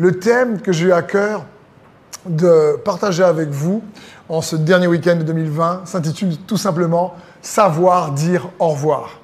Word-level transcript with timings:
le 0.00 0.18
thème 0.18 0.62
que 0.62 0.72
j'ai 0.72 0.86
eu 0.86 0.92
à 0.92 1.02
cœur 1.02 1.44
de 2.24 2.78
partager 2.86 3.22
avec 3.22 3.50
vous 3.50 3.82
en 4.30 4.40
ce 4.40 4.56
dernier 4.56 4.86
week-end 4.86 5.16
de 5.16 5.24
2020 5.24 5.82
s'intitule 5.84 6.38
tout 6.38 6.56
simplement 6.56 7.14
Savoir 7.42 8.12
dire 8.12 8.48
au 8.58 8.68
revoir. 8.68 9.18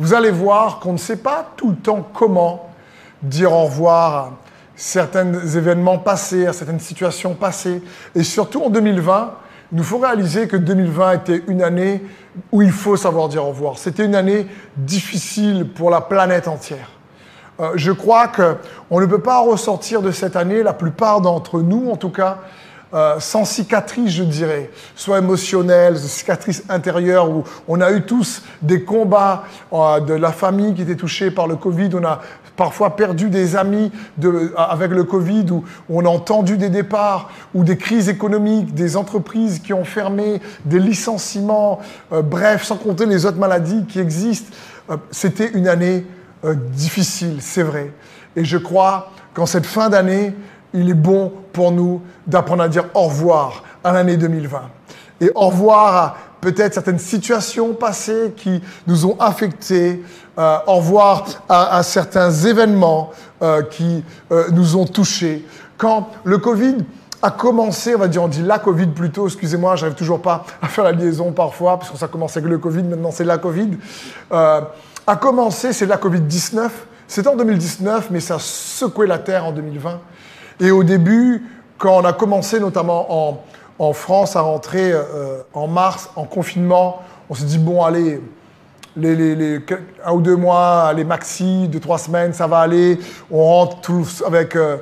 Vous 0.00 0.14
allez 0.14 0.30
voir 0.30 0.80
qu'on 0.80 0.92
ne 0.92 0.98
sait 0.98 1.16
pas 1.16 1.52
tout 1.56 1.70
le 1.70 1.76
temps 1.76 2.08
comment 2.12 2.70
dire 3.22 3.52
au 3.52 3.64
revoir 3.64 4.14
à 4.14 4.30
certains 4.74 5.32
événements 5.32 5.98
passés, 5.98 6.46
à 6.46 6.52
certaines 6.52 6.80
situations 6.80 7.34
passées. 7.34 7.82
Et 8.14 8.24
surtout 8.24 8.62
en 8.62 8.70
2020, 8.70 9.34
il 9.72 9.78
nous 9.78 9.84
faut 9.84 9.98
réaliser 9.98 10.48
que 10.48 10.56
2020 10.56 11.12
était 11.12 11.42
une 11.46 11.62
année 11.62 12.02
où 12.50 12.62
il 12.62 12.72
faut 12.72 12.96
savoir 12.96 13.28
dire 13.28 13.44
au 13.44 13.50
revoir. 13.50 13.78
C'était 13.78 14.04
une 14.04 14.16
année 14.16 14.46
difficile 14.76 15.68
pour 15.68 15.90
la 15.90 16.00
planète 16.00 16.48
entière. 16.48 16.99
Euh, 17.60 17.72
je 17.74 17.92
crois 17.92 18.28
qu'on 18.28 19.00
ne 19.00 19.06
peut 19.06 19.20
pas 19.20 19.40
ressortir 19.40 20.02
de 20.02 20.10
cette 20.10 20.36
année, 20.36 20.62
la 20.62 20.72
plupart 20.72 21.20
d'entre 21.20 21.60
nous 21.60 21.90
en 21.90 21.96
tout 21.96 22.10
cas, 22.10 22.38
euh, 22.92 23.20
sans 23.20 23.44
cicatrices, 23.44 24.10
je 24.10 24.24
dirais, 24.24 24.70
soit 24.96 25.18
émotionnelles, 25.18 25.98
cicatrices 25.98 26.64
intérieures, 26.68 27.30
où 27.30 27.44
on 27.68 27.80
a 27.80 27.92
eu 27.92 28.02
tous 28.02 28.42
des 28.62 28.82
combats 28.82 29.44
euh, 29.72 30.00
de 30.00 30.14
la 30.14 30.32
famille 30.32 30.74
qui 30.74 30.82
était 30.82 30.96
touchée 30.96 31.30
par 31.30 31.46
le 31.46 31.56
Covid, 31.56 31.90
on 31.94 32.04
a 32.04 32.20
parfois 32.56 32.96
perdu 32.96 33.30
des 33.30 33.56
amis 33.56 33.92
de, 34.16 34.52
avec 34.56 34.90
le 34.90 35.04
Covid, 35.04 35.46
où 35.50 35.64
on 35.88 36.04
a 36.04 36.08
entendu 36.08 36.56
des 36.56 36.68
départs, 36.68 37.30
ou 37.54 37.62
des 37.62 37.76
crises 37.76 38.08
économiques, 38.08 38.74
des 38.74 38.96
entreprises 38.96 39.60
qui 39.60 39.72
ont 39.72 39.84
fermé, 39.84 40.40
des 40.64 40.80
licenciements, 40.80 41.78
bref, 42.10 42.64
sans 42.64 42.76
compter 42.76 43.06
les 43.06 43.24
autres 43.24 43.38
maladies 43.38 43.86
qui 43.86 43.98
existent. 43.98 44.54
C'était 45.10 45.52
une 45.52 45.68
année 45.68 46.04
difficile, 46.44 47.38
c'est 47.40 47.62
vrai. 47.62 47.92
Et 48.36 48.44
je 48.44 48.58
crois 48.58 49.10
qu'en 49.34 49.46
cette 49.46 49.66
fin 49.66 49.88
d'année, 49.88 50.34
il 50.72 50.90
est 50.90 50.94
bon 50.94 51.32
pour 51.52 51.72
nous 51.72 52.02
d'apprendre 52.26 52.62
à 52.62 52.68
dire 52.68 52.86
au 52.94 53.02
revoir 53.02 53.64
à 53.82 53.92
l'année 53.92 54.16
2020. 54.16 54.62
Et 55.20 55.30
au 55.34 55.48
revoir 55.48 55.96
à 55.96 56.16
peut-être 56.40 56.74
certaines 56.74 56.98
situations 56.98 57.74
passées 57.74 58.32
qui 58.36 58.62
nous 58.86 59.06
ont 59.06 59.16
affectés, 59.18 60.02
euh, 60.38 60.58
au 60.66 60.76
revoir 60.76 61.24
à, 61.48 61.82
certains 61.82 62.30
événements 62.30 63.10
euh, 63.42 63.62
qui 63.62 64.02
euh, 64.32 64.48
nous 64.52 64.76
ont 64.76 64.86
touchés. 64.86 65.44
Quand 65.76 66.10
le 66.24 66.38
Covid 66.38 66.76
a 67.22 67.30
commencé, 67.30 67.94
on 67.94 67.98
va 67.98 68.08
dire, 68.08 68.22
on 68.22 68.28
dit 68.28 68.42
la 68.42 68.58
Covid 68.58 68.86
plutôt, 68.86 69.26
excusez-moi, 69.26 69.76
j'arrive 69.76 69.96
toujours 69.96 70.22
pas 70.22 70.46
à 70.62 70.68
faire 70.68 70.84
la 70.84 70.92
liaison 70.92 71.32
parfois, 71.32 71.78
parce 71.78 71.90
que 71.90 71.98
ça 71.98 72.08
commençait 72.08 72.38
avec 72.38 72.50
le 72.50 72.58
Covid, 72.58 72.82
maintenant 72.82 73.10
c'est 73.10 73.24
la 73.24 73.36
Covid. 73.36 73.76
A 75.10 75.16
commencé, 75.16 75.72
c'est 75.72 75.86
la 75.86 75.96
Covid-19. 75.96 76.68
C'était 77.08 77.28
en 77.28 77.36
2019, 77.36 78.08
mais 78.10 78.20
ça 78.20 78.36
a 78.36 78.38
secoué 78.38 79.06
la 79.06 79.18
Terre 79.18 79.44
en 79.44 79.52
2020. 79.52 79.98
Et 80.60 80.70
au 80.70 80.84
début, 80.84 81.44
quand 81.78 82.00
on 82.00 82.04
a 82.04 82.12
commencé 82.12 82.60
notamment 82.60 83.34
en, 83.78 83.92
France 83.92 84.36
à 84.36 84.42
rentrer 84.42 84.92
euh, 84.92 85.40
en 85.54 85.66
mars, 85.66 86.10
en 86.14 86.24
confinement, 86.24 87.00
on 87.28 87.34
s'est 87.34 87.44
dit, 87.44 87.58
bon, 87.58 87.82
allez, 87.82 88.20
les, 88.94 89.58
un 90.04 90.12
ou 90.12 90.20
deux 90.20 90.36
mois, 90.36 90.92
les 90.94 91.04
maxi, 91.04 91.66
deux, 91.66 91.80
trois 91.80 91.98
semaines, 91.98 92.32
ça 92.32 92.46
va 92.46 92.58
aller. 92.58 92.98
On 93.30 93.42
rentre 93.42 93.80
tous 93.80 94.22
avec 94.24 94.54
euh, 94.54 94.76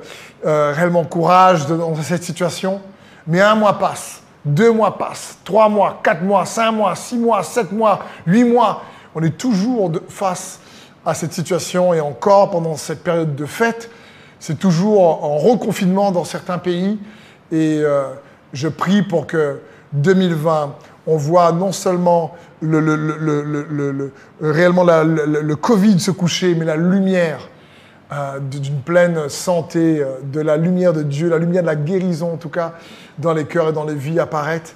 euh, 0.45 0.73
réellement 0.75 1.05
courage 1.05 1.67
dans 1.67 1.95
cette 2.03 2.25
situation. 2.25 2.81
Mais 3.27 3.41
un 3.41 3.55
mois 3.55 3.79
passe, 3.79 4.23
deux 4.45 4.73
mois 4.73 4.99
passent, 4.99 5.39
trois 5.45 5.69
mois, 5.69 6.01
quatre 6.03 6.23
mois, 6.23 6.45
cinq 6.45 6.73
mois, 6.73 6.95
six 6.97 7.17
mois, 7.17 7.43
sept 7.43 7.73
mois, 7.73 8.01
huit 8.27 8.45
mois. 8.45 8.83
On 9.21 9.23
est 9.25 9.37
toujours 9.37 9.91
face 10.09 10.61
à 11.05 11.13
cette 11.13 11.33
situation 11.33 11.93
et 11.93 12.01
encore 12.01 12.51
pendant 12.51 12.77
cette 12.77 13.03
période 13.03 13.35
de 13.35 13.47
fête, 13.47 13.91
c'est 14.39 14.61
toujours 14.61 15.25
en 15.25 15.39
reconfinement 15.39 16.13
dans 16.13 16.23
certains 16.23 16.59
pays. 16.59 17.01
Et 17.51 17.81
euh, 17.83 18.05
je 18.53 18.69
prie 18.69 19.03
pour 19.03 19.27
que 19.27 19.59
2020, 19.95 20.73
on 21.09 21.17
voit 21.17 21.51
non 21.51 21.73
seulement 21.73 22.37
le, 22.61 24.13
réellement 24.41 24.85
le 24.85 25.55
Covid 25.57 25.99
se 25.99 26.13
coucher, 26.13 26.55
mais 26.55 26.65
la 26.65 26.77
lumière 26.77 27.49
euh, 28.13 28.39
d'une 28.39 28.83
pleine 28.83 29.29
santé, 29.29 29.99
euh, 30.01 30.19
de 30.23 30.41
la 30.41 30.57
lumière 30.57 30.93
de 30.93 31.03
Dieu, 31.03 31.29
la 31.29 31.39
lumière 31.39 31.63
de 31.63 31.67
la 31.67 31.75
guérison 31.75 32.35
en 32.35 32.37
tout 32.37 32.51
cas, 32.51 32.75
dans 33.19 33.33
les 33.33 33.47
cœurs 33.47 33.71
et 33.71 33.73
dans 33.73 33.85
les 33.85 33.97
vies 33.97 34.21
apparaître. 34.21 34.75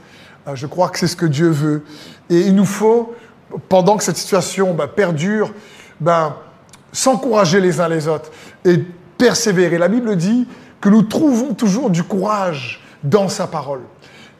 je 0.52 0.66
crois 0.66 0.88
que 0.88 0.98
c'est 0.98 1.06
ce 1.06 1.14
que 1.14 1.26
Dieu 1.26 1.50
veut. 1.50 1.84
Et 2.28 2.40
il 2.40 2.56
nous 2.56 2.64
faut, 2.64 3.14
pendant 3.68 3.96
que 3.96 4.04
cette 4.04 4.16
situation 4.16 4.74
ben, 4.74 4.86
perdure, 4.86 5.52
ben, 6.00 6.34
s'encourager 6.92 7.60
les 7.60 7.80
uns 7.80 7.88
les 7.88 8.08
autres 8.08 8.30
et 8.64 8.78
persévérer. 9.18 9.78
La 9.78 9.88
Bible 9.88 10.16
dit 10.16 10.46
que 10.80 10.88
nous 10.88 11.02
trouvons 11.02 11.54
toujours 11.54 11.90
du 11.90 12.02
courage 12.02 12.82
dans 13.02 13.28
sa 13.28 13.46
parole. 13.46 13.80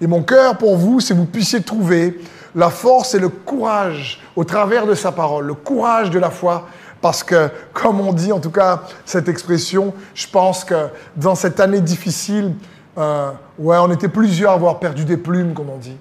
Et 0.00 0.06
mon 0.06 0.22
cœur 0.22 0.58
pour 0.58 0.76
vous, 0.76 1.00
c'est 1.00 1.14
que 1.14 1.18
vous 1.18 1.26
puissiez 1.26 1.62
trouver 1.62 2.20
la 2.54 2.70
force 2.70 3.14
et 3.14 3.18
le 3.18 3.28
courage 3.28 4.20
au 4.36 4.44
travers 4.44 4.86
de 4.86 4.94
sa 4.94 5.12
parole, 5.12 5.46
le 5.46 5.54
courage 5.54 6.10
de 6.10 6.18
la 6.18 6.30
foi, 6.30 6.68
parce 7.00 7.22
que, 7.22 7.48
comme 7.72 8.00
on 8.00 8.12
dit 8.12 8.32
en 8.32 8.38
tout 8.38 8.50
cas 8.50 8.82
cette 9.04 9.28
expression, 9.28 9.94
je 10.14 10.26
pense 10.26 10.64
que 10.64 10.88
dans 11.16 11.34
cette 11.34 11.60
année 11.60 11.80
difficile, 11.80 12.54
euh, 12.98 13.30
ouais, 13.58 13.76
on 13.78 13.90
était 13.90 14.08
plusieurs 14.08 14.52
à 14.52 14.54
avoir 14.54 14.78
perdu 14.78 15.04
des 15.04 15.16
plumes, 15.16 15.54
comme 15.54 15.70
on 15.70 15.78
dit. 15.78 15.96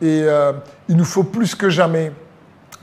Et 0.00 0.22
euh, 0.22 0.52
il 0.88 0.96
nous 0.96 1.04
faut 1.04 1.24
plus 1.24 1.54
que 1.54 1.68
jamais 1.68 2.12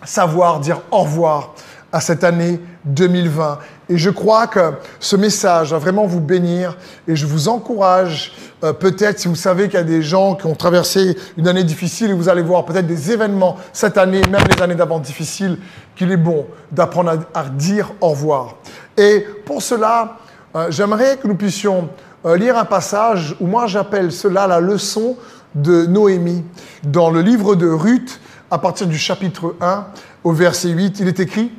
savoir 0.03 0.59
dire 0.59 0.81
au 0.91 0.99
revoir 0.99 1.53
à 1.91 2.01
cette 2.01 2.25
année 2.25 2.59
2020. 2.85 3.57
Et 3.87 3.97
je 3.97 4.09
crois 4.09 4.47
que 4.47 4.73
ce 4.99 5.15
message 5.15 5.71
va 5.71 5.77
vraiment 5.77 6.05
vous 6.05 6.19
bénir 6.19 6.77
et 7.07 7.15
je 7.15 7.25
vous 7.25 7.47
encourage, 7.47 8.33
euh, 8.63 8.73
peut-être 8.73 9.19
si 9.19 9.27
vous 9.27 9.35
savez 9.35 9.65
qu'il 9.65 9.75
y 9.75 9.81
a 9.81 9.83
des 9.83 10.01
gens 10.01 10.35
qui 10.35 10.45
ont 10.45 10.55
traversé 10.55 11.15
une 11.37 11.47
année 11.47 11.63
difficile 11.63 12.09
et 12.09 12.13
vous 12.13 12.27
allez 12.27 12.41
voir 12.41 12.65
peut-être 12.65 12.87
des 12.87 13.11
événements 13.11 13.55
cette 13.71 13.97
année, 13.97 14.21
même 14.29 14.43
les 14.53 14.61
années 14.61 14.75
d'avant 14.75 14.99
difficiles, 14.99 15.57
qu'il 15.95 16.11
est 16.11 16.17
bon 16.17 16.47
d'apprendre 16.71 17.13
à, 17.33 17.43
dire 17.43 17.93
au 18.01 18.09
revoir. 18.09 18.55
Et 18.97 19.25
pour 19.45 19.61
cela, 19.61 20.17
euh, 20.55 20.67
j'aimerais 20.71 21.17
que 21.17 21.27
nous 21.27 21.35
puissions 21.35 21.87
euh, 22.25 22.35
lire 22.35 22.57
un 22.57 22.65
passage 22.65 23.37
où 23.39 23.47
moi 23.47 23.67
j'appelle 23.67 24.11
cela 24.11 24.47
la 24.47 24.59
leçon 24.59 25.15
de 25.53 25.85
Noémie. 25.85 26.43
Dans 26.83 27.09
le 27.09 27.21
livre 27.21 27.55
de 27.55 27.69
Ruth, 27.69 28.19
à 28.55 28.57
partir 28.57 28.87
du 28.87 28.97
chapitre 28.97 29.57
1 29.59 29.85
au 30.23 30.31
verset 30.31 30.69
8, 30.69 31.01
il 31.01 31.09
est 31.09 31.19
écrit 31.19 31.51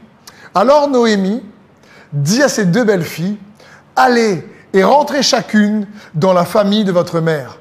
alors 0.55 0.89
Noémie 0.89 1.43
dit 2.11 2.43
à 2.43 2.49
ses 2.49 2.65
deux 2.65 2.85
belles 2.85 3.05
filles, 3.05 3.37
allez 3.95 4.49
et 4.73 4.83
rentrez 4.83 5.23
chacune 5.23 5.87
dans 6.15 6.33
la 6.33 6.47
famille 6.47 6.85
de 6.85 6.93
votre 6.93 7.21
mère. 7.21 7.59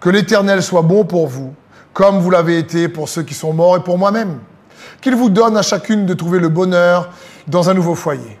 Que 0.00 0.10
l'Éternel 0.10 0.60
soit 0.60 0.82
bon 0.82 1.04
pour 1.04 1.28
vous, 1.28 1.54
comme 1.92 2.18
vous 2.18 2.30
l'avez 2.32 2.58
été 2.58 2.88
pour 2.88 3.08
ceux 3.08 3.22
qui 3.22 3.34
sont 3.34 3.52
morts 3.52 3.76
et 3.76 3.84
pour 3.84 3.96
moi-même. 3.96 4.40
Qu'il 5.00 5.14
vous 5.14 5.30
donne 5.30 5.56
à 5.56 5.62
chacune 5.62 6.04
de 6.04 6.14
trouver 6.14 6.40
le 6.40 6.48
bonheur 6.48 7.10
dans 7.46 7.70
un 7.70 7.74
nouveau 7.74 7.94
foyer. 7.94 8.40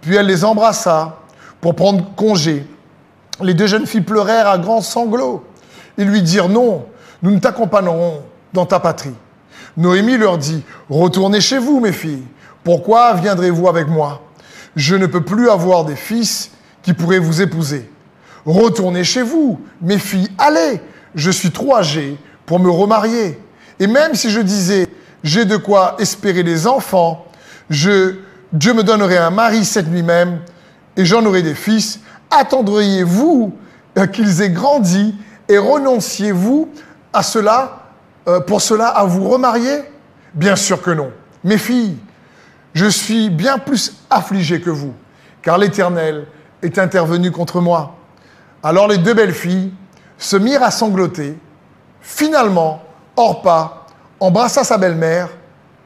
Puis 0.00 0.14
elle 0.14 0.26
les 0.26 0.44
embrassa 0.44 1.18
pour 1.60 1.74
prendre 1.74 2.14
congé. 2.14 2.64
Les 3.40 3.54
deux 3.54 3.66
jeunes 3.66 3.86
filles 3.86 4.02
pleurèrent 4.02 4.46
à 4.46 4.58
grands 4.58 4.80
sanglots. 4.80 5.42
Ils 5.98 6.06
lui 6.06 6.22
dirent 6.22 6.48
non, 6.48 6.86
nous 7.20 7.32
ne 7.32 7.40
t'accompagnerons 7.40 8.22
dans 8.52 8.66
ta 8.66 8.78
patrie. 8.78 9.14
Noémie 9.76 10.16
leur 10.16 10.38
dit, 10.38 10.62
retournez 10.88 11.40
chez 11.40 11.58
vous, 11.58 11.80
mes 11.80 11.92
filles. 11.92 12.24
Pourquoi 12.64 13.14
viendrez-vous 13.14 13.68
avec 13.68 13.88
moi? 13.88 14.22
Je 14.74 14.96
ne 14.96 15.06
peux 15.06 15.22
plus 15.22 15.48
avoir 15.48 15.84
des 15.84 15.96
fils 15.96 16.50
qui 16.82 16.92
pourraient 16.92 17.18
vous 17.18 17.42
épouser. 17.42 17.90
Retournez 18.44 19.04
chez 19.04 19.22
vous, 19.22 19.60
mes 19.80 19.98
filles, 19.98 20.28
allez, 20.38 20.80
je 21.14 21.30
suis 21.30 21.50
trop 21.50 21.76
âgée 21.76 22.16
pour 22.44 22.60
me 22.60 22.70
remarier. 22.70 23.40
Et 23.78 23.86
même 23.86 24.14
si 24.14 24.30
je 24.30 24.40
disais, 24.40 24.88
j'ai 25.24 25.44
de 25.44 25.56
quoi 25.56 25.96
espérer 25.98 26.42
des 26.42 26.66
enfants, 26.66 27.26
je, 27.68 28.16
Dieu 28.52 28.72
me 28.72 28.82
donnerait 28.82 29.18
un 29.18 29.30
mari 29.30 29.64
cette 29.64 29.88
nuit 29.88 30.02
même, 30.02 30.40
et 30.96 31.04
j'en 31.04 31.24
aurai 31.26 31.42
des 31.42 31.54
fils, 31.54 32.00
attendriez-vous 32.30 33.52
euh, 33.98 34.06
qu'ils 34.06 34.40
aient 34.42 34.50
grandi 34.50 35.14
et 35.48 35.58
renonciez-vous 35.58 36.68
à 37.12 37.22
cela, 37.22 37.85
euh, 38.28 38.40
pour 38.40 38.60
cela, 38.60 38.88
à 38.88 39.04
vous 39.04 39.28
remarier 39.28 39.82
Bien 40.34 40.54
sûr 40.54 40.82
que 40.82 40.90
non. 40.90 41.12
Mes 41.44 41.56
filles, 41.56 41.96
je 42.74 42.86
suis 42.86 43.30
bien 43.30 43.58
plus 43.58 43.94
affligé 44.10 44.60
que 44.60 44.68
vous, 44.68 44.92
car 45.40 45.56
l'Éternel 45.56 46.26
est 46.62 46.78
intervenu 46.78 47.30
contre 47.30 47.62
moi. 47.62 47.94
Alors 48.62 48.86
les 48.86 48.98
deux 48.98 49.14
belles 49.14 49.32
filles 49.32 49.72
se 50.18 50.36
mirent 50.36 50.62
à 50.62 50.70
sangloter. 50.70 51.38
Finalement, 52.02 52.82
Orpa 53.16 53.86
embrassa 54.20 54.62
sa 54.62 54.76
belle-mère, 54.76 55.30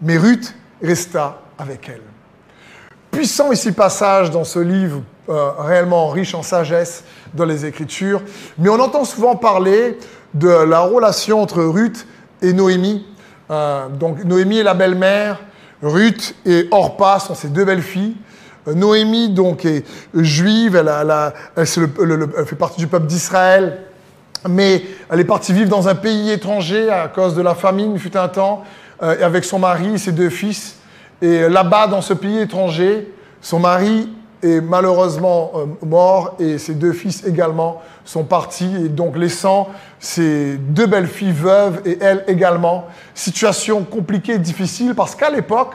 mais 0.02 0.16
Ruth 0.16 0.52
resta 0.82 1.38
avec 1.58 1.88
elle. 1.88 2.02
Puissant 3.12 3.52
ici 3.52 3.70
passage 3.70 4.30
dans 4.30 4.44
ce 4.44 4.58
livre 4.58 5.02
euh, 5.28 5.50
réellement 5.58 6.08
riche 6.08 6.34
en 6.34 6.42
sagesse 6.42 7.04
dans 7.34 7.44
les 7.44 7.66
Écritures, 7.66 8.22
mais 8.58 8.68
on 8.68 8.80
entend 8.80 9.04
souvent 9.04 9.36
parler 9.36 9.96
de 10.34 10.48
la 10.48 10.80
relation 10.80 11.40
entre 11.40 11.62
Ruth 11.62 12.06
et 12.42 12.52
Noémie. 12.52 13.04
Euh, 13.50 13.88
donc 13.88 14.24
Noémie 14.24 14.58
est 14.58 14.62
la 14.62 14.74
belle-mère, 14.74 15.40
Ruth 15.82 16.34
et 16.46 16.68
Orpa 16.70 17.18
sont 17.18 17.34
ses 17.34 17.48
deux 17.48 17.64
belles 17.64 17.82
filles. 17.82 18.16
Noémie, 18.66 19.30
donc, 19.30 19.64
est 19.64 19.84
juive, 20.14 20.76
elle, 20.76 21.32
fait 22.46 22.56
partie 22.56 22.78
du 22.78 22.86
peuple 22.86 23.06
d'Israël, 23.06 23.78
mais 24.48 24.82
elle 25.10 25.20
est 25.20 25.24
partie 25.24 25.54
vivre 25.54 25.70
dans 25.70 25.88
un 25.88 25.94
pays 25.94 26.30
étranger 26.30 26.90
à 26.90 27.08
cause 27.08 27.34
de 27.34 27.42
la 27.42 27.54
famine, 27.54 27.98
fut 27.98 28.16
un 28.18 28.28
temps, 28.28 28.62
avec 29.00 29.44
son 29.44 29.58
mari 29.58 29.94
et 29.94 29.98
ses 29.98 30.12
deux 30.12 30.28
fils. 30.28 30.76
Et 31.22 31.48
là-bas, 31.48 31.86
dans 31.86 32.02
ce 32.02 32.12
pays 32.12 32.38
étranger, 32.38 33.10
son 33.40 33.58
mari 33.58 34.10
est 34.42 34.60
malheureusement 34.60 35.52
mort 35.84 36.36
et 36.38 36.58
ses 36.58 36.74
deux 36.74 36.92
fils 36.92 37.24
également 37.26 37.82
sont 38.04 38.24
partis, 38.24 38.74
et 38.84 38.88
donc 38.88 39.16
laissant 39.16 39.68
ses 39.98 40.56
deux 40.56 40.86
belles 40.86 41.06
filles 41.06 41.32
veuves 41.32 41.80
et 41.84 41.98
elle 42.00 42.24
également. 42.26 42.86
Situation 43.14 43.84
compliquée, 43.84 44.38
difficile, 44.38 44.94
parce 44.94 45.14
qu'à 45.14 45.30
l'époque, 45.30 45.74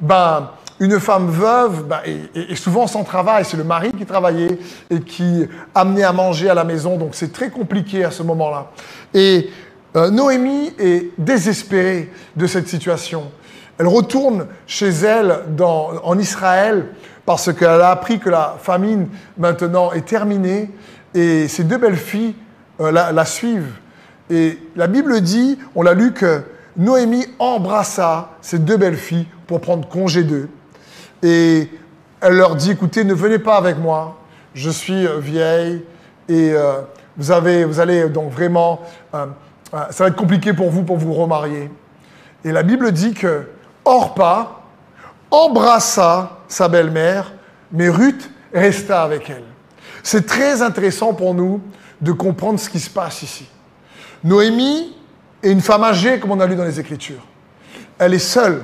ben, 0.00 0.50
une 0.80 0.98
femme 0.98 1.28
veuve 1.28 1.84
ben, 1.84 2.00
est, 2.34 2.54
souvent 2.56 2.86
sans 2.86 3.04
travail. 3.04 3.44
C'est 3.44 3.56
le 3.56 3.64
mari 3.64 3.92
qui 3.96 4.06
travaillait 4.06 4.58
et 4.90 5.00
qui 5.00 5.46
amenait 5.74 6.02
à 6.02 6.12
manger 6.12 6.50
à 6.50 6.54
la 6.54 6.64
maison. 6.64 6.96
Donc 6.96 7.10
c'est 7.12 7.32
très 7.32 7.50
compliqué 7.50 8.04
à 8.04 8.10
ce 8.10 8.22
moment-là. 8.22 8.70
Et 9.12 9.50
euh, 9.96 10.10
Noémie 10.10 10.72
est 10.78 11.10
désespérée 11.18 12.10
de 12.34 12.46
cette 12.46 12.68
situation. 12.68 13.30
Elle 13.78 13.86
retourne 13.88 14.46
chez 14.66 14.88
elle 14.88 15.40
dans, 15.48 15.90
en 16.02 16.18
Israël 16.18 16.86
parce 17.26 17.52
qu'elle 17.52 17.80
a 17.80 17.90
appris 17.90 18.18
que 18.18 18.28
la 18.28 18.56
famine 18.58 19.08
maintenant 19.38 19.92
est 19.92 20.06
terminée 20.06 20.70
et 21.14 21.48
ses 21.48 21.64
deux 21.64 21.78
belles 21.78 21.96
filles 21.96 22.34
euh, 22.80 22.90
la, 22.90 23.24
suivent. 23.24 23.74
Et 24.30 24.58
la 24.76 24.86
Bible 24.86 25.20
dit, 25.20 25.58
on 25.74 25.82
l'a 25.82 25.94
lu, 25.94 26.12
que 26.12 26.42
Noémie 26.76 27.26
embrassa 27.38 28.30
ses 28.40 28.58
deux 28.58 28.76
belles 28.76 28.96
filles 28.96 29.26
pour 29.46 29.60
prendre 29.60 29.88
congé 29.88 30.24
d'eux. 30.24 30.48
Et 31.22 31.70
elle 32.20 32.34
leur 32.34 32.56
dit, 32.56 32.72
écoutez, 32.72 33.04
ne 33.04 33.14
venez 33.14 33.38
pas 33.38 33.56
avec 33.56 33.78
moi, 33.78 34.18
je 34.54 34.70
suis 34.70 35.06
euh, 35.06 35.18
vieille 35.18 35.84
et 36.28 36.52
euh, 36.52 36.80
vous, 37.16 37.30
avez, 37.30 37.64
vous 37.64 37.80
allez 37.80 38.08
donc 38.08 38.30
vraiment, 38.32 38.80
ça 39.12 40.04
va 40.04 40.06
être 40.08 40.16
compliqué 40.16 40.52
pour 40.52 40.70
vous 40.70 40.82
pour 40.82 40.96
vous 40.96 41.12
remarier. 41.12 41.70
Et 42.44 42.52
la 42.52 42.62
Bible 42.62 42.92
dit 42.92 43.14
que 43.14 43.46
Orpa 43.84 44.62
embrassa 45.30 46.38
sa 46.54 46.68
belle-mère, 46.68 47.32
mais 47.72 47.88
Ruth 47.88 48.30
resta 48.52 49.02
avec 49.02 49.28
elle. 49.28 49.42
C'est 50.04 50.24
très 50.24 50.62
intéressant 50.62 51.12
pour 51.12 51.34
nous 51.34 51.60
de 52.00 52.12
comprendre 52.12 52.60
ce 52.60 52.70
qui 52.70 52.78
se 52.78 52.90
passe 52.90 53.22
ici. 53.22 53.48
Noémie 54.22 54.94
est 55.42 55.50
une 55.50 55.60
femme 55.60 55.82
âgée, 55.82 56.20
comme 56.20 56.30
on 56.30 56.38
a 56.38 56.46
lu 56.46 56.54
dans 56.54 56.64
les 56.64 56.78
Écritures. 56.78 57.26
Elle 57.98 58.14
est 58.14 58.20
seule. 58.20 58.62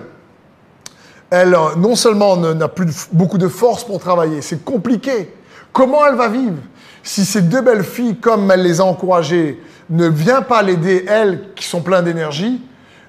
Elle, 1.31 1.55
euh, 1.55 1.75
non 1.77 1.97
seulement 1.97 2.37
n'a 2.37 2.69
plus 2.69 3.09
beaucoup 3.13 3.39
de 3.39 3.49
force 3.49 3.83
pour 3.83 3.99
travailler, 3.99 4.41
c'est 4.41 4.65
compliqué. 4.65 5.35
Comment 5.73 6.07
elle 6.07 6.17
va 6.17 6.29
vivre 6.29 6.59
si 7.03 7.25
ces 7.25 7.43
deux 7.43 7.63
belles 7.63 7.85
filles, 7.85 8.17
comme 8.17 8.51
elle 8.51 8.63
les 8.63 8.81
a 8.81 8.85
encouragées, 8.85 9.61
ne 9.89 10.07
vient 10.07 10.43
pas 10.43 10.63
l'aider, 10.63 11.07
elles 11.09 11.53
qui 11.57 11.65
sont 11.65 11.81
pleines 11.81 12.05
d'énergie, 12.05 12.61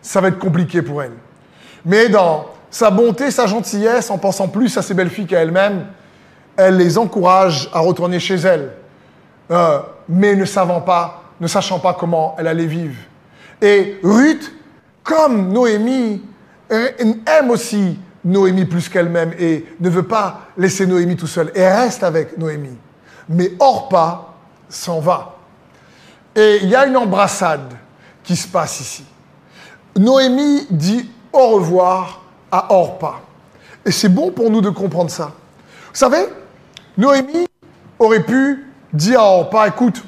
ça 0.02 0.22
va 0.22 0.30
être 0.30 0.40
compliqué 0.40 0.82
pour 0.82 1.04
elle. 1.04 1.12
Mais 1.86 2.08
dans 2.08 2.46
sa 2.72 2.90
bonté, 2.90 3.30
sa 3.30 3.46
gentillesse, 3.46 4.10
en 4.10 4.18
pensant 4.18 4.48
plus 4.48 4.76
à 4.78 4.82
ces 4.82 4.94
belles 4.94 5.10
filles 5.10 5.28
qu'à 5.28 5.42
elle-même, 5.42 5.86
elle 6.56 6.78
les 6.78 6.98
encourage 6.98 7.70
à 7.74 7.80
retourner 7.80 8.20
chez 8.20 8.36
elle, 8.36 8.72
euh, 9.52 9.80
mais 10.08 10.36
ne 10.36 10.46
savant 10.46 10.82
pas, 10.82 11.24
ne 11.40 11.48
sachant 11.48 11.80
pas 11.80 11.94
comment 11.94 12.36
elle 12.40 12.48
allait 12.48 12.66
vivre. 12.66 12.96
Et 13.62 14.00
Ruth, 14.02 14.52
comme 15.04 15.52
Noémie, 15.52 16.24
aime 16.70 17.52
aussi 17.52 18.00
Noémie 18.24 18.66
plus 18.66 18.88
qu'elle-même 18.88 19.34
et 19.38 19.66
ne 19.80 19.90
veut 19.90 20.04
pas 20.04 20.42
laisser 20.58 20.86
Noémie 20.88 21.18
tout 21.18 21.28
seul 21.28 21.52
et 21.54 21.68
reste 21.68 22.04
avec 22.04 22.38
Noémie. 22.38 22.78
Mais 23.28 23.52
Orpa 23.60 24.34
s'en 24.70 25.00
va. 25.00 25.38
Et 26.36 26.60
il 26.62 26.70
y 26.70 26.76
a 26.76 26.86
une 26.86 26.98
embrassade 26.98 27.74
qui 28.24 28.36
se 28.36 28.48
passe 28.48 28.80
ici. 28.80 29.04
Noémie 29.98 30.68
dit 30.70 31.10
au 31.34 31.48
revoir 31.48 32.21
à 32.52 32.74
Orpa. 32.74 33.22
Et 33.86 33.92
c'est 33.92 34.10
bon 34.10 34.32
pour 34.32 34.50
nous 34.50 34.62
de 34.62 34.70
comprendre 34.70 35.10
ça. 35.10 35.32
Vous 35.92 35.98
savez, 35.98 36.26
Noémie 36.98 37.48
aurait 38.00 38.24
pu 38.24 38.66
dire 38.94 39.20
à 39.22 39.38
Orpa, 39.38 39.68
écoute, 39.68 40.04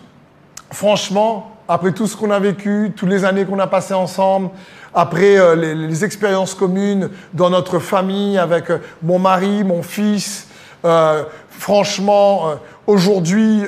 franchement, 0.71 1.57
après 1.67 1.91
tout 1.91 2.07
ce 2.07 2.15
qu'on 2.15 2.31
a 2.31 2.39
vécu, 2.39 2.91
toutes 2.95 3.09
les 3.09 3.25
années 3.25 3.45
qu'on 3.45 3.59
a 3.59 3.67
passées 3.67 3.93
ensemble, 3.93 4.49
après 4.93 5.37
euh, 5.39 5.55
les, 5.55 6.05
expériences 6.05 6.53
communes 6.53 7.09
dans 7.33 7.49
notre 7.49 7.79
famille 7.79 8.37
avec 8.37 8.69
euh, 8.69 8.77
mon 9.01 9.17
mari, 9.17 9.63
mon 9.63 9.81
fils, 9.81 10.47
euh, 10.85 11.23
franchement, 11.49 12.55
aujourd'hui, 12.85 13.63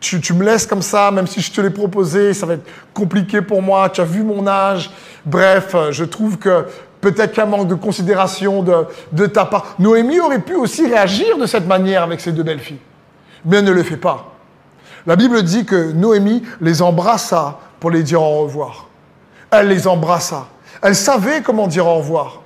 tu, 0.00 0.20
tu, 0.20 0.34
me 0.34 0.44
laisses 0.44 0.66
comme 0.66 0.82
ça, 0.82 1.10
même 1.10 1.26
si 1.26 1.40
je 1.40 1.50
te 1.50 1.60
l'ai 1.60 1.70
proposé, 1.70 2.34
ça 2.34 2.44
va 2.44 2.54
être 2.54 2.66
compliqué 2.92 3.40
pour 3.40 3.62
moi, 3.62 3.88
tu 3.88 4.00
as 4.00 4.04
vu 4.04 4.22
mon 4.22 4.46
âge. 4.46 4.90
Bref, 5.24 5.74
je 5.90 6.04
trouve 6.04 6.36
que 6.36 6.66
peut-être 7.00 7.32
qu'un 7.32 7.46
manque 7.46 7.68
de 7.68 7.74
considération 7.74 8.64
de, 9.12 9.26
ta 9.26 9.44
part. 9.44 9.74
Noémie 9.78 10.20
aurait 10.20 10.40
pu 10.40 10.54
aussi 10.54 10.86
réagir 10.86 11.38
de 11.38 11.46
cette 11.46 11.66
manière 11.66 12.02
avec 12.02 12.20
ses 12.20 12.32
deux 12.32 12.42
belles 12.42 12.60
filles, 12.60 12.80
mais 13.44 13.58
elle 13.58 13.64
ne 13.64 13.72
le 13.72 13.82
fait 13.82 13.96
pas. 13.96 14.34
La 15.06 15.16
Bible 15.16 15.42
dit 15.42 15.64
que 15.64 15.92
Noémie 15.92 16.42
les 16.60 16.82
embrassa 16.82 17.58
pour 17.80 17.90
les 17.90 18.02
dire 18.02 18.22
au 18.22 18.42
revoir. 18.42 18.86
Elle 19.50 19.68
les 19.68 19.86
embrassa. 19.86 20.48
Elle 20.82 20.94
savait 20.94 21.40
comment 21.42 21.66
dire 21.66 21.86
au 21.86 21.96
revoir. 21.96 22.42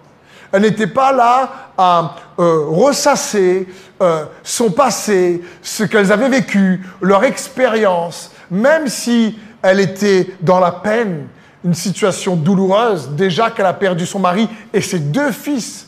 Elle 0.53 0.63
n'était 0.63 0.87
pas 0.87 1.13
là 1.13 1.51
à 1.79 2.15
euh, 2.39 2.67
ressasser 2.69 3.67
euh, 4.03 4.25
son 4.43 4.71
passé, 4.71 5.43
ce 5.63 5.85
qu'elles 5.85 6.13
avaient 6.13 6.29
vécu, 6.29 6.87
leur 7.01 7.25
expérience, 7.25 8.31
même 8.51 8.87
si 8.89 9.39
elle 9.63 9.81
était 9.81 10.35
dans 10.43 10.61
la 10.61 10.73
peine, 10.73 11.27
une 11.65 11.75
situation 11.75 12.37
douloureuse, 12.37 13.11
déjà 13.11 13.51
qu'elle 13.51 13.67
a 13.67 13.73
perdu 13.73 14.07
son 14.07 14.19
mari 14.19 14.49
et 14.73 14.81
ses 14.81 14.99
deux 14.99 15.31
fils. 15.31 15.87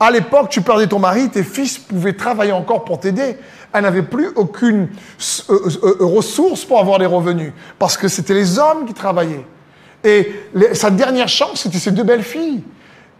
À 0.00 0.10
l'époque, 0.10 0.48
tu 0.48 0.62
perdais 0.62 0.88
ton 0.88 0.98
mari, 0.98 1.30
tes 1.30 1.44
fils 1.44 1.78
pouvaient 1.78 2.14
travailler 2.14 2.52
encore 2.52 2.84
pour 2.84 2.98
t'aider. 2.98 3.36
Elle 3.72 3.82
n'avait 3.82 4.02
plus 4.02 4.28
aucune 4.34 4.88
euh, 5.48 5.52
euh, 5.52 5.96
euh, 6.00 6.04
ressource 6.04 6.64
pour 6.64 6.80
avoir 6.80 6.98
des 6.98 7.06
revenus, 7.06 7.52
parce 7.78 7.96
que 7.96 8.08
c'était 8.08 8.34
les 8.34 8.58
hommes 8.58 8.84
qui 8.84 8.94
travaillaient. 8.94 9.46
Et 10.04 10.34
sa 10.72 10.90
dernière 10.90 11.28
chance, 11.28 11.60
c'était 11.60 11.78
ses 11.78 11.92
deux 11.92 12.02
belles 12.02 12.24
filles. 12.24 12.64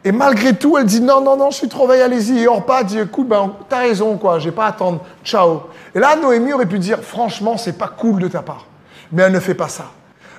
Et 0.05 0.11
malgré 0.11 0.55
tout, 0.55 0.77
elle 0.77 0.85
dit 0.85 1.01
non, 1.01 1.21
non, 1.21 1.37
non, 1.37 1.51
je 1.51 1.59
suis 1.59 1.69
trop 1.69 1.87
vieille, 1.87 2.03
allez-y. 2.03 2.41
Et 2.41 2.49
Orpa 2.49 2.83
dit 2.83 2.99
écoute, 2.99 3.29
ben, 3.29 3.53
t'as 3.69 3.79
raison, 3.79 4.19
quoi, 4.19 4.41
j'ai 4.41 4.51
pas 4.51 4.65
à 4.65 4.69
attendre, 4.71 5.01
ciao. 5.25 5.63
Et 5.95 6.01
là, 6.01 6.17
Noémie 6.17 6.53
aurait 6.53 6.67
pu 6.67 6.81
dire 6.81 6.99
franchement, 7.01 7.57
c'est 7.57 7.79
pas 7.79 7.87
cool 7.87 8.21
de 8.21 8.27
ta 8.27 8.43
part. 8.43 8.67
Mais 9.13 9.23
elle 9.23 9.33
ne 9.33 9.41
fait 9.41 9.55
pas 9.55 9.69
ça. 9.69 9.93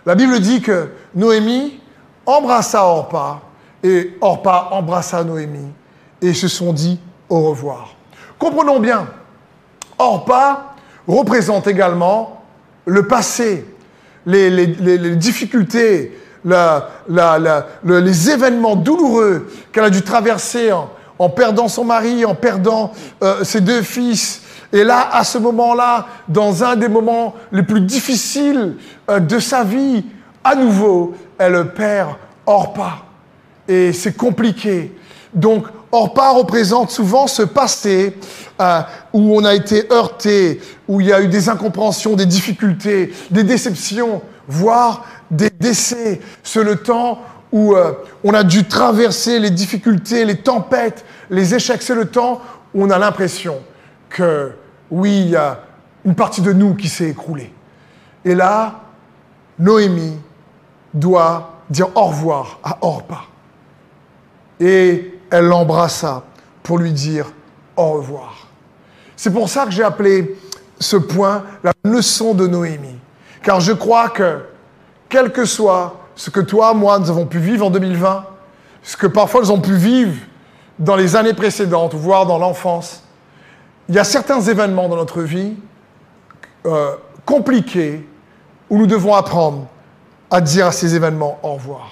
La 0.05 0.15
Bible 0.15 0.39
dit 0.39 0.62
que 0.62 0.89
Noémie 1.15 1.79
embrassa 2.25 2.83
Orpa 2.86 3.41
et 3.83 4.17
Orpa 4.22 4.69
embrassa 4.72 5.24
Noémie 5.24 5.72
et 6.22 6.33
se 6.33 6.48
sont 6.48 6.74
dit 6.74 7.00
au 7.29 7.41
revoir. 7.50 7.95
Comprenons 8.38 8.79
bien, 8.79 9.07
Orpa 9.98 10.75
représente 11.07 11.67
également 11.67 12.43
le 12.86 13.07
passé, 13.07 13.65
les, 14.25 15.15
difficultés, 15.15 16.17
les 16.43 18.29
événements 18.29 18.75
douloureux 18.75 19.48
qu'elle 19.72 19.86
a 19.86 19.89
dû 19.89 20.01
traverser 20.01 20.72
en, 20.72 21.29
perdant 21.29 21.69
son 21.69 21.86
mari, 21.86 22.25
en 22.25 22.36
perdant 22.36 22.91
euh, 23.22 23.45
ses 23.45 23.62
deux 23.62 23.81
fils, 23.81 24.43
et 24.74 24.84
là, 24.84 25.08
à 25.12 25.24
ce 25.24 25.38
moment-là, 25.38 26.08
dans 26.27 26.63
un 26.63 26.75
des 26.75 26.89
moments 26.89 27.36
les 27.51 27.62
plus 27.62 27.82
difficiles 27.82 28.75
euh, 29.08 29.20
de 29.20 29.38
sa 29.38 29.63
vie, 29.63 30.03
à 30.44 30.56
nouveau, 30.56 31.13
elle 31.38 31.72
perd 31.74 32.15
Orpa. 32.48 33.03
Et 33.68 33.94
c'est 33.94 34.18
compliqué. 34.18 34.92
Donc, 35.32 35.68
Orpa 35.92 36.32
représente 36.32 36.89
souvent 36.89 37.27
ce 37.27 37.44
passé 37.44 38.18
euh, 38.60 38.82
où 39.13 39.38
on 39.38 39.46
a 39.46 39.53
été 39.53 39.92
heurté, 39.92 40.60
où 40.88 41.00
il 41.01 41.08
y 41.08 41.13
a 41.13 41.22
eu 41.22 41.27
des 41.27 41.50
incompréhensions, 41.50 42.15
des 42.15 42.25
difficultés, 42.25 43.13
des 43.30 43.44
déceptions, 43.44 44.24
voire 44.48 45.06
des 45.30 45.51
décès. 45.51 46.20
C'est 46.42 46.63
le 46.63 46.77
temps 46.77 47.22
où 47.51 47.75
euh, 47.75 47.92
on 48.24 48.34
a 48.34 48.44
dû 48.44 48.63
traverser 48.68 49.38
les 49.38 49.51
difficultés, 49.51 50.25
les 50.25 50.38
tempêtes, 50.38 51.06
les 51.30 51.53
échecs. 51.53 51.84
C'est 51.84 51.94
le 51.94 52.06
temps 52.06 52.42
où 52.74 52.84
on 52.84 52.89
a 52.89 52.98
l'impression 52.98 53.58
que 54.10 54.51
oui, 54.92 55.22
il 55.22 55.30
y 55.30 55.36
a 55.36 55.60
une 56.06 56.16
partie 56.16 56.42
de 56.42 56.54
nous 56.54 56.75
qui 56.75 56.90
s'est 56.90 57.10
écroulée. 57.10 57.52
Et 58.25 58.36
là, 58.36 58.82
Noémie 59.60 60.20
doit 60.94 61.62
dire 61.70 61.88
au 61.96 62.06
revoir 62.06 62.60
à 62.63 62.78
Orpa. 62.82 63.22
Et 64.60 65.20
elle 65.32 65.46
l'embrassa 65.46 66.24
pour 66.62 66.78
lui 66.78 66.92
dire 66.92 67.32
au 67.75 67.94
revoir. 67.94 68.48
C'est 69.16 69.32
pour 69.32 69.50
ça 69.50 69.66
que 69.66 69.72
j'ai 69.72 69.84
appelé 69.84 70.38
ce 70.80 70.98
point 70.98 71.44
la 71.63 71.74
leçon 71.84 72.34
de 72.34 72.48
Noémie. 72.48 73.00
Car 73.42 73.60
je 73.60 73.72
crois 73.72 74.10
que, 74.10 74.44
quel 75.10 75.32
que 75.32 75.46
soit 75.46 76.00
ce 76.16 76.30
que 76.30 76.40
toi, 76.40 76.74
moi, 76.74 77.00
nous 77.00 77.10
avons 77.10 77.25
pu 77.25 77.40
vivre 77.40 77.66
en 77.66 77.70
2020, 77.70 78.25
ce 78.84 78.98
que 78.98 79.08
parfois 79.08 79.42
nous 79.42 79.50
avons 79.50 79.62
pu 79.62 79.75
vivre 79.75 80.16
dans 80.80 80.96
les 80.96 81.16
années 81.16 81.34
précédentes, 81.34 81.94
voire 81.94 82.25
dans 82.25 82.38
l'enfance, 82.38 83.02
il 83.90 83.96
y 83.96 84.00
a 84.00 84.04
certains 84.04 84.42
événements 84.42 84.88
dans 84.88 84.96
notre 84.96 85.22
vie 85.22 85.54
euh, 86.66 86.96
compliqués 87.25 88.08
où 88.70 88.78
nous 88.78 88.88
devons 88.88 89.13
apprendre 89.13 89.68
à 90.32 90.42
dire 90.42 90.68
à 90.68 90.72
ces 90.72 90.96
événements 90.96 91.38
au 91.44 91.54
revoir. 91.54 91.92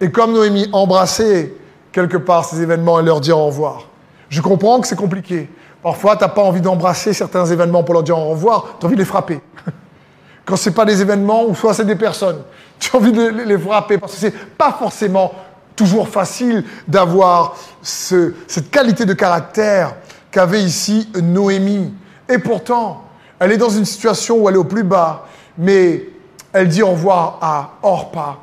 Et 0.00 0.10
comme 0.10 0.32
Noémie, 0.32 0.68
embrasser 0.72 1.54
quelque 1.92 2.16
part 2.16 2.44
ces 2.44 2.62
événements 2.62 3.00
et 3.00 3.02
leur 3.02 3.20
dire 3.20 3.38
au 3.38 3.46
revoir. 3.46 3.84
Je 4.28 4.40
comprends 4.40 4.80
que 4.80 4.86
c'est 4.86 4.96
compliqué. 4.96 5.48
Parfois, 5.82 6.16
tu 6.16 6.22
n'as 6.22 6.28
pas 6.28 6.42
envie 6.42 6.60
d'embrasser 6.60 7.12
certains 7.12 7.44
événements 7.46 7.82
pour 7.82 7.94
leur 7.94 8.02
dire 8.02 8.18
au 8.18 8.30
revoir, 8.30 8.76
tu 8.78 8.84
as 8.84 8.86
envie 8.86 8.96
de 8.96 9.00
les 9.00 9.06
frapper. 9.06 9.40
Quand 10.44 10.56
ce 10.56 10.70
pas 10.70 10.84
des 10.84 11.00
événements, 11.00 11.44
ou 11.44 11.54
soit 11.54 11.74
c'est 11.74 11.84
des 11.84 11.96
personnes, 11.96 12.42
tu 12.78 12.90
as 12.94 12.98
envie 12.98 13.12
de 13.12 13.28
les 13.28 13.58
frapper 13.58 13.98
parce 13.98 14.14
que 14.14 14.18
c'est 14.18 14.36
pas 14.56 14.72
forcément 14.72 15.32
toujours 15.76 16.08
facile 16.08 16.64
d'avoir 16.86 17.56
cette 17.82 18.70
qualité 18.70 19.06
de 19.06 19.14
caractère 19.14 19.94
qu'avait 20.30 20.62
ici 20.62 21.08
Noémie. 21.20 21.92
Et 22.28 22.38
pourtant, 22.38 23.04
elle 23.38 23.52
est 23.52 23.56
dans 23.56 23.70
une 23.70 23.84
situation 23.84 24.38
où 24.38 24.48
elle 24.48 24.54
est 24.54 24.58
au 24.58 24.64
plus 24.64 24.84
bas, 24.84 25.26
mais 25.58 26.04
elle 26.52 26.68
dit 26.68 26.82
au 26.82 26.90
revoir 26.90 27.38
à 27.40 27.72
Orpa. 27.82 28.38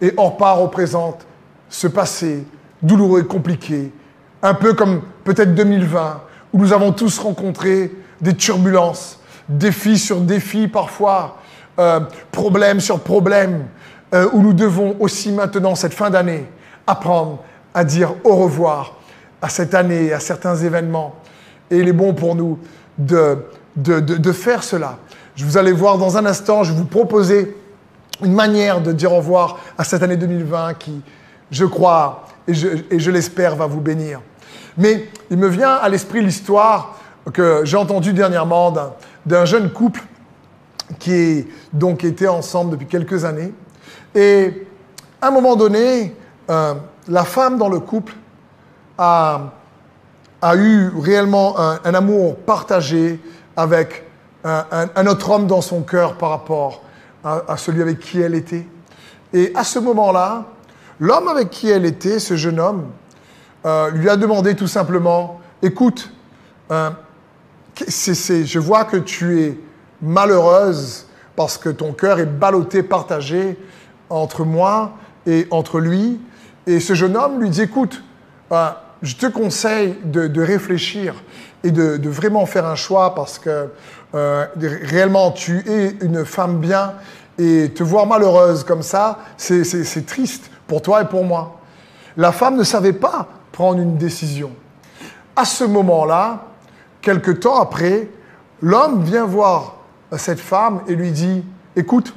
Et 0.00 0.12
Orpa 0.16 0.52
représente 0.52 1.26
ce 1.68 1.86
passé 1.86 2.44
douloureux 2.82 3.20
et 3.22 3.26
compliqué, 3.26 3.92
un 4.42 4.54
peu 4.54 4.74
comme 4.74 5.02
peut-être 5.24 5.54
2020, 5.54 6.20
où 6.52 6.58
nous 6.58 6.72
avons 6.72 6.92
tous 6.92 7.18
rencontré 7.18 7.92
des 8.20 8.34
turbulences, 8.34 9.18
défis 9.48 9.98
sur 9.98 10.20
défis 10.20 10.68
parfois, 10.68 11.38
euh, 11.78 12.00
problèmes 12.32 12.80
sur 12.80 13.00
problèmes, 13.00 13.66
euh, 14.14 14.28
où 14.32 14.40
nous 14.40 14.52
devons 14.52 14.96
aussi 15.00 15.32
maintenant, 15.32 15.74
cette 15.74 15.94
fin 15.94 16.10
d'année, 16.10 16.46
apprendre 16.86 17.42
à 17.74 17.84
dire 17.84 18.14
au 18.24 18.36
revoir 18.36 18.94
à 19.42 19.48
cette 19.48 19.74
année, 19.74 20.12
à 20.12 20.20
certains 20.20 20.56
événements. 20.56 21.14
Et 21.70 21.78
il 21.78 21.88
est 21.88 21.92
bon 21.92 22.14
pour 22.14 22.34
nous 22.34 22.58
de, 22.98 23.38
de, 23.76 24.00
de, 24.00 24.32
faire 24.32 24.62
cela. 24.62 24.98
Je 25.34 25.44
vous 25.44 25.58
allez 25.58 25.72
voir 25.72 25.98
dans 25.98 26.16
un 26.16 26.24
instant, 26.26 26.64
je 26.64 26.72
vais 26.72 26.78
vous 26.78 26.86
proposer 26.86 27.56
une 28.22 28.32
manière 28.32 28.80
de 28.80 28.92
dire 28.92 29.12
au 29.12 29.16
revoir 29.16 29.58
à 29.76 29.84
cette 29.84 30.02
année 30.02 30.16
2020 30.16 30.74
qui, 30.74 31.02
je 31.50 31.64
crois 31.64 32.24
et 32.48 32.54
je, 32.54 32.68
et 32.90 32.98
je 32.98 33.10
l'espère, 33.10 33.56
va 33.56 33.66
vous 33.66 33.80
bénir. 33.80 34.20
Mais 34.78 35.08
il 35.30 35.36
me 35.36 35.48
vient 35.48 35.74
à 35.74 35.88
l'esprit 35.88 36.22
l'histoire 36.22 36.98
que 37.32 37.62
j'ai 37.64 37.76
entendue 37.76 38.12
dernièrement 38.12 38.72
d'un 39.24 39.44
jeune 39.44 39.70
couple 39.70 40.02
qui 40.98 41.46
donc 41.72 42.04
était 42.04 42.28
ensemble 42.28 42.72
depuis 42.72 42.86
quelques 42.86 43.24
années. 43.24 43.52
Et 44.14 44.66
à 45.20 45.28
un 45.28 45.30
moment 45.30 45.56
donné, 45.56 46.14
euh, 46.50 46.74
la 47.08 47.24
femme 47.24 47.58
dans 47.58 47.68
le 47.68 47.80
couple 47.80 48.14
a, 48.98 49.52
a 50.42 50.56
eu 50.56 50.90
réellement 51.00 51.58
un, 51.58 51.94
amour 51.94 52.36
partagé 52.36 53.20
avec 53.56 54.04
un, 54.44 55.06
autre 55.06 55.30
homme 55.30 55.46
dans 55.46 55.60
son 55.60 55.82
cœur 55.82 56.16
par 56.16 56.30
rapport 56.30 56.82
à, 57.24 57.56
celui 57.56 57.82
avec 57.82 58.00
qui 58.00 58.20
elle 58.20 58.34
était. 58.34 58.66
Et 59.32 59.52
à 59.54 59.64
ce 59.64 59.78
moment-là, 59.78 60.44
l'homme 61.00 61.28
avec 61.28 61.50
qui 61.50 61.68
elle 61.68 61.84
était, 61.84 62.18
ce 62.18 62.36
jeune 62.36 62.60
homme, 62.60 62.86
euh, 63.64 63.90
lui 63.90 64.08
a 64.08 64.16
demandé 64.16 64.54
tout 64.54 64.68
simplement, 64.68 65.40
écoute, 65.62 66.12
euh, 66.70 66.90
je 67.78 68.58
vois 68.58 68.84
que 68.84 68.96
tu 68.96 69.42
es 69.42 69.58
malheureuse 70.00 71.06
parce 71.34 71.58
que 71.58 71.68
ton 71.68 71.92
cœur 71.92 72.18
est 72.18 72.26
ballotté, 72.26 72.82
partagé 72.82 73.58
entre 74.08 74.44
moi 74.44 74.92
et 75.26 75.46
entre 75.50 75.80
lui. 75.80 76.20
Et 76.66 76.80
ce 76.80 76.94
jeune 76.94 77.16
homme 77.16 77.40
lui 77.40 77.50
dit, 77.50 77.62
écoute, 77.62 78.02
euh, 78.52 78.70
je 79.02 79.14
te 79.14 79.26
conseille 79.26 79.96
de, 80.04 80.40
réfléchir 80.40 81.14
et 81.62 81.70
de, 81.70 82.08
vraiment 82.08 82.46
faire 82.46 82.66
un 82.66 82.74
choix 82.74 83.14
parce 83.14 83.38
que 83.38 83.68
euh, 84.14 84.46
réellement 84.56 85.32
tu 85.32 85.62
es 85.68 85.96
une 86.00 86.24
femme 86.24 86.58
bien 86.58 86.94
et 87.38 87.70
te 87.74 87.82
voir 87.82 88.06
malheureuse 88.06 88.64
comme 88.64 88.82
ça, 88.82 89.18
c'est 89.36 90.06
triste 90.06 90.50
pour 90.66 90.82
toi 90.82 91.02
et 91.02 91.06
pour 91.06 91.24
moi. 91.24 91.60
La 92.16 92.32
femme 92.32 92.56
ne 92.56 92.64
savait 92.64 92.94
pas 92.94 93.28
prendre 93.52 93.80
une 93.80 93.96
décision. 93.96 94.50
À 95.34 95.44
ce 95.44 95.64
moment-là, 95.64 96.46
quelque 97.02 97.30
temps 97.30 97.60
après, 97.60 98.08
l'homme 98.62 99.02
vient 99.04 99.26
voir 99.26 99.76
cette 100.16 100.40
femme 100.40 100.80
et 100.88 100.94
lui 100.94 101.10
dit, 101.10 101.44
écoute, 101.74 102.14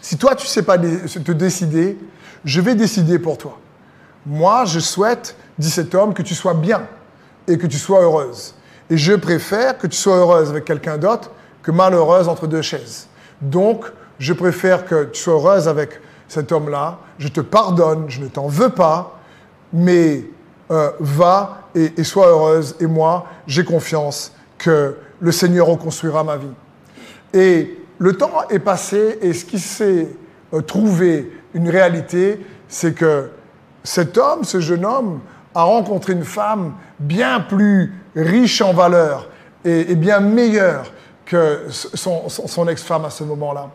si 0.00 0.16
toi 0.16 0.34
tu 0.34 0.46
ne 0.46 0.48
sais 0.50 0.62
pas 0.62 0.78
te 0.78 1.32
décider, 1.32 1.98
je 2.44 2.60
vais 2.62 2.74
décider 2.74 3.18
pour 3.18 3.36
toi. 3.36 3.58
Moi, 4.26 4.64
je 4.66 4.80
souhaite, 4.80 5.36
dit 5.58 5.70
cet 5.70 5.94
homme, 5.94 6.14
que 6.14 6.22
tu 6.22 6.34
sois 6.34 6.54
bien 6.54 6.82
et 7.48 7.58
que 7.58 7.66
tu 7.66 7.78
sois 7.78 8.02
heureuse. 8.02 8.54
Et 8.90 8.96
je 8.96 9.14
préfère 9.14 9.78
que 9.78 9.86
tu 9.86 9.96
sois 9.96 10.16
heureuse 10.16 10.50
avec 10.50 10.64
quelqu'un 10.64 10.98
d'autre 10.98 11.30
que 11.62 11.70
malheureuse 11.70 12.28
entre 12.28 12.46
deux 12.46 12.62
chaises. 12.62 13.08
Donc, 13.40 13.84
je 14.18 14.32
préfère 14.32 14.84
que 14.84 15.04
tu 15.04 15.20
sois 15.20 15.34
heureuse 15.34 15.68
avec 15.68 16.00
cet 16.28 16.52
homme-là. 16.52 16.98
Je 17.18 17.28
te 17.28 17.40
pardonne, 17.40 18.04
je 18.08 18.20
ne 18.20 18.28
t'en 18.28 18.46
veux 18.46 18.68
pas, 18.70 19.18
mais 19.72 20.24
euh, 20.70 20.90
va 21.00 21.68
et, 21.74 22.04
sois 22.04 22.28
heureuse. 22.28 22.76
Et 22.80 22.86
moi, 22.86 23.26
j'ai 23.46 23.64
confiance 23.64 24.32
que 24.58 24.96
le 25.20 25.32
Seigneur 25.32 25.66
reconstruira 25.66 26.24
ma 26.24 26.36
vie. 26.36 26.52
Et 27.32 27.78
le 27.98 28.16
temps 28.16 28.48
est 28.48 28.58
passé 28.58 29.18
et 29.22 29.32
ce 29.32 29.44
qui 29.44 29.58
s'est 29.58 30.08
euh, 30.52 30.60
trouvé 30.60 31.30
une 31.54 31.68
réalité, 31.68 32.44
c'est 32.68 32.94
que 32.94 33.30
cet 33.82 34.18
homme, 34.18 34.44
ce 34.44 34.60
jeune 34.60 34.84
homme, 34.84 35.20
a 35.54 35.62
rencontré 35.62 36.12
une 36.12 36.24
femme 36.24 36.74
bien 36.98 37.40
plus 37.40 37.92
riche 38.14 38.60
en 38.60 38.72
valeur 38.72 39.28
et, 39.64 39.94
bien 39.94 40.20
meilleure 40.20 40.92
que 41.24 41.66
son, 41.68 42.68
ex-femme 42.68 43.04
à 43.04 43.10
ce 43.10 43.24
moment-là. 43.24 43.70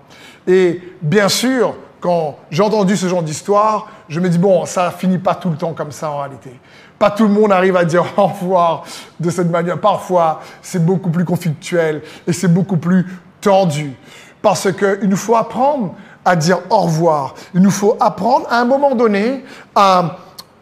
Et 0.48 0.82
bien 1.02 1.30
sûr, 1.30 1.76
quand 2.00 2.38
j'ai 2.52 2.64
entendu 2.64 2.96
ce 2.98 3.08
genre 3.08 3.24
d'histoire, 3.24 3.88
je 4.10 4.20
me 4.20 4.30
dis, 4.30 4.38
bon, 4.38 4.66
ça 4.66 4.92
finit 4.92 5.18
pas 5.18 5.36
tout 5.36 5.50
le 5.50 5.58
temps 5.58 5.74
comme 5.74 5.92
ça 5.92 6.12
en 6.12 6.20
réalité. 6.20 6.52
Pas 7.00 7.12
tout 7.12 7.24
le 7.24 7.34
monde 7.34 7.52
arrive 7.52 7.76
à 7.76 7.86
dire 7.86 8.06
au 8.18 8.28
revoir 8.28 8.84
de 9.20 9.30
cette 9.30 9.50
manière. 9.50 9.80
Parfois, 9.80 10.42
c'est 10.62 10.84
beaucoup 10.84 11.10
plus 11.10 11.26
conflictuel 11.26 12.02
et 12.28 12.34
c'est 12.34 12.48
beaucoup 12.48 12.78
plus 12.78 13.06
tendu. 13.42 13.96
Parce 14.42 14.72
qu'il 14.72 15.10
nous 15.10 15.18
faut 15.18 15.36
apprendre 15.36 15.96
à 16.25 16.36
dire 16.36 16.60
au 16.70 16.79
revoir. 16.79 17.36
Il 17.53 17.62
nous 17.62 17.72
faut 17.72 17.96
apprendre 18.00 18.48
à 18.50 18.60
un 18.60 18.65
moment 18.65 18.96
donné 18.96 19.46
à 19.75 20.17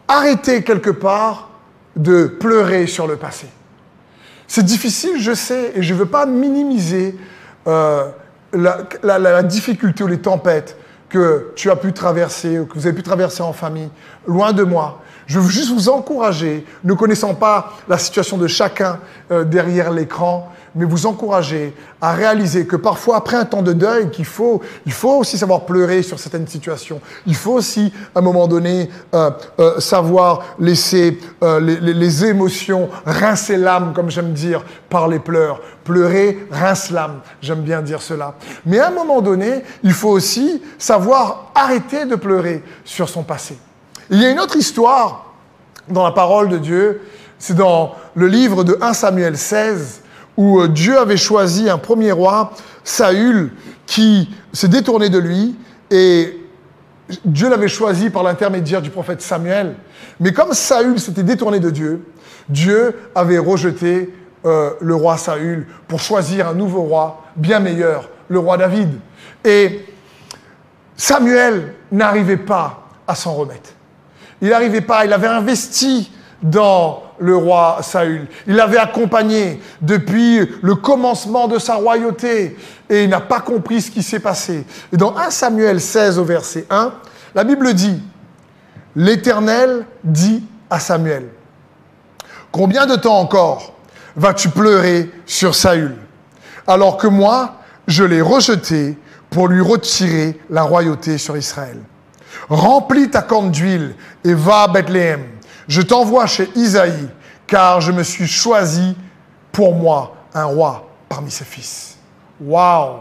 arrêter 0.06 0.62
quelque 0.62 0.90
part 0.90 1.48
de 1.96 2.26
pleurer 2.26 2.86
sur 2.86 3.06
le 3.06 3.16
passé. 3.16 3.46
C'est 4.46 4.64
difficile, 4.64 5.20
je 5.20 5.32
sais, 5.32 5.72
et 5.74 5.82
je 5.82 5.94
ne 5.94 5.98
veux 5.98 6.06
pas 6.06 6.26
minimiser 6.26 7.16
euh, 7.66 8.08
la, 8.52 8.86
la, 9.02 9.42
difficulté 9.42 10.04
ou 10.04 10.06
les 10.06 10.20
tempêtes 10.20 10.76
que 11.08 11.52
tu 11.56 11.70
as 11.70 11.76
pu 11.76 11.92
traverser, 11.92 12.58
ou 12.58 12.66
que 12.66 12.74
vous 12.74 12.86
avez 12.86 12.94
pu 12.94 13.02
traverser 13.02 13.42
en 13.42 13.52
famille, 13.52 13.88
loin 14.26 14.52
de 14.52 14.62
moi. 14.62 15.02
Je 15.26 15.38
veux 15.38 15.50
juste 15.50 15.72
vous 15.72 15.88
encourager, 15.88 16.66
ne 16.84 16.94
connaissant 16.94 17.34
pas 17.34 17.74
la 17.88 17.98
situation 17.98 18.36
de 18.36 18.46
chacun 18.46 18.98
euh, 19.30 19.44
derrière 19.44 19.90
l'écran, 19.90 20.52
mais 20.74 20.84
vous 20.84 21.06
encourager 21.06 21.74
à 22.00 22.12
réaliser 22.12 22.66
que 22.66 22.76
parfois, 22.76 23.16
après 23.16 23.36
un 23.36 23.44
temps 23.44 23.62
de 23.62 23.72
deuil, 23.72 24.10
qu'il 24.10 24.24
faut, 24.24 24.60
il 24.86 24.92
faut 24.92 25.18
aussi 25.18 25.38
savoir 25.38 25.64
pleurer 25.64 26.02
sur 26.02 26.18
certaines 26.18 26.48
situations. 26.48 27.00
Il 27.26 27.36
faut 27.36 27.52
aussi, 27.52 27.92
à 28.14 28.18
un 28.18 28.22
moment 28.22 28.48
donné, 28.48 28.90
euh, 29.14 29.30
euh, 29.60 29.80
savoir 29.80 30.56
laisser 30.58 31.18
euh, 31.42 31.60
les, 31.60 31.78
les, 31.80 31.94
les, 31.94 32.24
émotions 32.24 32.88
rincer 33.06 33.56
l'âme, 33.56 33.92
comme 33.94 34.10
j'aime 34.10 34.32
dire, 34.32 34.64
par 34.88 35.08
les 35.08 35.20
pleurs. 35.20 35.60
Pleurer 35.84 36.46
rince 36.50 36.90
l'âme, 36.90 37.20
j'aime 37.40 37.62
bien 37.62 37.82
dire 37.82 38.02
cela. 38.02 38.34
Mais 38.66 38.80
à 38.80 38.88
un 38.88 38.92
moment 38.92 39.20
donné, 39.20 39.62
il 39.82 39.92
faut 39.92 40.10
aussi 40.10 40.62
savoir 40.78 41.52
arrêter 41.54 42.04
de 42.06 42.16
pleurer 42.16 42.62
sur 42.84 43.08
son 43.08 43.22
passé. 43.22 43.56
Il 44.10 44.20
y 44.20 44.24
a 44.24 44.30
une 44.30 44.40
autre 44.40 44.56
histoire 44.56 45.34
dans 45.88 46.04
la 46.04 46.12
parole 46.12 46.48
de 46.48 46.58
Dieu, 46.58 47.02
c'est 47.38 47.54
dans 47.54 47.94
le 48.14 48.26
livre 48.26 48.64
de 48.64 48.76
1 48.80 48.92
Samuel 48.92 49.36
16, 49.36 50.02
où 50.36 50.60
euh, 50.60 50.68
Dieu 50.68 50.98
avait 50.98 51.16
choisi 51.16 51.68
un 51.70 51.78
premier 51.78 52.12
roi, 52.12 52.52
Saül, 52.82 53.52
qui 53.86 54.30
s'est 54.52 54.68
détourné 54.68 55.08
de 55.08 55.18
lui, 55.18 55.56
et 55.90 56.38
Dieu 57.24 57.48
l'avait 57.48 57.68
choisi 57.68 58.10
par 58.10 58.22
l'intermédiaire 58.22 58.82
du 58.82 58.90
prophète 58.90 59.20
Samuel. 59.20 59.76
Mais 60.20 60.32
comme 60.32 60.52
Saül 60.52 60.98
s'était 60.98 61.22
détourné 61.22 61.60
de 61.60 61.70
Dieu, 61.70 62.04
Dieu 62.48 62.94
avait 63.14 63.38
rejeté 63.38 64.12
euh, 64.44 64.70
le 64.80 64.94
roi 64.94 65.16
Saül 65.16 65.66
pour 65.88 66.00
choisir 66.00 66.48
un 66.48 66.54
nouveau 66.54 66.82
roi, 66.82 67.22
bien 67.36 67.60
meilleur, 67.60 68.10
le 68.28 68.38
roi 68.38 68.56
David. 68.56 68.90
Et 69.44 69.84
Samuel 70.96 71.74
n'arrivait 71.90 72.36
pas 72.36 72.88
à 73.06 73.14
s'en 73.14 73.34
remettre. 73.34 73.70
Il 74.44 74.50
n'arrivait 74.50 74.82
pas, 74.82 75.06
il 75.06 75.12
avait 75.14 75.26
investi 75.26 76.12
dans 76.42 77.02
le 77.18 77.34
roi 77.34 77.78
Saül. 77.80 78.26
Il 78.46 78.56
l'avait 78.56 78.76
accompagné 78.76 79.58
depuis 79.80 80.46
le 80.60 80.74
commencement 80.74 81.48
de 81.48 81.58
sa 81.58 81.76
royauté 81.76 82.54
et 82.90 83.04
il 83.04 83.08
n'a 83.08 83.22
pas 83.22 83.40
compris 83.40 83.80
ce 83.80 83.90
qui 83.90 84.02
s'est 84.02 84.20
passé. 84.20 84.66
Et 84.92 84.98
dans 84.98 85.16
1 85.16 85.30
Samuel 85.30 85.80
16 85.80 86.18
au 86.18 86.24
verset 86.24 86.66
1, 86.68 86.92
la 87.34 87.42
Bible 87.42 87.72
dit, 87.72 88.02
l'Éternel 88.94 89.86
dit 90.04 90.44
à 90.68 90.78
Samuel, 90.78 91.28
Combien 92.52 92.84
de 92.84 92.96
temps 92.96 93.20
encore 93.20 93.72
vas-tu 94.14 94.50
pleurer 94.50 95.10
sur 95.24 95.54
Saül 95.54 95.96
Alors 96.66 96.98
que 96.98 97.06
moi, 97.06 97.54
je 97.88 98.04
l'ai 98.04 98.20
rejeté 98.20 98.98
pour 99.30 99.48
lui 99.48 99.62
retirer 99.62 100.38
la 100.50 100.64
royauté 100.64 101.16
sur 101.16 101.34
Israël? 101.34 101.78
Remplis 102.48 103.10
ta 103.10 103.22
corne 103.22 103.50
d'huile 103.50 103.94
et 104.24 104.34
va 104.34 104.62
à 104.62 104.68
Bethléem. 104.68 105.24
Je 105.68 105.82
t'envoie 105.82 106.26
chez 106.26 106.50
Isaïe, 106.54 107.08
car 107.46 107.80
je 107.80 107.92
me 107.92 108.02
suis 108.02 108.26
choisi 108.26 108.96
pour 109.52 109.74
moi 109.74 110.14
un 110.34 110.44
roi 110.44 110.88
parmi 111.08 111.30
ses 111.30 111.44
fils. 111.44 111.96
Waouh 112.40 112.98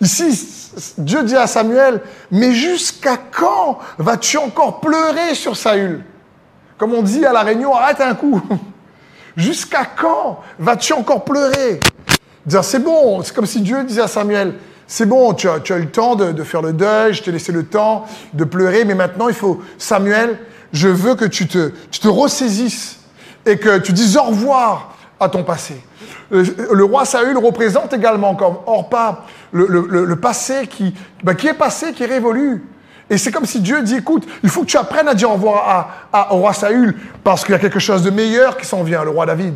Ici, 0.00 0.94
Dieu 0.98 1.22
dit 1.24 1.36
à 1.36 1.46
Samuel, 1.46 2.00
mais 2.30 2.52
jusqu'à 2.52 3.16
quand 3.16 3.78
vas-tu 3.98 4.38
encore 4.38 4.80
pleurer 4.80 5.34
sur 5.34 5.56
Saül? 5.56 6.04
Comme 6.78 6.94
on 6.94 7.02
dit 7.02 7.24
à 7.24 7.32
la 7.32 7.42
Réunion, 7.42 7.74
arrête 7.74 8.00
un 8.00 8.14
coup. 8.14 8.40
Jusqu'à 9.36 9.84
quand 9.84 10.40
vas-tu 10.58 10.92
encore 10.92 11.24
pleurer? 11.24 11.78
C'est 12.62 12.82
bon, 12.82 13.22
c'est 13.22 13.34
comme 13.34 13.46
si 13.46 13.60
Dieu 13.60 13.84
disait 13.84 14.02
à 14.02 14.08
Samuel, 14.08 14.54
c'est 14.90 15.06
bon, 15.06 15.34
tu 15.34 15.48
as, 15.48 15.58
eu 15.58 15.82
le 15.82 15.86
temps 15.88 16.16
de, 16.16 16.42
faire 16.42 16.62
le 16.62 16.72
deuil, 16.72 17.14
je 17.14 17.22
t'ai 17.22 17.30
laissé 17.30 17.52
le 17.52 17.62
temps 17.62 18.06
de 18.34 18.42
pleurer, 18.42 18.84
mais 18.84 18.96
maintenant 18.96 19.28
il 19.28 19.36
faut, 19.36 19.62
Samuel, 19.78 20.36
je 20.72 20.88
veux 20.88 21.14
que 21.14 21.26
tu 21.26 21.46
te, 21.46 21.70
tu 21.92 22.00
te 22.00 22.08
ressaisisses 22.08 22.98
et 23.46 23.56
que 23.56 23.78
tu 23.78 23.92
dises 23.92 24.16
au 24.16 24.24
revoir 24.24 24.96
à 25.20 25.28
ton 25.28 25.44
passé. 25.44 25.80
Le, 26.32 26.82
roi 26.82 27.04
Saül 27.04 27.38
représente 27.38 27.92
également 27.92 28.34
comme 28.34 28.56
Orpa 28.66 29.26
le, 29.52 29.66
le, 29.68 30.16
passé 30.16 30.66
qui, 30.66 30.92
bah, 31.22 31.34
qui 31.34 31.46
est 31.46 31.54
passé, 31.54 31.92
qui 31.92 32.02
est 32.02 32.06
révolu. 32.06 32.64
Et 33.08 33.16
c'est 33.16 33.30
comme 33.30 33.46
si 33.46 33.60
Dieu 33.60 33.82
dit, 33.82 33.94
écoute, 33.94 34.26
il 34.42 34.48
faut 34.48 34.62
que 34.62 34.66
tu 34.66 34.76
apprennes 34.76 35.06
à 35.06 35.14
dire 35.14 35.30
au 35.30 35.34
revoir 35.34 36.08
à, 36.12 36.34
au 36.34 36.38
roi 36.38 36.52
Saül, 36.52 36.96
parce 37.22 37.44
qu'il 37.44 37.52
y 37.52 37.56
a 37.56 37.60
quelque 37.60 37.78
chose 37.78 38.02
de 38.02 38.10
meilleur 38.10 38.56
qui 38.56 38.66
s'en 38.66 38.82
vient, 38.82 39.04
le 39.04 39.10
roi 39.10 39.24
David. 39.24 39.54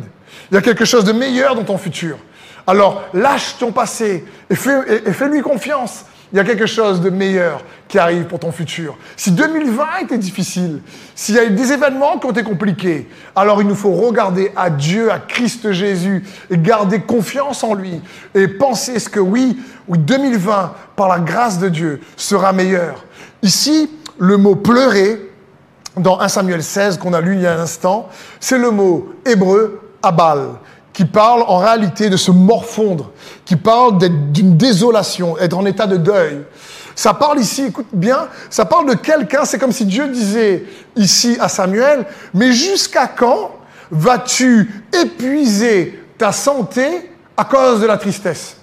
Il 0.49 0.55
y 0.55 0.57
a 0.57 0.61
quelque 0.61 0.85
chose 0.85 1.03
de 1.03 1.11
meilleur 1.11 1.55
dans 1.55 1.63
ton 1.65 1.77
futur. 1.77 2.17
Alors 2.67 3.03
lâche 3.13 3.57
ton 3.59 3.71
passé 3.71 4.25
et 4.49 4.55
fais-lui 4.55 5.41
confiance. 5.41 6.05
Il 6.33 6.37
y 6.37 6.41
a 6.41 6.43
quelque 6.43 6.65
chose 6.65 7.01
de 7.01 7.09
meilleur 7.09 7.61
qui 7.87 7.99
arrive 7.99 8.25
pour 8.25 8.39
ton 8.39 8.51
futur. 8.51 8.97
Si 9.15 9.31
2020 9.31 9.85
était 10.03 10.17
difficile, 10.17 10.81
s'il 11.13 11.35
y 11.35 11.39
a 11.39 11.45
eu 11.45 11.51
des 11.51 11.71
événements 11.71 12.17
qui 12.17 12.25
ont 12.25 12.31
été 12.31 12.43
compliqués, 12.43 13.07
alors 13.35 13.61
il 13.61 13.67
nous 13.67 13.75
faut 13.75 13.93
regarder 13.93 14.51
à 14.55 14.69
Dieu, 14.69 15.11
à 15.11 15.19
Christ 15.19 15.71
Jésus, 15.71 16.25
et 16.49 16.57
garder 16.57 16.99
confiance 16.99 17.63
en 17.63 17.75
lui, 17.75 18.01
et 18.33 18.47
penser 18.47 18.99
ce 18.99 19.07
que 19.07 19.19
oui, 19.19 19.57
oui, 19.87 19.99
2020, 19.99 20.73
par 20.95 21.07
la 21.07 21.19
grâce 21.19 21.59
de 21.59 21.69
Dieu, 21.69 22.01
sera 22.17 22.51
meilleur. 22.51 23.05
Ici, 23.43 23.89
le 24.17 24.37
mot 24.37 24.55
pleurer, 24.55 25.31
dans 25.95 26.19
1 26.19 26.27
Samuel 26.27 26.63
16 26.63 26.97
qu'on 26.97 27.13
a 27.13 27.21
lu 27.21 27.35
il 27.35 27.41
y 27.41 27.47
a 27.47 27.53
un 27.53 27.61
instant, 27.61 28.09
c'est 28.39 28.57
le 28.57 28.71
mot 28.71 29.13
hébreu 29.25 29.79
abal, 30.01 30.49
qui 30.95 31.03
parle 31.03 31.43
en 31.47 31.57
réalité 31.57 32.09
de 32.09 32.15
se 32.15 32.31
morfondre, 32.31 33.11
qui 33.43 33.57
parle 33.57 33.97
d'une 34.31 34.55
désolation, 34.55 35.37
être 35.37 35.57
en 35.57 35.65
état 35.65 35.87
de 35.87 35.97
deuil. 35.97 36.41
Ça 36.95 37.13
parle 37.13 37.37
ici, 37.37 37.65
écoute 37.65 37.89
bien, 37.91 38.29
ça 38.49 38.63
parle 38.63 38.89
de 38.89 38.93
quelqu'un, 38.93 39.43
c'est 39.43 39.59
comme 39.59 39.73
si 39.73 39.83
Dieu 39.83 40.07
disait 40.07 40.63
ici 40.95 41.35
à 41.41 41.49
Samuel, 41.49 42.05
mais 42.33 42.53
jusqu'à 42.53 43.07
quand 43.07 43.51
vas-tu 43.91 44.83
épuiser 44.93 46.01
ta 46.17 46.31
santé 46.31 47.11
à 47.35 47.43
cause 47.43 47.81
de 47.81 47.87
la 47.87 47.97
tristesse? 47.97 48.55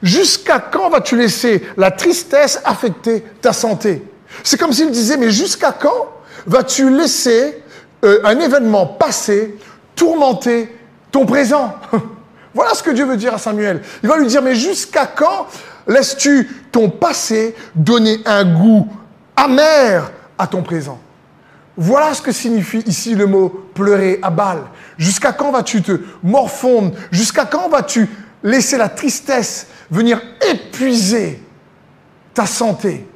Jusqu'à 0.00 0.60
quand 0.60 0.90
vas-tu 0.90 1.16
laisser 1.16 1.60
la 1.76 1.90
tristesse 1.90 2.60
affecter 2.64 3.24
ta 3.40 3.52
santé? 3.52 4.04
C'est 4.44 4.60
comme 4.60 4.72
s'il 4.72 4.92
disait, 4.92 5.16
mais 5.16 5.32
jusqu'à 5.32 5.72
quand 5.72 6.08
vas-tu 6.46 6.96
laisser 6.96 7.60
euh, 8.04 8.20
un 8.22 8.38
événement 8.38 8.86
passé 8.86 9.56
tourmenter 9.96 10.70
ton 11.14 11.26
présent. 11.26 11.76
voilà 12.54 12.74
ce 12.74 12.82
que 12.82 12.90
Dieu 12.90 13.04
veut 13.04 13.16
dire 13.16 13.34
à 13.34 13.38
Samuel. 13.38 13.82
Il 14.02 14.08
va 14.08 14.18
lui 14.18 14.26
dire, 14.26 14.42
mais 14.42 14.56
jusqu'à 14.56 15.06
quand 15.06 15.46
laisses-tu 15.86 16.50
ton 16.72 16.90
passé 16.90 17.54
donner 17.76 18.18
un 18.26 18.44
goût 18.44 18.88
amer 19.36 20.10
à 20.36 20.48
ton 20.48 20.62
présent? 20.62 20.98
Voilà 21.76 22.14
ce 22.14 22.22
que 22.22 22.32
signifie 22.32 22.82
ici 22.86 23.14
le 23.14 23.26
mot 23.26 23.48
pleurer 23.74 24.18
à 24.22 24.30
balle. 24.30 24.64
Jusqu'à 24.98 25.32
quand 25.32 25.52
vas-tu 25.52 25.82
te 25.82 26.00
morfondre? 26.24 26.96
Jusqu'à 27.12 27.44
quand 27.44 27.68
vas-tu 27.68 28.08
laisser 28.42 28.76
la 28.76 28.88
tristesse 28.88 29.68
venir 29.92 30.20
épuiser 30.50 31.40
ta 32.34 32.44
santé? 32.44 33.08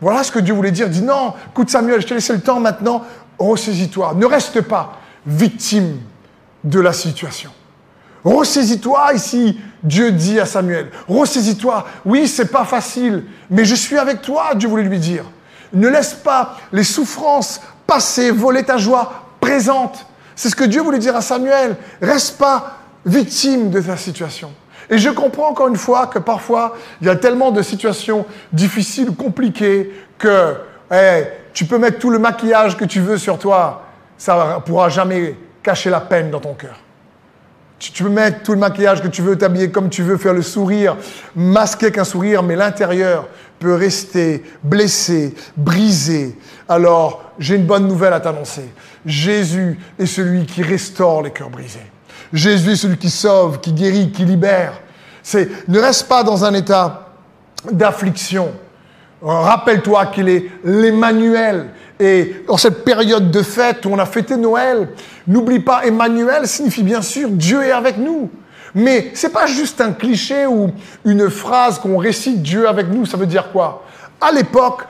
Voilà 0.00 0.22
ce 0.22 0.30
que 0.30 0.38
Dieu 0.38 0.54
voulait 0.54 0.70
dire. 0.70 0.88
Dis 0.88 1.02
non, 1.02 1.34
écoute 1.50 1.70
Samuel, 1.70 2.02
je 2.02 2.06
t'ai 2.06 2.14
laissé 2.14 2.32
le 2.32 2.40
temps 2.40 2.60
maintenant, 2.60 3.04
ressaisis-toi. 3.36 4.14
Ne 4.14 4.26
reste 4.26 4.60
pas 4.60 5.00
victime 5.26 5.98
de 6.66 6.80
la 6.80 6.92
situation. 6.92 7.50
Ressaisis-toi 8.24 9.14
ici, 9.14 9.58
Dieu 9.82 10.10
dit 10.10 10.38
à 10.40 10.46
Samuel. 10.46 10.90
Ressaisis-toi. 11.08 11.86
Oui, 12.04 12.26
c'est 12.26 12.50
pas 12.50 12.64
facile, 12.64 13.24
mais 13.48 13.64
je 13.64 13.74
suis 13.74 13.96
avec 13.96 14.20
toi, 14.20 14.54
Dieu 14.54 14.68
voulait 14.68 14.82
lui 14.82 14.98
dire. 14.98 15.24
Ne 15.72 15.88
laisse 15.88 16.14
pas 16.14 16.56
les 16.72 16.84
souffrances 16.84 17.60
passer, 17.86 18.32
voler 18.32 18.64
ta 18.64 18.78
joie 18.78 19.26
présente. 19.40 20.06
C'est 20.34 20.50
ce 20.50 20.56
que 20.56 20.64
Dieu 20.64 20.82
voulait 20.82 20.98
dire 20.98 21.14
à 21.14 21.20
Samuel. 21.20 21.76
Reste 22.02 22.36
pas 22.36 22.78
victime 23.04 23.70
de 23.70 23.80
ta 23.80 23.96
situation. 23.96 24.52
Et 24.90 24.98
je 24.98 25.10
comprends 25.10 25.50
encore 25.50 25.68
une 25.68 25.76
fois 25.76 26.08
que 26.08 26.18
parfois, 26.18 26.76
il 27.00 27.06
y 27.06 27.10
a 27.10 27.16
tellement 27.16 27.52
de 27.52 27.62
situations 27.62 28.26
difficiles, 28.52 29.12
compliquées, 29.12 29.92
que 30.18 30.56
tu 31.52 31.64
peux 31.64 31.78
mettre 31.78 31.98
tout 31.98 32.10
le 32.10 32.18
maquillage 32.18 32.76
que 32.76 32.84
tu 32.84 33.00
veux 33.00 33.18
sur 33.18 33.38
toi, 33.38 33.84
ça 34.18 34.56
ne 34.56 34.60
pourra 34.60 34.88
jamais 34.88 35.36
cacher 35.66 35.90
la 35.90 36.00
peine 36.00 36.30
dans 36.30 36.38
ton 36.38 36.54
cœur. 36.54 36.76
Tu, 37.80 38.04
peux 38.04 38.08
mettre 38.08 38.44
tout 38.44 38.52
le 38.52 38.58
maquillage 38.58 39.02
que 39.02 39.08
tu 39.08 39.20
veux, 39.20 39.36
t'habiller 39.36 39.70
comme 39.72 39.90
tu 39.90 40.04
veux, 40.04 40.16
faire 40.16 40.32
le 40.32 40.40
sourire, 40.40 40.96
masquer 41.34 41.90
qu'un 41.90 42.04
sourire, 42.04 42.44
mais 42.44 42.54
l'intérieur 42.54 43.26
peut 43.58 43.74
rester 43.74 44.44
blessé, 44.62 45.34
brisé. 45.56 46.38
Alors, 46.68 47.32
j'ai 47.40 47.56
une 47.56 47.66
bonne 47.66 47.88
nouvelle 47.88 48.12
à 48.12 48.20
t'annoncer. 48.20 48.70
Jésus 49.04 49.78
est 49.98 50.06
celui 50.06 50.46
qui 50.46 50.62
restaure 50.62 51.22
les 51.22 51.32
cœurs 51.32 51.50
brisés. 51.50 51.90
Jésus 52.32 52.72
est 52.72 52.76
celui 52.76 52.96
qui 52.96 53.10
sauve, 53.10 53.60
qui 53.60 53.72
guérit, 53.72 54.12
qui 54.12 54.24
libère. 54.24 54.80
C'est, 55.20 55.68
ne 55.68 55.80
reste 55.80 56.06
pas 56.08 56.22
dans 56.22 56.44
un 56.44 56.54
état 56.54 57.08
d'affliction. 57.72 58.52
Rappelle-toi 59.22 60.06
qu'il 60.06 60.28
est 60.28 60.50
l'Emmanuel. 60.64 61.66
Et 61.98 62.44
dans 62.46 62.58
cette 62.58 62.84
période 62.84 63.30
de 63.30 63.42
fête 63.42 63.86
où 63.86 63.90
on 63.90 63.98
a 63.98 64.04
fêté 64.04 64.36
Noël, 64.36 64.88
n'oublie 65.26 65.60
pas, 65.60 65.86
Emmanuel 65.86 66.46
signifie 66.46 66.82
bien 66.82 67.00
sûr 67.00 67.30
Dieu 67.30 67.62
est 67.62 67.72
avec 67.72 67.96
nous. 67.96 68.30
Mais 68.74 69.10
c'est 69.14 69.32
pas 69.32 69.46
juste 69.46 69.80
un 69.80 69.92
cliché 69.92 70.46
ou 70.46 70.70
une 71.06 71.30
phrase 71.30 71.78
qu'on 71.78 71.96
récite 71.96 72.42
Dieu 72.42 72.68
avec 72.68 72.88
nous. 72.88 73.06
Ça 73.06 73.16
veut 73.16 73.26
dire 73.26 73.50
quoi? 73.50 73.84
À 74.20 74.30
l'époque, 74.32 74.82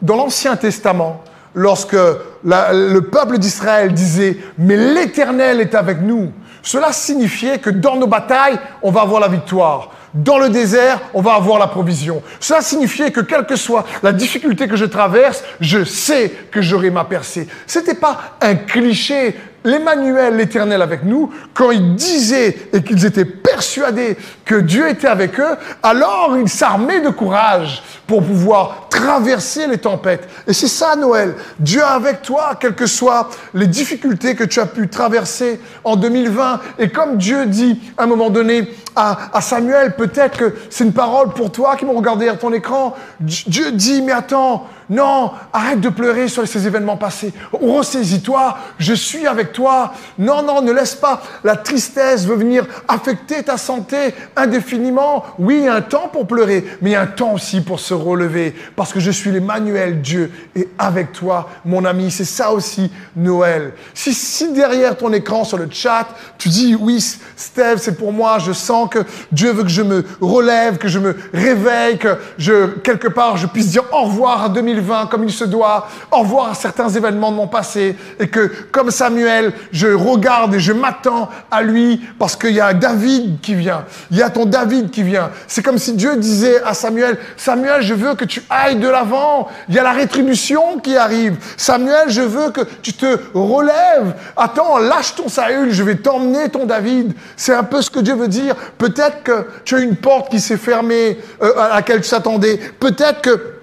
dans 0.00 0.14
l'Ancien 0.16 0.54
Testament, 0.54 1.24
lorsque 1.54 1.96
le 2.44 3.00
peuple 3.00 3.38
d'Israël 3.38 3.92
disait 3.92 4.38
Mais 4.56 4.76
l'Éternel 4.76 5.60
est 5.60 5.74
avec 5.74 6.00
nous, 6.00 6.30
cela 6.64 6.92
signifiait 6.92 7.58
que 7.58 7.70
dans 7.70 7.94
nos 7.94 8.06
batailles, 8.06 8.58
on 8.82 8.90
va 8.90 9.02
avoir 9.02 9.20
la 9.20 9.28
victoire. 9.28 9.90
Dans 10.14 10.38
le 10.38 10.48
désert, 10.48 11.00
on 11.12 11.20
va 11.20 11.34
avoir 11.34 11.58
la 11.58 11.66
provision. 11.66 12.22
Cela 12.40 12.62
signifiait 12.62 13.10
que 13.10 13.20
quelle 13.20 13.46
que 13.46 13.56
soit 13.56 13.84
la 14.02 14.12
difficulté 14.12 14.66
que 14.66 14.76
je 14.76 14.86
traverse, 14.86 15.44
je 15.60 15.84
sais 15.84 16.32
que 16.50 16.62
j'aurai 16.62 16.90
ma 16.90 17.04
percée. 17.04 17.46
C'était 17.66 17.94
pas 17.94 18.36
un 18.40 18.54
cliché 18.54 19.36
l'Emmanuel, 19.64 20.36
l'Éternel 20.36 20.82
avec 20.82 21.04
nous, 21.04 21.32
quand 21.54 21.70
ils 21.70 21.94
disaient 21.94 22.56
et 22.72 22.82
qu'ils 22.82 23.04
étaient 23.06 23.24
persuadés 23.54 24.16
que 24.44 24.56
Dieu 24.56 24.88
était 24.88 25.06
avec 25.06 25.38
eux, 25.38 25.56
alors 25.82 26.36
ils 26.36 26.48
s'armaient 26.48 27.00
de 27.00 27.10
courage 27.10 27.84
pour 28.06 28.22
pouvoir 28.22 28.88
traverser 28.90 29.68
les 29.68 29.78
tempêtes. 29.78 30.28
Et 30.46 30.52
c'est 30.52 30.68
ça 30.68 30.96
Noël. 30.96 31.34
Dieu 31.60 31.80
est 31.80 31.84
avec 31.84 32.22
toi, 32.22 32.56
quelles 32.58 32.74
que 32.74 32.86
soient 32.86 33.30
les 33.54 33.68
difficultés 33.68 34.34
que 34.34 34.44
tu 34.44 34.58
as 34.58 34.66
pu 34.66 34.88
traverser 34.88 35.60
en 35.84 35.94
2020. 35.94 36.60
Et 36.80 36.88
comme 36.90 37.16
Dieu 37.16 37.46
dit 37.46 37.80
à 37.96 38.04
un 38.04 38.06
moment 38.06 38.28
donné 38.28 38.68
à, 38.96 39.40
Samuel, 39.40 39.94
peut-être 39.96 40.36
que 40.36 40.54
c'est 40.70 40.84
une 40.84 40.92
parole 40.92 41.30
pour 41.30 41.50
toi 41.50 41.76
qui 41.76 41.84
m'ont 41.84 41.94
regardé 41.94 42.28
à 42.28 42.34
ton 42.34 42.52
écran. 42.52 42.94
Dieu 43.20 43.72
dit, 43.72 44.02
mais 44.02 44.12
attends, 44.12 44.68
non, 44.90 45.32
arrête 45.52 45.80
de 45.80 45.88
pleurer 45.88 46.28
sur 46.28 46.46
ces 46.46 46.66
événements 46.66 46.96
passés. 46.96 47.32
Ressaisis-toi, 47.52 48.58
je 48.78 48.92
suis 48.92 49.26
avec 49.26 49.52
toi. 49.52 49.94
Non, 50.18 50.42
non, 50.42 50.60
ne 50.60 50.72
laisse 50.72 50.94
pas 50.94 51.22
la 51.42 51.56
tristesse 51.56 52.26
venir 52.26 52.66
affecter 52.88 53.42
ta 53.42 53.56
santé 53.56 54.14
indéfiniment. 54.36 55.24
Oui, 55.38 55.56
il 55.58 55.64
y 55.64 55.68
a 55.68 55.74
un 55.74 55.80
temps 55.80 56.08
pour 56.12 56.26
pleurer, 56.26 56.64
mais 56.82 56.90
il 56.90 56.92
y 56.92 56.96
a 56.96 57.02
un 57.02 57.06
temps 57.06 57.32
aussi 57.32 57.62
pour 57.62 57.80
se 57.80 57.94
relever. 57.94 58.54
parce 58.76 58.92
que 58.92 59.00
je 59.00 59.10
suis 59.10 59.30
l'Emmanuel, 59.30 60.02
Dieu 60.02 60.30
est 60.54 60.68
avec 60.78 61.12
toi, 61.12 61.48
mon 61.64 61.84
ami. 61.84 62.10
C'est 62.10 62.24
ça 62.24 62.52
aussi 62.52 62.90
Noël. 63.16 63.72
Si, 63.94 64.12
si 64.12 64.52
derrière 64.52 64.96
ton 64.96 65.12
écran 65.12 65.44
sur 65.44 65.58
le 65.58 65.68
chat, 65.70 66.08
tu 66.38 66.48
dis 66.48 66.76
oui, 66.78 67.00
Steve, 67.36 67.78
c'est 67.78 67.96
pour 67.96 68.12
moi, 68.12 68.38
je 68.38 68.52
sens 68.52 68.88
que 68.90 68.98
Dieu 69.32 69.52
veut 69.52 69.62
que 69.62 69.68
je 69.68 69.82
me 69.82 70.04
relève, 70.20 70.78
que 70.78 70.88
je 70.88 70.98
me 70.98 71.16
réveille, 71.32 71.98
que 71.98 72.16
je, 72.38 72.66
quelque 72.78 73.08
part, 73.08 73.36
je 73.36 73.46
puisse 73.46 73.70
dire 73.70 73.84
au 73.92 74.04
revoir 74.04 74.42
à 74.42 74.48
2020 74.74 75.06
comme 75.06 75.24
il 75.24 75.32
se 75.32 75.44
doit, 75.44 75.88
au 76.10 76.18
revoir 76.18 76.50
à 76.50 76.54
certains 76.54 76.88
événements 76.88 77.30
de 77.30 77.36
mon 77.36 77.46
passé, 77.46 77.96
et 78.18 78.28
que 78.28 78.50
comme 78.70 78.90
Samuel, 78.90 79.52
je 79.72 79.88
regarde 79.88 80.54
et 80.54 80.60
je 80.60 80.72
m'attends 80.72 81.28
à 81.50 81.62
lui 81.62 82.00
parce 82.18 82.36
qu'il 82.36 82.52
y 82.52 82.60
a 82.60 82.74
David 82.74 83.40
qui 83.40 83.54
vient. 83.54 83.84
Il 84.10 84.16
y 84.16 84.22
a 84.22 84.30
ton 84.30 84.46
David 84.46 84.90
qui 84.90 85.02
vient. 85.02 85.30
C'est 85.46 85.62
comme 85.62 85.78
si 85.78 85.92
Dieu 85.92 86.16
disait 86.16 86.62
à 86.62 86.74
Samuel, 86.74 87.18
Samuel, 87.36 87.82
je 87.82 87.94
veux 87.94 88.14
que 88.14 88.24
tu 88.24 88.42
ailles 88.50 88.76
de 88.76 88.88
l'avant. 88.88 89.48
Il 89.68 89.74
y 89.74 89.78
a 89.78 89.82
la 89.82 89.92
rétribution 89.92 90.78
qui 90.78 90.96
arrive. 90.96 91.36
Samuel, 91.56 92.08
je 92.08 92.22
veux 92.22 92.50
que 92.50 92.62
tu 92.82 92.92
te 92.92 93.18
relèves. 93.34 94.14
Attends, 94.36 94.78
lâche 94.78 95.14
ton 95.14 95.28
Saül, 95.28 95.72
je 95.72 95.82
vais 95.82 95.96
t'emmener 95.96 96.48
ton 96.48 96.66
David. 96.66 97.14
C'est 97.36 97.54
un 97.54 97.64
peu 97.64 97.82
ce 97.82 97.90
que 97.90 98.00
Dieu 98.00 98.14
veut 98.14 98.28
dire. 98.28 98.54
Peut-être 98.78 99.22
que 99.22 99.46
tu 99.64 99.76
as 99.76 99.80
une 99.80 99.96
porte 99.96 100.30
qui 100.30 100.40
s'est 100.40 100.56
fermée 100.56 101.18
euh, 101.42 101.58
à 101.58 101.76
laquelle 101.76 102.00
tu 102.00 102.08
s'attendais. 102.08 102.58
Peut-être 102.80 103.20
que 103.20 103.53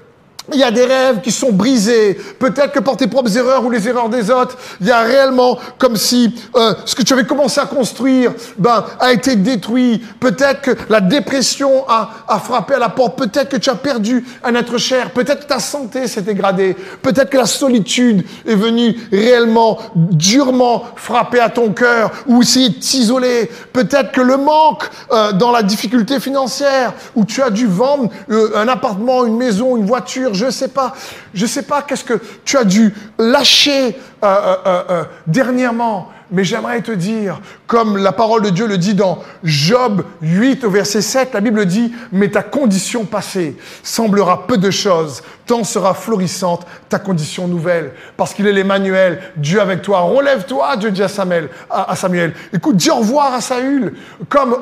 il 0.54 0.60
y 0.60 0.64
a 0.64 0.72
des 0.72 0.86
rêves 0.86 1.22
qui 1.22 1.32
sont 1.32 1.52
brisés. 1.52 2.18
Peut-être 2.40 2.72
que 2.72 2.80
par 2.80 2.98
tes 2.98 3.08
propres 3.08 3.36
erreurs 3.38 3.64
ou 3.66 3.70
les 3.70 3.88
erreurs 3.88 4.10
des 4.10 4.30
autres, 4.32 4.58
il 4.80 4.88
y 4.88 4.92
a 4.92 5.02
réellement 5.02 5.58
comme 5.78 5.96
si 5.96 6.34
euh, 6.56 6.74
ce 6.86 6.96
que 6.96 7.04
tu 7.04 7.14
avais 7.14 7.26
commencé 7.26 7.60
à 7.60 7.66
construire 7.66 8.34
ben, 8.58 8.84
a 9.00 9.12
été 9.14 9.36
détruit. 9.36 10.04
Peut-être 10.20 10.62
que 10.62 10.72
la 10.90 11.00
dépression 11.00 11.88
a, 11.88 12.10
a 12.28 12.40
frappé 12.40 12.74
à 12.74 12.80
la 12.80 12.90
porte. 12.90 13.18
Peut-être 13.18 13.50
que 13.50 13.58
tu 13.58 13.70
as 13.70 13.76
perdu 13.76 14.26
un 14.44 14.56
être 14.56 14.78
cher. 14.78 15.12
Peut-être 15.12 15.42
que 15.42 15.54
ta 15.54 15.60
santé 15.60 16.08
s'est 16.08 16.22
dégradée. 16.22 16.76
Peut-être 17.02 17.30
que 17.30 17.38
la 17.38 17.46
solitude 17.46 18.26
est 18.46 18.56
venue 18.56 19.00
réellement, 19.12 19.78
durement 19.96 20.84
frapper 20.96 21.40
à 21.40 21.50
ton 21.50 21.72
cœur 21.72 22.12
ou 22.28 22.42
essayer 22.42 22.70
de 22.70 22.76
t'isoler. 22.76 23.50
Peut-être 23.74 24.12
que 24.12 24.22
le 24.22 24.38
manque 24.38 24.90
euh, 25.12 25.32
dans 25.34 25.52
la 25.52 25.64
difficulté 25.64 26.20
financière 26.20 26.94
où 27.16 27.26
tu 27.26 27.42
as 27.42 27.50
dû 27.50 27.68
vendre 27.68 28.10
euh, 28.30 28.52
un 28.56 28.68
appartement, 28.68 29.26
une 29.26 29.38
maison, 29.38 29.78
une 29.78 29.86
voiture, 29.86 30.31
je 30.34 30.46
ne 30.46 30.52
sais 30.52 30.68
pas, 30.70 30.94
je 31.34 31.44
ne 31.44 31.50
sais 31.50 31.64
pas 31.64 31.82
qu'est-ce 31.82 32.04
que 32.04 32.20
tu 32.46 32.58
as 32.58 32.64
dû 32.64 32.94
lâcher 33.18 33.98
euh, 34.24 34.56
euh, 34.68 34.84
euh, 34.90 35.04
dernièrement. 35.26 36.10
Mais 36.34 36.44
j'aimerais 36.46 36.82
te 36.82 36.92
dire, 36.92 37.42
comme 37.68 37.98
la 37.98 38.12
parole 38.14 38.44
de 38.44 38.52
Dieu 38.52 38.68
le 38.68 38.78
dit 38.78 38.94
dans 38.94 39.20
Job 39.44 40.06
8 40.22 40.64
au 40.64 40.70
verset 40.70 41.02
7, 41.02 41.34
la 41.34 41.42
Bible 41.42 41.66
dit, 41.66 41.92
mais 42.12 42.30
ta 42.30 42.42
condition 42.44 43.04
passée 43.04 43.58
semblera 43.84 44.48
peu 44.48 44.58
de 44.58 44.72
choses, 44.72 45.24
tant 45.46 45.66
sera 45.66 45.94
florissante 45.94 46.66
ta 46.88 47.00
condition 47.00 47.48
nouvelle, 47.48 47.94
parce 48.16 48.34
qu'il 48.34 48.48
est 48.48 48.54
l'Emmanuel, 48.54 49.22
Dieu 49.36 49.60
avec 49.60 49.82
toi. 49.82 50.02
Relève-toi, 50.02 50.78
Dieu 50.78 50.92
dit 50.92 51.04
à 51.04 51.10
Samuel. 51.10 51.50
À, 51.70 51.96
Samuel. 51.96 52.34
Écoute, 52.54 52.78
dis 52.78 52.92
au 52.92 52.98
revoir 52.98 53.34
à 53.34 53.42
Saül, 53.42 53.96
comme, 54.30 54.56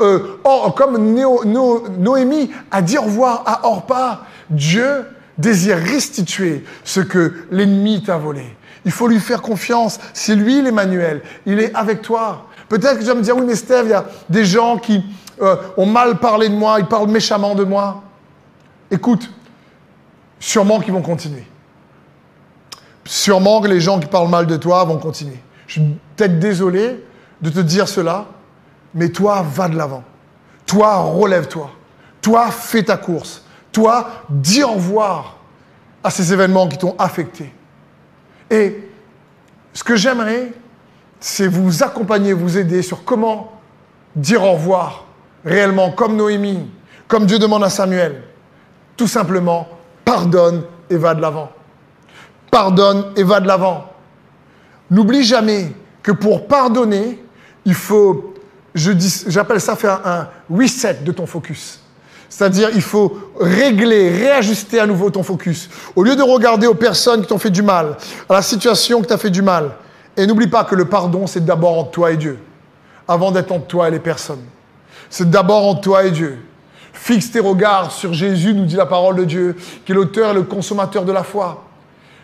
comme 0.75 0.97
Noémie 1.99 2.49
a 2.71 2.81
dit 2.81 2.97
au 2.97 3.03
revoir 3.03 3.43
à 3.45 3.67
Orpa. 3.67 4.21
Dieu 4.49 5.05
désire 5.39 5.77
restituer 5.77 6.63
ce 6.83 6.99
que 6.99 7.33
l'ennemi 7.49 8.03
t'a 8.03 8.17
volé. 8.17 8.55
Il 8.85 8.91
faut 8.91 9.07
lui 9.07 9.19
faire 9.19 9.41
confiance. 9.41 9.99
C'est 10.13 10.35
lui 10.35 10.61
l'Emmanuel. 10.61 11.21
Il 11.45 11.59
est 11.59 11.73
avec 11.73 12.01
toi. 12.01 12.45
Peut-être 12.67 12.95
que 12.95 12.99
tu 12.99 13.07
vas 13.07 13.15
me 13.15 13.21
dire, 13.21 13.35
oui, 13.35 13.43
mais 13.45 13.55
Steve, 13.55 13.85
il 13.85 13.89
y 13.89 13.93
a 13.93 14.05
des 14.29 14.45
gens 14.45 14.77
qui 14.77 15.03
euh, 15.41 15.55
ont 15.77 15.85
mal 15.85 16.19
parlé 16.19 16.49
de 16.49 16.55
moi, 16.55 16.79
ils 16.79 16.85
parlent 16.85 17.09
méchamment 17.09 17.55
de 17.55 17.63
moi. 17.63 18.03
Écoute, 18.91 19.31
sûrement 20.39 20.79
qu'ils 20.79 20.93
vont 20.93 21.01
continuer. 21.01 21.45
Sûrement 23.05 23.61
que 23.61 23.67
les 23.67 23.79
gens 23.79 23.99
qui 23.99 24.07
parlent 24.07 24.29
mal 24.29 24.45
de 24.45 24.55
toi 24.55 24.83
vont 24.83 24.97
continuer. 24.97 25.39
Je 25.65 25.73
suis 25.79 25.95
peut-être 26.15 26.39
désolé 26.39 27.03
de 27.41 27.49
te 27.49 27.59
dire 27.59 27.87
cela, 27.87 28.25
mais 28.93 29.09
toi, 29.09 29.43
va 29.47 29.67
de 29.67 29.77
l'avant. 29.77 30.03
Toi, 30.65 30.97
relève-toi. 30.97 31.71
Toi, 32.21 32.51
fais 32.51 32.83
ta 32.83 32.97
course. 32.97 33.43
Toi, 33.71 34.09
dis 34.29 34.63
au 34.63 34.73
revoir 34.73 35.37
à 36.03 36.09
ces 36.09 36.33
événements 36.33 36.67
qui 36.67 36.77
t'ont 36.77 36.95
affecté. 36.97 37.51
Et 38.49 38.89
ce 39.73 39.83
que 39.83 39.95
j'aimerais, 39.95 40.51
c'est 41.19 41.47
vous 41.47 41.83
accompagner, 41.83 42.33
vous 42.33 42.57
aider 42.57 42.81
sur 42.81 43.03
comment 43.03 43.59
dire 44.15 44.43
au 44.43 44.53
revoir 44.53 45.05
réellement, 45.45 45.91
comme 45.91 46.15
Noémie, 46.15 46.69
comme 47.07 47.25
Dieu 47.25 47.39
demande 47.39 47.63
à 47.63 47.69
Samuel. 47.69 48.23
Tout 48.97 49.07
simplement, 49.07 49.67
pardonne 50.03 50.63
et 50.89 50.97
va 50.97 51.13
de 51.13 51.21
l'avant. 51.21 51.51
Pardonne 52.51 53.13
et 53.15 53.23
va 53.23 53.39
de 53.39 53.47
l'avant. 53.47 53.85
N'oublie 54.89 55.23
jamais 55.23 55.71
que 56.01 56.11
pour 56.11 56.47
pardonner, 56.47 57.23
il 57.65 57.75
faut, 57.75 58.33
j'appelle 58.73 59.61
ça 59.61 59.75
faire 59.75 60.05
un 60.05 60.27
reset 60.49 60.95
de 61.03 61.11
ton 61.11 61.25
focus. 61.25 61.78
C'est-à-dire, 62.29 62.69
il 62.75 62.81
faut 62.81 63.17
régler, 63.39 64.09
réajuster 64.09 64.79
à 64.79 64.85
nouveau 64.85 65.09
ton 65.09 65.23
focus. 65.23 65.69
Au 65.95 66.03
lieu 66.03 66.15
de 66.15 66.21
regarder 66.21 66.67
aux 66.67 66.75
personnes 66.75 67.21
qui 67.21 67.27
t'ont 67.27 67.39
fait 67.39 67.49
du 67.49 67.63
mal, 67.63 67.97
à 68.29 68.33
la 68.33 68.41
situation 68.41 69.01
qui 69.01 69.07
t'a 69.07 69.17
fait 69.17 69.31
du 69.31 69.41
mal. 69.41 69.71
Et 70.15 70.27
n'oublie 70.27 70.47
pas 70.47 70.63
que 70.63 70.75
le 70.75 70.85
pardon, 70.85 71.27
c'est 71.27 71.43
d'abord 71.43 71.77
entre 71.79 71.91
toi 71.91 72.11
et 72.11 72.17
Dieu, 72.17 72.39
avant 73.07 73.31
d'être 73.31 73.51
entre 73.51 73.65
toi 73.67 73.87
et 73.87 73.91
les 73.91 73.99
personnes. 73.99 74.43
C'est 75.09 75.29
d'abord 75.29 75.65
entre 75.65 75.81
toi 75.81 76.03
et 76.03 76.11
Dieu. 76.11 76.37
Fixe 76.93 77.31
tes 77.31 77.39
regards 77.39 77.91
sur 77.91 78.13
Jésus, 78.13 78.53
nous 78.53 78.65
dit 78.65 78.75
la 78.75 78.85
parole 78.85 79.15
de 79.15 79.23
Dieu, 79.23 79.55
qui 79.85 79.91
est 79.91 79.95
l'auteur 79.95 80.31
et 80.31 80.33
le 80.33 80.43
consommateur 80.43 81.05
de 81.05 81.11
la 81.11 81.23
foi. 81.23 81.63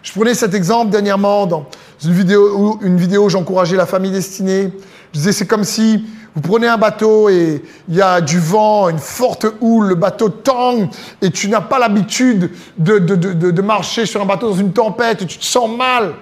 Je 0.03 0.11
prenais 0.11 0.35
cet 0.35 0.53
exemple 0.53 0.91
dernièrement 0.91 1.47
dans 1.47 1.65
une 2.03 2.13
vidéo 2.13 2.77
une 2.81 2.97
vidéo 2.97 3.25
où 3.25 3.29
j'encourageais 3.29 3.75
la 3.75 3.87
famille 3.87 4.11
destinée. 4.11 4.71
Je 5.13 5.19
disais, 5.19 5.31
c'est 5.31 5.47
comme 5.47 5.63
si 5.63 6.05
vous 6.35 6.41
prenez 6.41 6.67
un 6.67 6.77
bateau 6.77 7.29
et 7.29 7.63
il 7.87 7.95
y 7.95 8.01
a 8.01 8.19
du 8.19 8.39
vent, 8.39 8.89
une 8.89 8.99
forte 8.99 9.45
houle, 9.61 9.87
le 9.87 9.95
bateau 9.95 10.27
tangue 10.27 10.89
et 11.21 11.31
tu 11.31 11.47
n'as 11.47 11.61
pas 11.61 11.79
l'habitude 11.79 12.51
de, 12.77 12.99
de, 12.99 13.15
de, 13.15 13.51
de, 13.51 13.61
marcher 13.61 14.05
sur 14.05 14.21
un 14.21 14.25
bateau 14.25 14.49
dans 14.49 14.57
une 14.57 14.73
tempête 14.73 15.21
et 15.21 15.25
tu 15.25 15.37
te 15.37 15.45
sens 15.45 15.69
mal. 15.69 16.13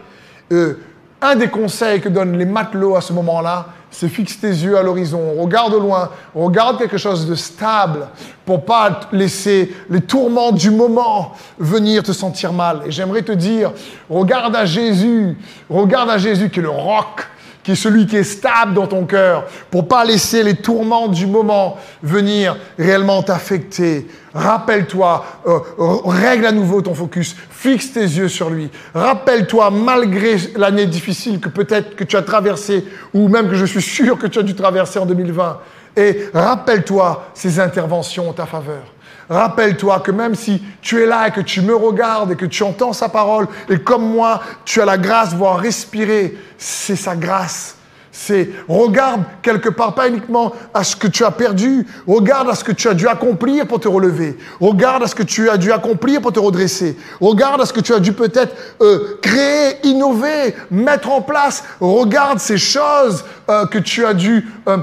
Euh, 0.51 0.75
un 1.19 1.35
des 1.35 1.49
conseils 1.49 1.99
que 1.99 2.09
donnent 2.09 2.37
les 2.37 2.45
matelots 2.45 2.95
à 2.95 3.01
ce 3.01 3.11
moment-là, 3.13 3.67
c'est 3.89 4.09
fixe 4.09 4.39
tes 4.39 4.49
yeux 4.49 4.77
à 4.77 4.83
l'horizon, 4.83 5.33
regarde 5.39 5.73
loin, 5.73 6.09
regarde 6.35 6.77
quelque 6.77 6.97
chose 6.97 7.27
de 7.27 7.35
stable 7.35 8.07
pour 8.45 8.65
pas 8.65 9.01
laisser 9.11 9.73
les 9.89 10.01
tourments 10.01 10.51
du 10.51 10.69
moment 10.69 11.33
venir 11.57 12.03
te 12.03 12.11
sentir 12.11 12.53
mal. 12.53 12.81
Et 12.85 12.91
j'aimerais 12.91 13.21
te 13.21 13.31
dire, 13.31 13.71
regarde 14.09 14.55
à 14.55 14.65
Jésus, 14.65 15.37
regarde 15.69 16.09
à 16.09 16.17
Jésus 16.17 16.49
qui 16.49 16.59
est 16.59 16.63
le 16.63 16.69
roc 16.69 17.27
qui 17.63 17.71
est 17.71 17.75
celui 17.75 18.05
qui 18.05 18.17
est 18.17 18.23
stable 18.23 18.73
dans 18.73 18.87
ton 18.87 19.05
cœur, 19.05 19.45
pour 19.71 19.87
pas 19.87 20.03
laisser 20.03 20.43
les 20.43 20.55
tourments 20.55 21.07
du 21.07 21.25
moment 21.25 21.77
venir 22.01 22.57
réellement 22.77 23.23
t'affecter. 23.23 24.07
Rappelle-toi, 24.33 25.25
euh, 25.47 25.59
règle 26.05 26.45
à 26.45 26.51
nouveau 26.51 26.81
ton 26.81 26.93
focus, 26.93 27.35
fixe 27.49 27.93
tes 27.93 28.01
yeux 28.01 28.27
sur 28.27 28.49
lui. 28.49 28.69
Rappelle-toi, 28.93 29.69
malgré 29.69 30.37
l'année 30.55 30.87
difficile 30.87 31.39
que 31.39 31.49
peut-être 31.49 31.95
que 31.95 32.03
tu 32.03 32.17
as 32.17 32.23
traversée, 32.23 32.85
ou 33.13 33.27
même 33.27 33.47
que 33.47 33.55
je 33.55 33.65
suis 33.65 33.81
sûr 33.81 34.17
que 34.17 34.27
tu 34.27 34.39
as 34.39 34.43
dû 34.43 34.55
traverser 34.55 34.99
en 34.99 35.05
2020, 35.05 35.59
et 35.95 36.25
rappelle-toi 36.33 37.29
ses 37.33 37.59
interventions 37.59 38.29
en 38.29 38.33
ta 38.33 38.45
faveur. 38.45 38.83
Rappelle-toi 39.29 39.99
que 40.01 40.11
même 40.11 40.35
si 40.35 40.61
tu 40.81 41.01
es 41.01 41.05
là 41.05 41.27
et 41.27 41.31
que 41.31 41.41
tu 41.41 41.61
me 41.61 41.75
regardes 41.75 42.31
et 42.31 42.35
que 42.35 42.45
tu 42.45 42.63
entends 42.63 42.93
sa 42.93 43.09
parole, 43.09 43.47
et 43.69 43.79
comme 43.79 44.07
moi, 44.07 44.41
tu 44.65 44.81
as 44.81 44.85
la 44.85 44.97
grâce 44.97 45.31
de 45.31 45.37
voir 45.37 45.59
respirer, 45.59 46.37
c'est 46.57 46.95
sa 46.95 47.15
grâce 47.15 47.77
c'est 48.15 48.51
regarde 48.69 49.23
quelque 49.41 49.69
part 49.69 49.95
pas 49.95 50.07
uniquement 50.07 50.53
à 50.73 50.83
ce 50.83 50.95
que 50.95 51.07
tu 51.07 51.25
as 51.25 51.31
perdu, 51.31 51.85
regarde 52.07 52.47
à 52.47 52.55
ce 52.55 52.63
que 52.63 52.71
tu 52.71 52.87
as 52.87 52.93
dû 52.93 53.07
accomplir 53.07 53.67
pour 53.67 53.79
te 53.79 53.87
relever, 53.87 54.37
regarde 54.61 55.03
à 55.03 55.07
ce 55.07 55.15
que 55.15 55.23
tu 55.23 55.49
as 55.49 55.57
dû 55.57 55.71
accomplir 55.71 56.21
pour 56.21 56.31
te 56.31 56.39
redresser, 56.39 56.95
regarde 57.19 57.59
à 57.59 57.65
ce 57.65 57.73
que 57.73 57.79
tu 57.79 57.91
as 57.91 57.99
dû 57.99 58.13
peut-être 58.13 58.55
euh, 58.81 59.17
créer, 59.19 59.77
innover, 59.83 60.55
mettre 60.69 61.11
en 61.11 61.21
place, 61.21 61.63
regarde 61.81 62.37
ces 62.37 62.59
choses 62.59 63.25
euh, 63.49 63.65
que 63.65 63.79
tu 63.79 64.05
as 64.05 64.13
dû 64.13 64.47
euh, 64.67 64.77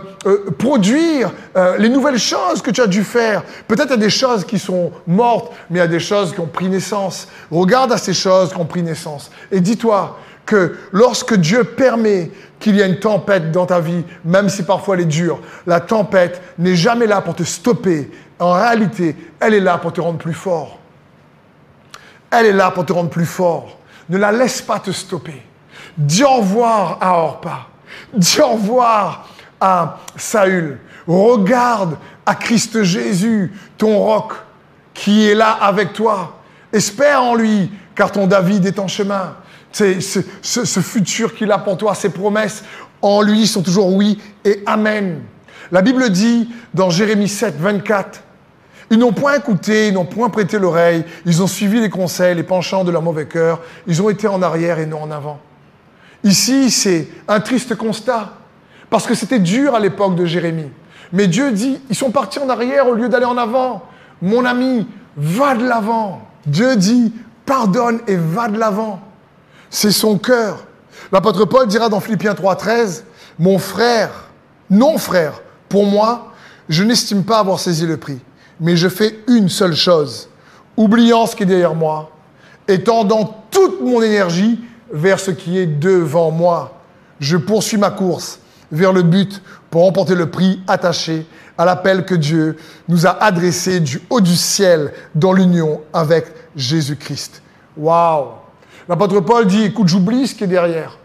produire, 0.59 1.31
les 1.79 1.89
nouvelles 1.89 2.19
choses 2.19 2.63
que 2.63 2.71
tu 2.71 2.81
as 2.81 2.87
dû 2.87 3.05
faire. 3.05 3.45
Peut-être 3.69 3.89
il 3.89 3.91
y 3.91 3.95
a 3.95 3.97
des 3.97 4.11
choses 4.11 4.45
qui 4.45 4.59
sont 4.59 4.91
mortes, 5.07 5.53
mais 5.69 5.79
il 5.79 5.83
y 5.83 5.85
a 5.85 5.89
des 5.89 6.01
choses 6.01 6.33
qui 6.33 6.41
ont 6.41 6.47
pris 6.47 6.69
naissance. 6.69 7.29
Regarde 7.51 7.93
à 7.93 7.97
ces 7.97 8.15
choses 8.15 8.51
qui 8.51 8.57
ont 8.57 8.67
pris 8.67 8.83
naissance 8.83 9.31
et 9.53 9.61
dis-toi, 9.61 10.19
que 10.51 10.77
lorsque 10.91 11.35
Dieu 11.35 11.63
permet 11.63 12.33
qu'il 12.61 12.77
y 12.77 12.81
ait 12.81 12.87
une 12.87 13.01
tempête 13.01 13.51
dans 13.51 13.67
ta 13.67 13.81
vie, 13.81 14.05
même 14.25 14.49
si 14.49 14.63
parfois 14.63 14.95
elle 14.95 15.03
est 15.03 15.07
dure, 15.07 15.41
la 15.67 15.81
tempête 15.81 16.41
n'est 16.59 16.77
jamais 16.77 17.07
là 17.07 17.23
pour 17.23 17.35
te 17.35 17.43
stopper. 17.43 18.11
En 18.39 18.53
réalité, 18.53 19.17
elle 19.41 19.55
est 19.55 19.61
là 19.61 19.79
pour 19.79 19.93
te 19.93 20.01
rendre 20.01 20.19
plus 20.19 20.35
fort. 20.35 20.79
Elle 22.31 22.47
est 22.47 22.53
là 22.53 22.71
pour 22.71 22.87
te 22.87 22.93
rendre 22.93 23.11
plus 23.11 23.27
fort. 23.27 23.79
Ne 24.09 24.19
la 24.19 24.31
laisse 24.31 24.61
pas 24.63 24.79
te 24.79 24.93
stopper. 24.93 25.43
Dis 25.97 26.23
au 26.23 26.37
revoir 26.37 26.99
à 27.01 27.19
Orpa. 27.19 27.67
Dis 28.15 28.41
au 28.41 28.53
revoir 28.53 29.29
à 29.61 29.99
Saül. 30.17 30.79
Regarde 31.07 31.97
à 32.27 32.35
Christ 32.35 32.83
Jésus, 32.83 33.53
ton 33.77 33.99
roc, 33.99 34.33
qui 34.95 35.29
est 35.29 35.35
là 35.35 35.53
avec 35.53 35.93
toi. 35.93 36.37
Espère 36.73 37.23
en 37.23 37.35
lui, 37.35 37.73
car 37.95 38.13
ton 38.13 38.27
David 38.27 38.67
est 38.67 38.79
en 38.79 38.87
chemin. 38.87 39.35
C'est 39.73 40.01
ce, 40.01 40.81
futur 40.81 41.35
qu'il 41.35 41.51
a 41.53 41.59
pour 41.59 41.77
toi, 41.77 41.95
ses 41.95 42.11
promesses 42.11 42.65
en 43.03 43.23
lui 43.23 43.47
sont 43.47 43.63
toujours 43.63 43.95
oui 43.95 44.19
et 44.45 44.63
amen. 44.67 45.21
La 45.73 45.83
Bible 45.83 46.11
dit 46.11 46.51
dans 46.75 46.91
Jérémie 46.91 47.29
7, 47.29 47.57
24, 47.59 48.23
ils 48.91 48.99
n'ont 48.99 49.13
point 49.13 49.37
écouté, 49.37 49.89
ils 49.89 49.95
n'ont 49.95 50.05
point 50.05 50.29
prêté 50.29 50.59
l'oreille, 50.59 51.05
ils 51.25 51.43
ont 51.43 51.47
suivi 51.47 51.81
les 51.81 51.89
conseils, 51.89 52.35
les 52.35 52.43
penchants 52.43 52.85
de 52.85 52.91
leur 52.91 53.03
mauvais 53.03 53.27
cœur, 53.27 53.61
ils 53.87 54.03
ont 54.03 54.11
été 54.11 54.27
en 54.27 54.43
arrière 54.43 54.81
et 54.81 54.87
non 54.87 55.03
en 55.03 55.11
avant. 55.11 55.39
Ici, 56.25 56.71
c'est 56.71 57.09
un 57.29 57.41
triste 57.41 57.77
constat, 57.77 58.33
parce 58.91 59.07
que 59.07 59.15
c'était 59.15 59.39
dur 59.39 59.75
à 59.75 59.81
l'époque 59.81 60.17
de 60.17 60.27
Jérémie. 60.27 60.71
Mais 61.13 61.29
Dieu 61.29 61.53
dit, 61.53 61.81
ils 61.89 61.97
sont 61.97 62.11
partis 62.11 62.41
en 62.41 62.49
arrière 62.49 62.89
au 62.89 62.95
lieu 62.95 63.09
d'aller 63.09 63.25
en 63.25 63.39
avant. 63.39 63.85
Mon 64.21 64.45
ami, 64.45 64.87
va 65.17 65.55
de 65.55 65.67
l'avant. 65.67 66.23
Dieu 66.47 66.77
dit, 66.77 67.13
pardonne 67.47 68.01
et 68.07 68.17
va 68.17 68.49
de 68.49 68.59
l'avant. 68.59 69.01
C'est 69.71 69.93
son 69.93 70.19
cœur. 70.19 70.67
L'apôtre 71.13 71.45
Paul 71.45 71.67
dira 71.67 71.89
dans 71.89 72.01
Philippiens 72.01 72.35
3.13, 72.35 73.05
mon 73.39 73.59
frère, 73.59 74.11
non 74.69 74.99
frère, 74.99 75.41
pour 75.69 75.87
moi, 75.87 76.33
je 76.69 76.83
n'estime 76.83 77.25
pas 77.25 77.39
avoir 77.39 77.59
saisi 77.59 77.87
le 77.87 77.97
prix, 77.97 78.19
mais 78.61 78.77
je 78.77 78.89
fais 78.89 79.21
une 79.29 79.49
seule 79.49 79.75
chose, 79.75 80.29
oubliant 80.77 81.27
ce 81.27 81.37
qui 81.37 81.45
est 81.45 81.47
derrière 81.47 81.75
moi, 81.75 82.11
et 82.69 82.83
tendant 82.83 83.45
toute 83.51 83.81
mon 83.81 84.03
énergie 84.03 84.61
vers 84.93 85.21
ce 85.21 85.31
qui 85.31 85.59
est 85.59 85.67
devant 85.67 86.31
moi. 86.31 86.81
Je 87.21 87.37
poursuis 87.37 87.77
ma 87.77 87.91
course 87.91 88.41
vers 88.73 88.93
le 88.93 89.03
but 89.03 89.43
pour 89.71 89.83
remporter 89.83 90.15
le 90.15 90.31
prix 90.31 90.61
attaché 90.67 91.27
à 91.57 91.65
l'appel 91.65 92.05
que 92.05 92.15
Dieu 92.15 92.57
nous 92.89 93.07
a 93.07 93.11
adressé 93.23 93.81
du 93.81 94.01
haut 94.11 94.21
du 94.21 94.37
ciel 94.37 94.93
dans 95.15 95.33
l'union 95.33 95.81
avec 95.93 96.27
Jésus-Christ. 96.57 97.43
Waouh 97.77 98.40
L'apôtre 98.91 99.21
Paul 99.21 99.47
dit, 99.47 99.63
écoute, 99.63 99.87
j'oublie 99.87 100.27
ce 100.27 100.35
qui 100.35 100.43
est 100.43 100.49
derrière. 100.49 100.99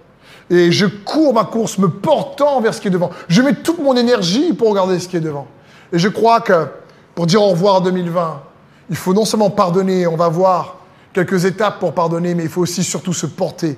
Et 0.50 0.72
je 0.72 0.88
cours 0.88 1.36
ma 1.36 1.44
course 1.44 1.78
me 1.78 1.88
portant 1.88 2.60
vers 2.60 2.74
ce 2.74 2.82
qui 2.82 2.88
est 2.88 2.92
devant. 2.92 3.12
Je 3.28 3.44
mets 3.44 3.54
toute 3.54 3.78
mon 3.78 3.96
énergie 3.96 4.54
pour 4.54 4.70
regarder 4.70 5.00
ce 5.00 5.08
qui 5.08 5.18
est 5.18 5.22
devant. 5.22 5.46
Et 5.94 6.00
je 6.00 6.08
crois 6.08 6.42
que 6.42 6.66
pour 7.14 7.28
dire 7.28 7.44
au 7.44 7.50
revoir 7.50 7.76
à 7.76 7.82
2020, 7.82 8.42
il 8.90 8.96
faut 8.96 9.14
non 9.14 9.24
seulement 9.24 9.52
pardonner, 9.52 10.08
on 10.08 10.16
va 10.16 10.30
voir 10.30 10.78
quelques 11.14 11.46
étapes 11.46 11.80
pour 11.80 11.94
pardonner, 11.94 12.34
mais 12.34 12.44
il 12.44 12.50
faut 12.50 12.62
aussi 12.62 12.84
surtout 12.84 13.14
se 13.14 13.28
porter 13.28 13.78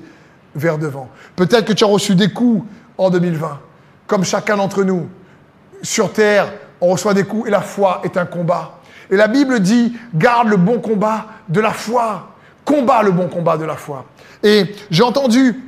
vers 0.56 0.78
devant. 0.78 1.10
Peut-être 1.36 1.65
que 1.65 1.74
tu 1.74 1.84
as 1.84 1.88
reçu 1.88 2.15
des 2.15 2.32
coups 2.32 2.65
en 2.98 3.10
2020, 3.10 3.60
comme 4.08 4.24
chacun 4.24 4.56
d'entre 4.56 4.84
nous. 4.84 5.10
Sur 5.84 6.13
terre, 6.13 6.54
on 6.80 6.88
reçoit 6.88 7.13
des 7.13 7.26
coups 7.26 7.50
et 7.50 7.52
la 7.52 7.62
foi 7.62 8.00
est 8.06 8.15
un 8.15 8.26
combat. 8.26 8.80
Et 9.12 9.17
la 9.17 9.28
Bible 9.28 9.60
dit, 9.60 9.98
garde 10.15 10.48
le 10.48 10.56
bon 10.56 10.80
combat 10.80 11.26
de 11.50 11.60
la 11.60 11.74
foi. 11.74 12.30
Combat 12.67 13.01
le 13.01 13.12
bon 13.12 13.30
combat 13.30 13.56
de 13.56 13.63
la 13.63 13.77
foi. 13.77 14.03
Et 14.43 14.75
j'ai 14.91 15.03
entendu 15.03 15.63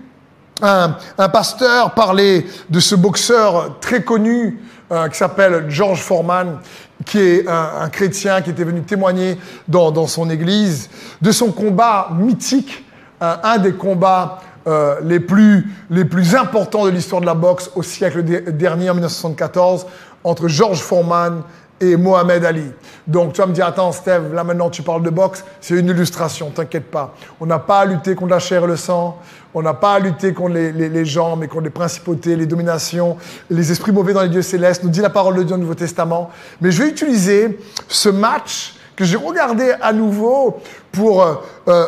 un, 0.61 0.97
pasteur 1.31 1.93
parler 1.93 2.45
de 2.69 2.81
ce 2.81 2.93
boxeur 2.93 3.79
très 3.79 4.03
connu 4.03 4.59
euh, 4.91 5.07
qui 5.07 5.17
s'appelle 5.17 5.69
George 5.69 6.01
Foreman, 6.01 6.59
qui 7.05 7.19
est 7.19 7.47
un, 7.47 7.87
chrétien 7.87 8.41
qui 8.41 8.49
était 8.49 8.65
venu 8.65 8.81
témoigner 8.81 9.37
dans, 9.69 10.07
son 10.07 10.29
église, 10.29 10.89
de 11.21 11.31
son 11.31 11.53
combat 11.53 12.09
mythique, 12.19 12.83
un 13.21 13.57
des 13.59 13.71
combats 13.71 14.39
euh, 14.67 14.95
les, 15.01 15.21
plus, 15.21 15.73
les 15.89 16.03
plus 16.03 16.35
importants 16.35 16.83
de 16.83 16.89
l'histoire 16.89 17.21
de 17.21 17.25
la 17.25 17.33
boxe 17.33 17.71
au 17.75 17.81
siècle 17.81 18.23
dernier, 18.23 18.89
en 18.89 18.95
1974, 18.95 19.85
entre 20.25 20.49
George 20.49 20.79
Foreman 20.79 21.43
et 21.81 21.95
Mohamed 21.95 22.45
Ali. 22.45 22.71
Donc 23.07 23.33
tu 23.33 23.41
vas 23.41 23.47
me 23.47 23.53
dire, 23.53 23.65
attends 23.65 23.91
Steve, 23.91 24.33
là 24.33 24.43
maintenant 24.43 24.69
tu 24.69 24.81
parles 24.81 25.03
de 25.03 25.09
boxe, 25.09 25.43
c'est 25.61 25.75
une 25.75 25.87
illustration, 25.87 26.51
t'inquiète 26.51 26.91
pas. 26.91 27.15
On 27.39 27.45
n'a 27.45 27.59
pas 27.59 27.79
à 27.79 27.85
lutter 27.85 28.15
contre 28.15 28.31
la 28.31 28.39
chair 28.39 28.63
et 28.63 28.67
le 28.67 28.75
sang, 28.75 29.17
on 29.53 29.61
n'a 29.61 29.73
pas 29.73 29.93
à 29.93 29.99
lutter 29.99 30.33
contre 30.33 30.53
les, 30.53 30.71
les, 30.71 30.89
les, 30.89 31.05
gens, 31.05 31.35
mais 31.35 31.47
contre 31.47 31.63
les 31.63 31.69
principautés, 31.69 32.35
les 32.35 32.45
dominations, 32.45 33.17
les 33.49 33.71
esprits 33.71 33.91
mauvais 33.91 34.13
dans 34.13 34.21
les 34.21 34.29
dieux 34.29 34.41
célestes, 34.41 34.83
nous 34.83 34.89
dit 34.89 35.01
la 35.01 35.09
parole 35.09 35.35
de 35.37 35.43
Dieu 35.43 35.55
au 35.55 35.59
Nouveau 35.59 35.75
Testament. 35.75 36.29
Mais 36.61 36.71
je 36.71 36.83
vais 36.83 36.89
utiliser 36.89 37.59
ce 37.87 38.09
match 38.09 38.75
que 38.99 39.05
j'ai 39.05 39.15
regardé 39.15 39.73
à 39.81 39.93
nouveau 39.93 40.57
pour 40.91 41.23
euh, 41.23 41.35
euh, 41.69 41.87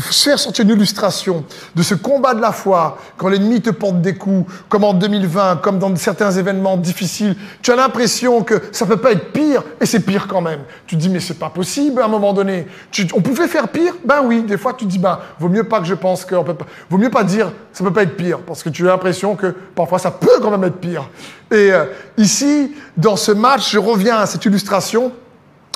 faire 0.00 0.38
sortir 0.38 0.66
une 0.66 0.72
illustration 0.72 1.46
de 1.74 1.82
ce 1.82 1.94
combat 1.94 2.34
de 2.34 2.42
la 2.42 2.52
foi, 2.52 2.98
quand 3.16 3.28
l'ennemi 3.28 3.62
te 3.62 3.70
porte 3.70 4.02
des 4.02 4.16
coups, 4.16 4.52
comme 4.68 4.84
en 4.84 4.92
2020, 4.92 5.62
comme 5.62 5.78
dans 5.78 5.96
certains 5.96 6.30
événements 6.30 6.76
difficiles, 6.76 7.36
tu 7.62 7.72
as 7.72 7.76
l'impression 7.76 8.42
que 8.42 8.60
ça 8.70 8.84
peut 8.84 8.98
pas 8.98 9.12
être 9.12 9.32
pire, 9.32 9.62
et 9.80 9.86
c'est 9.86 10.00
pire 10.00 10.28
quand 10.28 10.42
même. 10.42 10.60
Tu 10.86 10.96
te 10.96 11.00
dis, 11.00 11.08
mais 11.08 11.20
c'est 11.20 11.38
pas 11.38 11.48
possible 11.48 12.02
à 12.02 12.04
un 12.04 12.08
moment 12.08 12.34
donné. 12.34 12.66
on 13.14 13.22
pouvait 13.22 13.48
faire 13.48 13.68
pire? 13.68 13.94
Ben 14.04 14.20
oui, 14.22 14.42
des 14.42 14.58
fois 14.58 14.74
tu 14.74 14.84
te 14.84 14.90
dis, 14.90 14.98
ben, 14.98 15.20
vaut 15.40 15.48
mieux 15.48 15.64
pas 15.64 15.80
que 15.80 15.86
je 15.86 15.94
pense 15.94 16.26
qu'on 16.26 16.44
peut 16.44 16.52
pas, 16.52 16.66
vaut 16.90 16.98
mieux 16.98 17.08
pas 17.08 17.24
dire, 17.24 17.50
ça 17.72 17.82
peut 17.82 17.94
pas 17.94 18.02
être 18.02 18.16
pire, 18.18 18.40
parce 18.40 18.62
que 18.62 18.68
tu 18.68 18.86
as 18.86 18.90
l'impression 18.90 19.36
que 19.36 19.54
parfois 19.74 19.98
ça 19.98 20.10
peut 20.10 20.38
quand 20.42 20.50
même 20.50 20.64
être 20.64 20.76
pire. 20.76 21.08
Et 21.50 21.72
euh, 21.72 21.86
ici, 22.18 22.72
dans 22.94 23.16
ce 23.16 23.32
match, 23.32 23.72
je 23.72 23.78
reviens 23.78 24.18
à 24.18 24.26
cette 24.26 24.44
illustration 24.44 25.12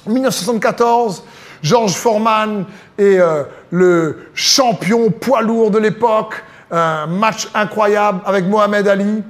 1974, 0.07 1.23
George 1.63 1.93
Foreman 1.93 2.65
est 2.99 3.19
euh, 3.19 3.45
le 3.71 4.29
champion 4.35 5.11
poids 5.11 5.43
lourd 5.43 5.71
de 5.71 5.79
l'époque. 5.79 6.43
Un 6.71 7.07
match 7.07 7.49
incroyable 7.55 8.21
avec 8.25 8.47
Mohamed 8.47 8.89
Ali. 8.89 9.23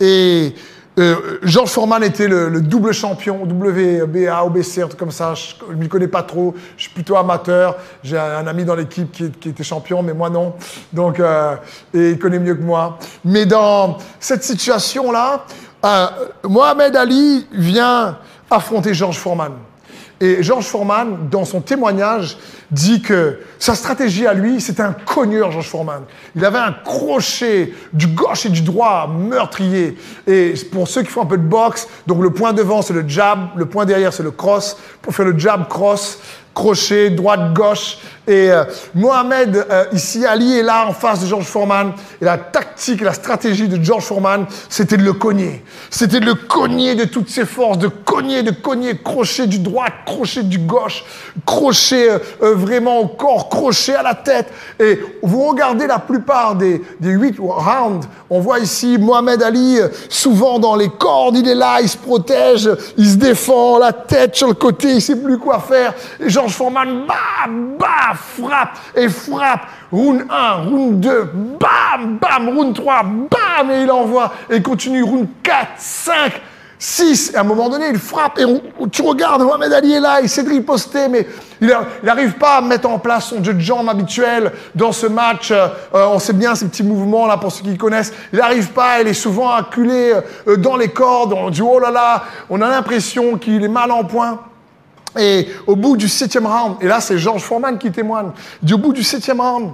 Et 0.00 0.54
euh, 0.98 1.38
George 1.42 1.70
Foreman 1.70 2.04
était 2.04 2.28
le, 2.28 2.60
double 2.60 2.92
champion, 2.92 3.42
WBA, 3.42 4.44
OBC, 4.44 4.78
un 4.78 4.86
truc 4.86 4.98
comme 4.98 5.10
ça. 5.10 5.34
Je 5.34 5.72
ne 5.72 5.76
m'y 5.76 5.88
connais 5.88 6.08
pas 6.08 6.22
trop. 6.22 6.54
Je 6.76 6.84
suis 6.84 6.92
plutôt 6.92 7.16
amateur. 7.16 7.76
J'ai 8.02 8.18
un, 8.18 8.46
ami 8.46 8.64
dans 8.64 8.76
l'équipe 8.76 9.10
qui, 9.12 9.48
était 9.48 9.64
champion, 9.64 10.02
mais 10.02 10.14
moi 10.14 10.30
non. 10.30 10.54
Donc, 10.92 11.18
euh, 11.18 11.56
et 11.92 12.10
il 12.10 12.18
connaît 12.18 12.38
mieux 12.38 12.54
que 12.54 12.62
moi. 12.62 12.98
Mais 13.24 13.44
dans 13.44 13.98
cette 14.20 14.44
situation-là, 14.44 15.44
Mohamed 16.44 16.96
Ali 16.96 17.46
vient 17.52 18.16
affronter 18.50 18.94
George 18.94 19.18
Foreman. 19.18 19.52
Et 20.24 20.42
George 20.42 20.64
Foreman, 20.64 21.28
dans 21.30 21.44
son 21.44 21.60
témoignage, 21.60 22.38
dit 22.70 23.02
que 23.02 23.40
sa 23.58 23.74
stratégie 23.74 24.26
à 24.26 24.32
lui, 24.32 24.58
c'était 24.58 24.80
un 24.80 24.94
cogneur, 24.94 25.52
George 25.52 25.68
Foreman. 25.68 26.04
Il 26.34 26.42
avait 26.46 26.56
un 26.56 26.72
crochet 26.72 27.74
du 27.92 28.06
gauche 28.06 28.46
et 28.46 28.48
du 28.48 28.62
droit 28.62 29.06
meurtrier. 29.06 29.98
Et 30.26 30.54
pour 30.72 30.88
ceux 30.88 31.02
qui 31.02 31.10
font 31.10 31.24
un 31.24 31.26
peu 31.26 31.36
de 31.36 31.42
boxe, 31.42 31.88
donc 32.06 32.22
le 32.22 32.30
point 32.30 32.54
devant, 32.54 32.80
c'est 32.80 32.94
le 32.94 33.06
jab, 33.06 33.50
le 33.54 33.66
point 33.66 33.84
derrière, 33.84 34.14
c'est 34.14 34.22
le 34.22 34.30
cross. 34.30 34.78
Pour 35.02 35.14
faire 35.14 35.26
le 35.26 35.38
jab 35.38 35.68
cross, 35.68 36.18
crochet, 36.54 37.10
droite, 37.10 37.52
gauche. 37.52 37.98
Et 38.26 38.50
euh, 38.50 38.64
Mohamed, 38.94 39.66
euh, 39.70 39.84
ici, 39.92 40.24
Ali 40.24 40.58
est 40.58 40.62
là 40.62 40.86
en 40.88 40.92
face 40.94 41.20
de 41.20 41.26
George 41.26 41.44
Foreman. 41.44 41.92
Et 42.22 42.24
la 42.24 42.38
tactique 42.38 43.02
la 43.02 43.12
stratégie 43.12 43.68
de 43.68 43.82
George 43.82 44.04
Foreman, 44.04 44.46
c'était 44.70 44.96
de 44.96 45.02
le 45.02 45.12
cogner. 45.12 45.62
C'était 45.90 46.20
de 46.20 46.24
le 46.24 46.34
cogner 46.34 46.94
de 46.94 47.04
toutes 47.04 47.28
ses 47.28 47.44
forces, 47.44 47.78
de 47.78 47.88
cogner, 47.88 48.42
de 48.42 48.50
cogner, 48.50 48.96
crochet 48.96 49.46
du 49.46 49.58
droit, 49.58 49.86
crochet 50.06 50.42
du 50.42 50.58
gauche, 50.58 51.04
crochet 51.44 52.08
euh, 52.42 52.54
vraiment 52.54 53.00
au 53.00 53.08
corps, 53.08 53.50
crochet 53.50 53.94
à 53.94 54.02
la 54.02 54.14
tête. 54.14 54.50
Et 54.80 54.98
vous 55.22 55.48
regardez 55.48 55.86
la 55.86 55.98
plupart 55.98 56.54
des, 56.54 56.80
des 57.00 57.10
huit 57.10 57.36
rounds, 57.38 58.06
on 58.30 58.40
voit 58.40 58.58
ici 58.58 58.96
Mohamed 58.98 59.42
Ali, 59.42 59.78
souvent 60.08 60.58
dans 60.58 60.76
les 60.76 60.88
cordes, 60.88 61.36
il 61.36 61.46
est 61.46 61.54
là, 61.54 61.80
il 61.82 61.88
se 61.88 61.96
protège, 61.96 62.70
il 62.96 63.10
se 63.10 63.16
défend, 63.16 63.78
la 63.78 63.92
tête 63.92 64.34
sur 64.34 64.48
le 64.48 64.54
côté, 64.54 64.92
il 64.92 65.02
sait 65.02 65.16
plus 65.16 65.38
quoi 65.38 65.60
faire. 65.60 65.94
Et 66.20 66.30
Foreman, 66.52 67.06
bam, 67.06 67.76
bam, 67.78 68.16
frappe 68.16 68.78
et 68.94 69.08
frappe. 69.08 69.66
Round 69.92 70.26
1, 70.28 70.52
round 70.68 71.00
2, 71.00 71.30
bam, 71.58 72.18
bam, 72.18 72.48
round 72.48 72.74
3, 72.74 73.02
bam, 73.02 73.70
et 73.70 73.82
il 73.82 73.90
envoie. 73.90 74.32
Et 74.50 74.60
continue, 74.62 75.02
round 75.02 75.28
4, 75.42 75.68
5, 75.76 76.32
6. 76.78 77.32
Et 77.32 77.36
à 77.36 77.40
un 77.40 77.44
moment 77.44 77.68
donné, 77.68 77.88
il 77.88 77.98
frappe 77.98 78.38
et 78.38 78.44
tu 78.90 79.02
regardes, 79.02 79.42
Mohamed 79.42 79.72
Ali 79.72 79.94
est 79.94 80.00
là, 80.00 80.20
il 80.20 80.28
sait 80.28 80.42
de 80.42 80.50
riposter, 80.50 81.08
mais 81.08 81.26
il 81.60 81.74
n'arrive 82.02 82.32
pas 82.32 82.56
à 82.56 82.60
mettre 82.60 82.88
en 82.88 82.98
place 82.98 83.26
son 83.28 83.42
jeu 83.42 83.54
de 83.54 83.60
jambes 83.60 83.88
habituel 83.88 84.52
dans 84.74 84.92
ce 84.92 85.06
match. 85.06 85.50
Euh, 85.50 85.68
on 85.92 86.18
sait 86.18 86.32
bien 86.32 86.54
ces 86.54 86.66
petits 86.66 86.82
mouvements 86.82 87.26
là 87.26 87.36
pour 87.36 87.52
ceux 87.52 87.64
qui 87.64 87.76
connaissent. 87.76 88.12
Il 88.32 88.38
n'arrive 88.38 88.70
pas, 88.72 89.00
il 89.00 89.08
est 89.08 89.14
souvent 89.14 89.50
acculé 89.50 90.14
euh, 90.46 90.56
dans 90.56 90.76
les 90.76 90.88
cordes. 90.88 91.32
On 91.32 91.50
dit 91.50 91.62
oh 91.62 91.78
là 91.78 91.90
là, 91.90 92.24
on 92.50 92.60
a 92.60 92.68
l'impression 92.68 93.38
qu'il 93.38 93.64
est 93.64 93.68
mal 93.68 93.90
en 93.90 94.04
point. 94.04 94.40
Et 95.18 95.48
au 95.66 95.76
bout 95.76 95.96
du 95.96 96.08
septième 96.08 96.46
round, 96.46 96.76
et 96.80 96.86
là 96.86 97.00
c'est 97.00 97.18
Georges 97.18 97.42
Foreman 97.42 97.78
qui 97.78 97.90
témoigne, 97.90 98.30
il 98.62 98.66
dit 98.66 98.74
au 98.74 98.78
bout 98.78 98.92
du 98.92 99.02
septième 99.02 99.40
round, 99.40 99.72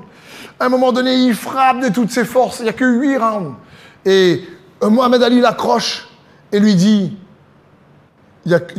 à 0.59 0.67
un 0.67 0.69
moment 0.69 0.93
donné, 0.93 1.15
il 1.15 1.35
frappe 1.35 1.81
de 1.81 1.89
toutes 1.89 2.11
ses 2.11 2.27
forces, 2.27 2.59
il 2.59 2.65
n'y 2.65 2.69
a 2.69 2.75
que 2.75 2.85
huit 2.85 3.17
rounds. 3.17 3.55
Et 4.05 4.45
euh, 4.83 4.91
Mohamed 4.91 5.23
Ali 5.23 5.41
l'accroche 5.41 6.07
et 6.53 6.61
lui 6.61 6.75
dit, 6.75 7.17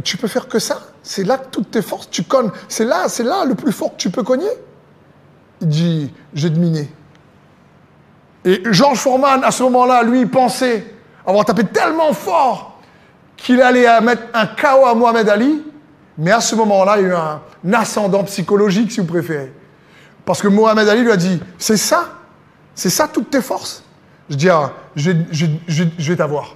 tu 0.03 0.17
peux 0.17 0.27
faire 0.27 0.47
que 0.47 0.59
ça? 0.59 0.79
C'est 1.01 1.23
là 1.23 1.39
que 1.39 1.47
toutes 1.49 1.71
tes 1.71 1.81
forces, 1.81 2.07
tu 2.11 2.23
cognes, 2.23 2.51
c'est 2.67 2.85
là, 2.85 3.09
c'est 3.09 3.23
là 3.23 3.45
le 3.45 3.55
plus 3.55 3.71
fort 3.71 3.93
que 3.93 3.97
tu 3.97 4.11
peux 4.11 4.21
cogner? 4.21 4.51
Il 5.61 5.67
dit, 5.69 6.13
j'ai 6.35 6.51
deminé. 6.51 6.91
Et 8.45 8.61
Georges 8.65 8.99
Foreman, 8.99 9.43
à 9.43 9.49
ce 9.49 9.63
moment-là, 9.63 10.03
lui, 10.03 10.27
pensait 10.27 10.85
avoir 11.25 11.45
tapé 11.45 11.63
tellement 11.63 12.13
fort 12.13 12.79
qu'il 13.37 13.61
allait 13.61 14.01
mettre 14.01 14.23
un 14.35 14.45
chaos 14.45 14.85
à 14.85 14.93
Mohamed 14.93 15.29
Ali, 15.29 15.63
mais 16.17 16.31
à 16.31 16.41
ce 16.41 16.55
moment-là, 16.55 16.97
il 16.97 17.03
y 17.03 17.05
a 17.05 17.09
eu 17.09 17.13
un 17.13 17.73
ascendant 17.73 18.23
psychologique, 18.23 18.91
si 18.91 18.99
vous 18.99 19.05
préférez. 19.05 19.51
Parce 20.25 20.41
que 20.41 20.47
Mohamed 20.47 20.87
Ali 20.87 21.01
lui 21.01 21.11
a 21.11 21.17
dit, 21.17 21.41
c'est 21.57 21.77
ça 21.77 22.09
C'est 22.75 22.89
ça 22.89 23.07
toutes 23.07 23.29
tes 23.29 23.41
forces 23.41 23.83
Je 24.29 24.35
dis, 24.35 24.49
ah, 24.49 24.71
je, 24.95 25.11
vais 25.11 26.15
t'avoir. 26.15 26.55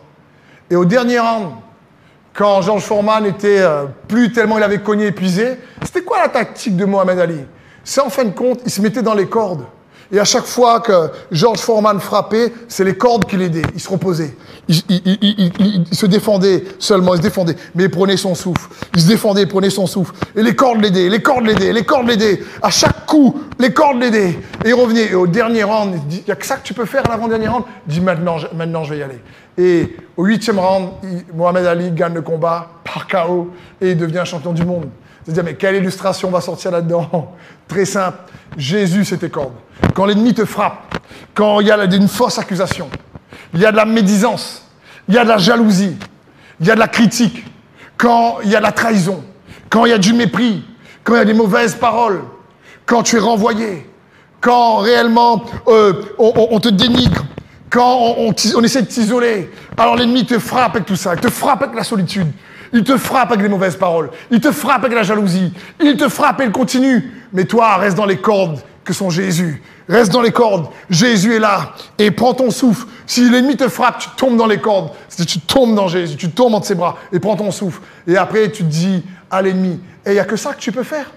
Et 0.70 0.76
au 0.76 0.86
dernier 0.86 1.20
round, 1.20 1.52
quand 2.34 2.62
Georges 2.62 2.84
Foreman 2.84 3.26
était 3.26 3.62
euh, 3.62 3.86
plus 4.08 4.32
tellement 4.32 4.58
il 4.58 4.63
avait 4.63 4.82
cogné 4.82 5.08
épuisé, 5.08 5.58
c'était 5.84 6.04
quoi 6.04 6.20
la 6.20 6.30
tactique 6.30 6.76
de 6.76 6.86
Mohamed 6.86 7.20
Ali? 7.20 7.46
C'est 7.84 8.02
en 8.02 8.10
fin 8.10 8.26
de 8.26 8.32
compte, 8.32 8.62
il 8.65 8.72
se 8.72 8.82
mettait 8.82 9.02
dans 9.02 9.13
les 9.13 9.28
cordes. 9.28 9.65
Et 10.12 10.20
à 10.20 10.24
chaque 10.24 10.46
fois 10.46 10.80
que 10.80 11.10
George 11.32 11.60
Foreman 11.60 12.00
frappait, 12.00 12.54
c'est 12.68 12.84
les 12.84 12.96
cordes 12.96 13.26
qui 13.26 13.38
l'aidaient. 13.38 13.65
Il 13.74 13.80
se 13.80 13.89
reposait. 13.89 14.36
Il, 14.68 15.86
se 15.91 16.06
défendait 16.06 16.63
seulement, 16.80 17.13
il 17.13 17.18
se 17.18 17.24
défendait. 17.24 17.56
Mais 17.74 17.86
il 17.86 17.89
prenait 17.89 18.18
son 18.18 18.36
souffle. 18.36 18.70
Il 18.96 19.02
se 19.02 19.08
défendait, 19.08 19.44
il 19.44 19.48
prenait 19.48 19.70
son 19.70 19.88
souffle. 19.88 20.13
Et 20.36 20.44
les 20.44 20.56
cordes 20.56 20.82
l'aidaient, 20.82 21.10
les 21.10 21.22
cordes 21.22 21.46
l'aidaient, 21.46 21.74
les 21.74 21.84
cordes 21.84 22.08
l'aidaient. 22.08 22.39
À 22.62 22.70
chaque 22.70 23.06
coup, 23.06 23.41
les 23.60 23.74
cordes 23.74 24.00
l'aidaient. 24.00 24.38
Et 24.63 24.70
il 24.70 24.74
revenait. 24.74 25.12
Et 25.12 25.15
au 25.15 25.28
dernier 25.28 25.63
round, 25.63 25.94
il 25.96 26.08
dit, 26.08 26.18
il 26.20 26.26
n'y 26.26 26.32
a 26.32 26.36
que 26.36 26.46
ça 26.46 26.58
que 26.58 26.63
tu 26.63 26.74
peux 26.74 26.86
faire 26.86 27.06
à 27.06 27.10
l'avant-dernier 27.10 27.48
round? 27.48 27.63
Il 27.88 27.94
dit, 27.94 28.02
maintenant, 28.02 28.38
maintenant, 28.56 28.84
je 28.84 28.94
vais 28.94 29.00
y 29.00 29.04
aller. 29.04 29.22
Et 29.58 29.96
au 30.18 30.26
huitième 30.26 30.60
round, 30.60 30.89
Mohamed 31.34 31.65
Ali 31.65 31.91
gagne 31.91 32.13
le 32.13 32.22
combat 32.22 32.70
par 32.84 33.08
KO 33.08 33.52
et 33.82 33.96
devient 33.96 34.24
champion 34.26 34.54
du 34.54 34.65
monde. 34.65 34.89
C'est-à-dire, 35.25 35.43
mais 35.43 35.55
quelle 35.55 35.75
illustration 35.75 36.29
va 36.29 36.39
sortir 36.39 36.71
là-dedans 36.71 37.33
Très 37.67 37.85
simple. 37.85 38.17
Jésus, 38.57 39.05
c'est 39.05 39.17
tes 39.17 39.29
cordes. 39.29 39.53
Quand 39.95 40.05
l'ennemi 40.05 40.33
te 40.33 40.45
frappe, 40.45 40.95
quand 41.33 41.59
il 41.61 41.67
y 41.67 41.71
a 41.71 41.83
une 41.83 42.07
fausse 42.07 42.38
accusation, 42.38 42.89
il 43.53 43.59
y 43.59 43.65
a 43.65 43.71
de 43.71 43.77
la 43.77 43.85
médisance, 43.85 44.69
il 45.07 45.15
y 45.15 45.17
a 45.17 45.23
de 45.23 45.29
la 45.29 45.38
jalousie, 45.38 45.97
il 46.59 46.67
y 46.67 46.71
a 46.71 46.75
de 46.75 46.79
la 46.79 46.88
critique, 46.88 47.43
quand 47.97 48.38
il 48.43 48.51
y 48.51 48.55
a 48.55 48.59
de 48.59 48.63
la 48.63 48.71
trahison, 48.71 49.23
quand 49.69 49.85
il 49.85 49.89
y 49.89 49.93
a 49.93 49.97
du 49.97 50.13
mépris, 50.13 50.63
quand 51.03 51.15
il 51.15 51.17
y 51.17 51.21
a 51.21 51.25
des 51.25 51.33
mauvaises 51.33 51.75
paroles, 51.75 52.21
quand 52.85 53.03
tu 53.03 53.15
es 53.15 53.19
renvoyé, 53.19 53.89
quand 54.41 54.77
réellement 54.77 55.43
euh, 55.67 55.93
on, 56.19 56.59
te 56.59 56.69
dénigre, 56.69 57.25
quand 57.69 58.15
on, 58.17 58.33
on 58.55 58.63
essaie 58.63 58.83
de 58.83 58.88
t'isoler, 58.88 59.51
alors 59.75 59.95
l'ennemi 59.95 60.25
te 60.25 60.38
frappe 60.38 60.75
avec 60.75 60.85
tout 60.85 60.95
ça, 60.95 61.15
il 61.15 61.19
te 61.19 61.29
frappe 61.29 61.63
avec 61.63 61.75
la 61.75 61.83
solitude, 61.83 62.27
il 62.75 62.83
te 62.83 62.97
frappe 62.97 63.31
avec 63.31 63.41
les 63.41 63.49
mauvaises 63.49 63.77
paroles. 63.77 64.11
Il 64.31 64.41
te 64.41 64.51
frappe 64.51 64.83
avec 64.83 64.93
la 64.93 65.03
jalousie. 65.03 65.53
Il 65.81 65.95
te 65.95 66.09
frappe 66.09 66.41
et 66.41 66.43
il 66.43 66.51
continue. 66.51 67.25
Mais 67.31 67.45
toi, 67.45 67.77
reste 67.77 67.95
dans 67.95 68.05
les 68.05 68.17
cordes 68.17 68.59
que 68.83 68.91
sont 68.91 69.09
Jésus. 69.09 69.63
Reste 69.88 70.11
dans 70.11 70.21
les 70.21 70.33
cordes. 70.33 70.67
Jésus 70.89 71.35
est 71.35 71.39
là. 71.39 71.71
Et 71.97 72.11
prends 72.11 72.33
ton 72.33 72.51
souffle. 72.51 72.85
Si 73.07 73.29
l'ennemi 73.29 73.55
te 73.55 73.69
frappe, 73.69 73.99
tu 73.99 74.09
tombes 74.17 74.35
dans 74.35 74.45
les 74.45 74.59
cordes. 74.59 74.91
Tu 75.25 75.39
tombes 75.39 75.73
dans 75.73 75.88
Jésus. 75.88 76.17
Tu 76.17 76.29
tombes 76.29 76.53
entre 76.53 76.67
ses 76.67 76.75
bras. 76.75 76.97
Et 77.13 77.19
prends 77.19 77.38
ton 77.38 77.49
souffle. 77.49 77.79
Et 78.07 78.17
après, 78.17 78.51
tu 78.51 78.63
te 78.63 78.69
dis 78.69 79.03
à 79.31 79.41
l'ennemi, 79.41 79.79
et 80.05 80.09
il 80.09 80.13
n'y 80.13 80.19
a 80.19 80.25
que 80.25 80.35
ça 80.35 80.53
que 80.53 80.59
tu 80.59 80.71
peux 80.73 80.83
faire. 80.83 81.11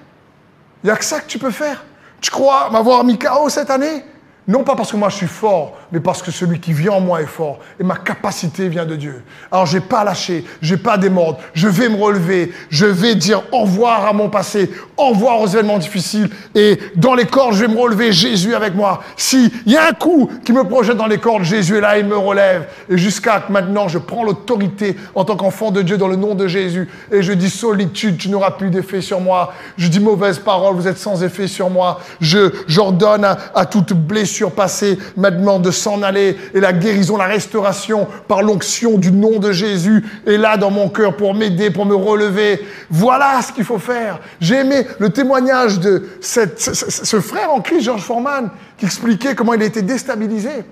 Il 0.85 0.87
n'y 0.87 0.93
a 0.93 0.97
que 0.97 1.05
ça 1.05 1.21
que 1.21 1.27
tu 1.27 1.39
peux 1.39 1.51
faire. 1.51 1.85
Tu 2.21 2.31
crois 2.31 2.71
m'avoir 2.71 3.03
mis 3.03 3.19
KO 3.19 3.49
cette 3.49 3.71
année? 3.71 4.05
Non 4.49 4.65
pas 4.65 4.75
parce 4.75 4.91
que 4.91 4.97
moi 4.97 5.11
je 5.11 5.17
suis 5.17 5.27
fort, 5.27 5.77
mais 5.93 6.01
parce 6.01 6.23
que 6.23 6.31
celui 6.31 6.59
qui 6.59 6.73
vient 6.73 6.93
en 6.93 7.01
moi 7.01 7.21
est 7.21 7.27
fort. 7.27 7.59
Et 7.79 7.85
ma 7.85 7.97
capacité 7.97 8.69
vient 8.69 8.87
de 8.87 8.97
Dieu. 8.97 9.23
Alors 9.53 9.67
je 9.67 9.77
n'ai 9.77 9.85
pas 9.85 10.05
lâché, 10.05 10.45
je 10.63 10.75
n'ai 10.75 10.81
pas 10.81 10.97
démordre. 10.97 11.39
Je 11.53 11.69
vais 11.69 11.91
me 11.91 12.03
relever. 12.03 12.53
Je 12.71 12.87
vais 12.87 13.15
dire 13.15 13.43
au 13.53 13.61
revoir 13.61 14.07
à 14.07 14.15
mon 14.15 14.31
passé, 14.31 14.71
au 14.97 15.11
revoir 15.11 15.39
aux 15.43 15.47
événements 15.47 15.77
difficiles. 15.77 16.31
Et 16.55 16.79
dans 16.97 17.15
les 17.15 17.27
cordes, 17.27 17.55
je 17.55 17.67
vais 17.67 17.73
me 17.73 17.79
relever. 17.79 18.11
Jésus 18.11 18.55
avec 18.55 18.75
moi. 18.75 19.03
S'il 19.19 19.51
y 19.67 19.77
a 19.77 19.89
un 19.89 19.93
coup 19.93 20.31
qui 20.45 20.53
me 20.53 20.65
projette 20.65 20.97
dans 20.97 21.07
les 21.07 21.19
cordes, 21.19 21.45
Jésus 21.45 21.77
est 21.77 21.81
là, 21.83 21.99
il 21.99 22.07
me 22.07 22.17
relève. 22.17 22.69
Et 22.89 22.97
jusqu'à 22.97 23.45
maintenant, 23.51 23.87
je 23.87 23.99
prends 23.99 24.25
l'autorité 24.25 24.97
en 25.15 25.27
tant 25.27 25.37
qu'enfant 25.37 25.71
de 25.71 25.83
Dieu 25.83 25.99
dans 25.99 26.09
le 26.09 26.17
nom 26.17 26.35
de 26.35 26.47
Jésus. 26.47 26.89
Et 27.13 27.23
je 27.23 27.35
dis 27.35 27.51
solitude, 27.51 28.17
tu 28.17 28.31
n'auras 28.31 28.53
plus 28.53 28.71
d'effet 28.71 29.03
sur 29.03 29.21
moi. 29.21 29.53
Je 29.77 29.89
dis 29.89 30.01
mauvaise 30.01 30.39
parole, 30.39 30.75
vous 30.75 30.89
êtes 30.89 30.97
sans 30.97 31.23
effet 31.23 31.49
sur 31.49 31.69
moi. 31.69 32.01
Je, 32.21 32.51
j'ordonne 32.67 33.25
à, 33.25 33.37
à 33.55 33.67
toute 33.67 33.93
blessure 33.93 34.38
surpasser 34.39 34.99
maintenant 35.17 35.59
de 35.59 35.71
s'en 35.71 36.03
aller 36.03 36.37
et 36.55 36.61
la 36.61 36.73
guérison, 36.73 37.17
la 37.17 37.27
restauration 37.27 38.07
par 38.29 38.43
l'onction 38.43 38.99
du 38.99 39.11
nom 39.11 39.39
de 39.39 39.53
Jésus 39.53 40.05
est 40.27 40.37
là 40.37 40.57
dans 40.57 40.71
mon 40.71 40.89
cœur 40.89 41.17
pour 41.17 41.35
m'aider, 41.35 41.71
pour 41.71 41.87
me 41.87 41.95
relever. 41.95 42.65
Voilà 42.91 43.43
ce 43.43 43.53
qu'il 43.53 43.65
faut 43.65 43.79
faire. 43.79 44.21
J'ai 44.41 44.61
aimé 44.61 44.87
le 44.99 45.11
témoignage 45.11 45.81
de 45.81 46.09
cette, 46.21 46.61
ce, 46.61 47.21
frère 47.21 47.53
en 47.53 47.61
Christ, 47.61 47.83
George 47.83 48.03
Foreman, 48.03 48.51
qui 48.77 48.87
expliquait 48.87 49.35
comment 49.35 49.55
il 49.55 49.63
a 49.63 49.67
été 49.67 49.83
déstabilisé 49.83 50.65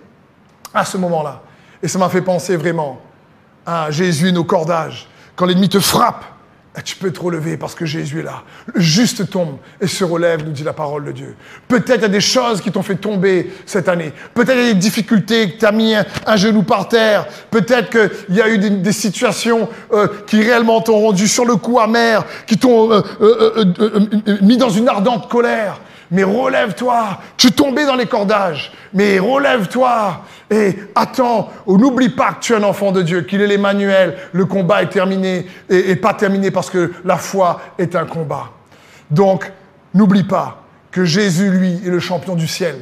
à 0.73 0.85
ce 0.85 0.97
moment-là. 0.99 1.43
Et 1.83 1.89
ça 1.89 1.99
m'a 1.99 2.09
fait 2.09 2.23
penser 2.23 2.57
vraiment 2.57 3.01
à 3.65 3.91
Jésus 3.91 4.29
et 4.29 4.33
nos 4.33 4.45
cordages. 4.45 5.09
Quand 5.35 5.47
l'ennemi 5.47 5.69
te 5.69 5.81
frappe, 5.81 6.25
tu 6.83 6.97
peux 6.97 7.11
te 7.11 7.21
relever 7.21 7.57
parce 7.57 7.75
que 7.75 7.87
Jésus 7.87 8.21
est 8.21 8.25
là. 8.25 8.43
Le 8.73 8.81
juste 8.81 9.31
tombe 9.31 9.57
et 9.81 9.87
se 9.87 10.05
relève, 10.05 10.45
nous 10.45 10.53
dit 10.53 10.65
la 10.65 10.73
parole 10.73 11.05
de 11.05 11.12
Dieu. 11.12 11.35
Peut-être 11.69 12.01
il 12.01 12.03
y 12.03 12.05
a 12.05 12.09
des 12.09 12.21
choses 12.21 12.61
qui 12.61 12.71
t'ont 12.71 12.83
fait 12.83 12.97
tomber 12.97 13.53
cette 13.65 13.89
année. 13.89 14.12
Peut-être 14.35 14.59
il 14.59 14.67
y 14.67 14.71
a 14.71 14.73
des 14.75 14.79
difficultés, 14.79 15.53
que 15.53 15.59
tu 15.59 15.67
as 15.67 15.73
mis 15.73 15.95
un, 15.95 16.37
genou 16.37 16.62
par 16.62 16.89
terre. 16.89 17.27
Peut-être 17.51 17.91
qu'il 17.91 18.35
y 18.37 18.41
a 18.41 18.49
eu 18.49 18.59
des, 18.59 18.93
situations 18.93 19.69
euh, 19.93 20.09
qui 20.27 20.43
réellement 20.43 20.81
t'ont 20.81 21.01
rendu 21.01 21.29
sur 21.29 21.45
le 21.45 21.57
coup 21.57 21.81
amer, 21.81 22.25
qui 22.47 22.59
t'ont 22.59 22.93
euh, 22.93 23.03
euh, 23.21 24.39
mis 24.43 24.57
dans 24.57 24.71
une 24.71 24.89
ardente 24.89 25.29
colère. 25.29 25.81
Mais 26.11 26.23
relève-toi. 26.23 27.21
Tu 27.37 27.53
tombais 27.53 27.85
dans 27.85 27.97
les 27.97 28.07
cordages. 28.07 28.73
Mais 28.92 29.19
relève-toi. 29.19 30.23
Et 30.51 30.77
attends, 30.95 31.51
n'oublie 31.66 32.11
pas 32.11 32.35
que 32.35 32.40
tu 32.40 32.53
es 32.53 32.57
un 32.57 32.62
enfant 32.62 32.92
de 32.92 33.03
Dieu, 33.03 33.23
qu'il 33.23 33.40
est 33.40 33.47
l'Emmanuel. 33.47 34.16
Le 34.33 34.45
combat 34.45 34.83
est 34.83 34.90
terminé 34.90 35.47
et, 35.69 35.97
pas 35.97 36.14
terminé 36.14 36.51
parce 36.51 36.71
que 36.71 36.92
la 37.05 37.16
foi 37.16 37.61
est 37.79 37.97
un 37.97 38.05
combat. 38.05 38.51
Donc, 39.11 39.51
n'oublie 39.95 40.25
pas 40.25 40.62
que 40.90 41.05
Jésus, 41.05 41.51
lui, 41.51 41.81
est 41.85 41.90
le 41.90 42.01
champion 42.01 42.35
du 42.35 42.47
ciel 42.47 42.77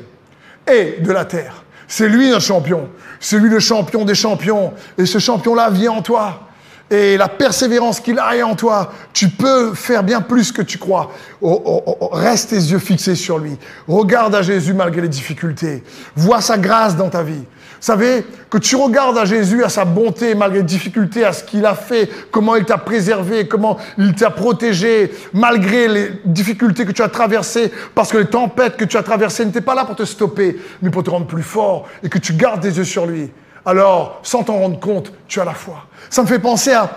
et 0.71 1.01
de 1.01 1.13
la 1.13 1.25
terre. 1.25 1.65
C'est 1.87 2.09
lui 2.09 2.31
notre 2.31 2.45
champion. 2.45 2.89
C'est 3.21 3.39
lui 3.39 3.51
le 3.51 3.61
champion 3.61 4.05
des 4.05 4.15
champions. 4.15 4.73
Et 4.99 5.07
ce 5.07 5.19
champion-là 5.19 5.71
vient 5.71 5.93
en 5.93 6.03
toi 6.03 6.44
et 6.91 7.17
la 7.17 7.29
persévérance 7.29 8.01
qu'il 8.01 8.19
a 8.19 8.47
en 8.47 8.55
toi, 8.55 8.93
tu 9.13 9.29
peux 9.29 9.75
faire 9.75 10.03
bien 10.03 10.21
plus 10.21 10.53
que 10.53 10.63
tu 10.63 10.79
crois. 10.79 11.13
Oh, 11.41 11.63
oh, 11.65 11.97
oh, 12.01 12.09
reste 12.13 12.51
tes 12.51 12.57
yeux 12.57 12.79
fixés 12.79 13.15
sur 13.15 13.39
lui. 13.39 13.57
Regarde 13.89 14.35
à 14.35 14.43
Jésus 14.43 14.75
malgré 14.75 15.03
les 15.03 15.09
difficultés. 15.09 15.83
Vois 16.15 16.41
sa 16.41 16.59
grâce 16.59 16.97
dans 16.97 17.09
ta 17.09 17.23
vie. 17.23 17.45
Vous 17.85 17.93
savez, 17.93 18.25
que 18.49 18.59
tu 18.59 18.77
regardes 18.77 19.19
à 19.19 19.25
Jésus, 19.25 19.63
à 19.63 19.69
sa 19.69 19.85
bonté, 19.85 20.35
malgré 20.35 20.61
les 20.61 20.65
difficultés, 20.65 21.25
à 21.25 21.33
ce 21.33 21.45
qu'il 21.45 21.67
a 21.67 21.75
fait, 21.75 22.09
comment 22.31 22.57
il 22.57 22.65
t'a 22.65 22.79
préservé, 22.79 23.47
comment 23.47 23.79
il 23.99 24.15
t'a 24.15 24.31
protégé, 24.31 25.13
malgré 25.35 25.89
les 25.89 26.13
difficultés 26.25 26.87
que 26.87 26.93
tu 26.93 27.03
as 27.03 27.09
traversées, 27.09 27.71
parce 27.95 28.11
que 28.11 28.19
les 28.19 28.27
tempêtes 28.27 28.77
que 28.77 28.87
tu 28.87 28.97
as 28.97 29.03
traversées 29.03 29.45
n'étaient 29.45 29.61
pas 29.61 29.75
là 29.75 29.85
pour 29.85 29.97
te 29.97 30.05
stopper, 30.05 30.59
mais 30.81 30.91
pour 30.91 31.03
te 31.03 31.11
rendre 31.11 31.27
plus 31.27 31.43
fort, 31.43 31.87
et 32.03 32.09
que 32.09 32.19
tu 32.19 32.33
gardes 32.33 32.63
tes 32.63 32.69
yeux 32.69 32.85
sur 32.85 33.05
lui 33.05 33.31
alors, 33.67 34.21
sans 34.23 34.43
t'en 34.43 34.59
rendre 34.59 34.79
compte, 34.79 35.13
tu 35.27 35.41
as 35.41 35.45
la 35.45 35.55
foi. 35.55 35.87
Ça 36.11 36.23
me 36.23 36.27
fait 36.27 36.39
penser 36.39 36.73
à 36.73 36.91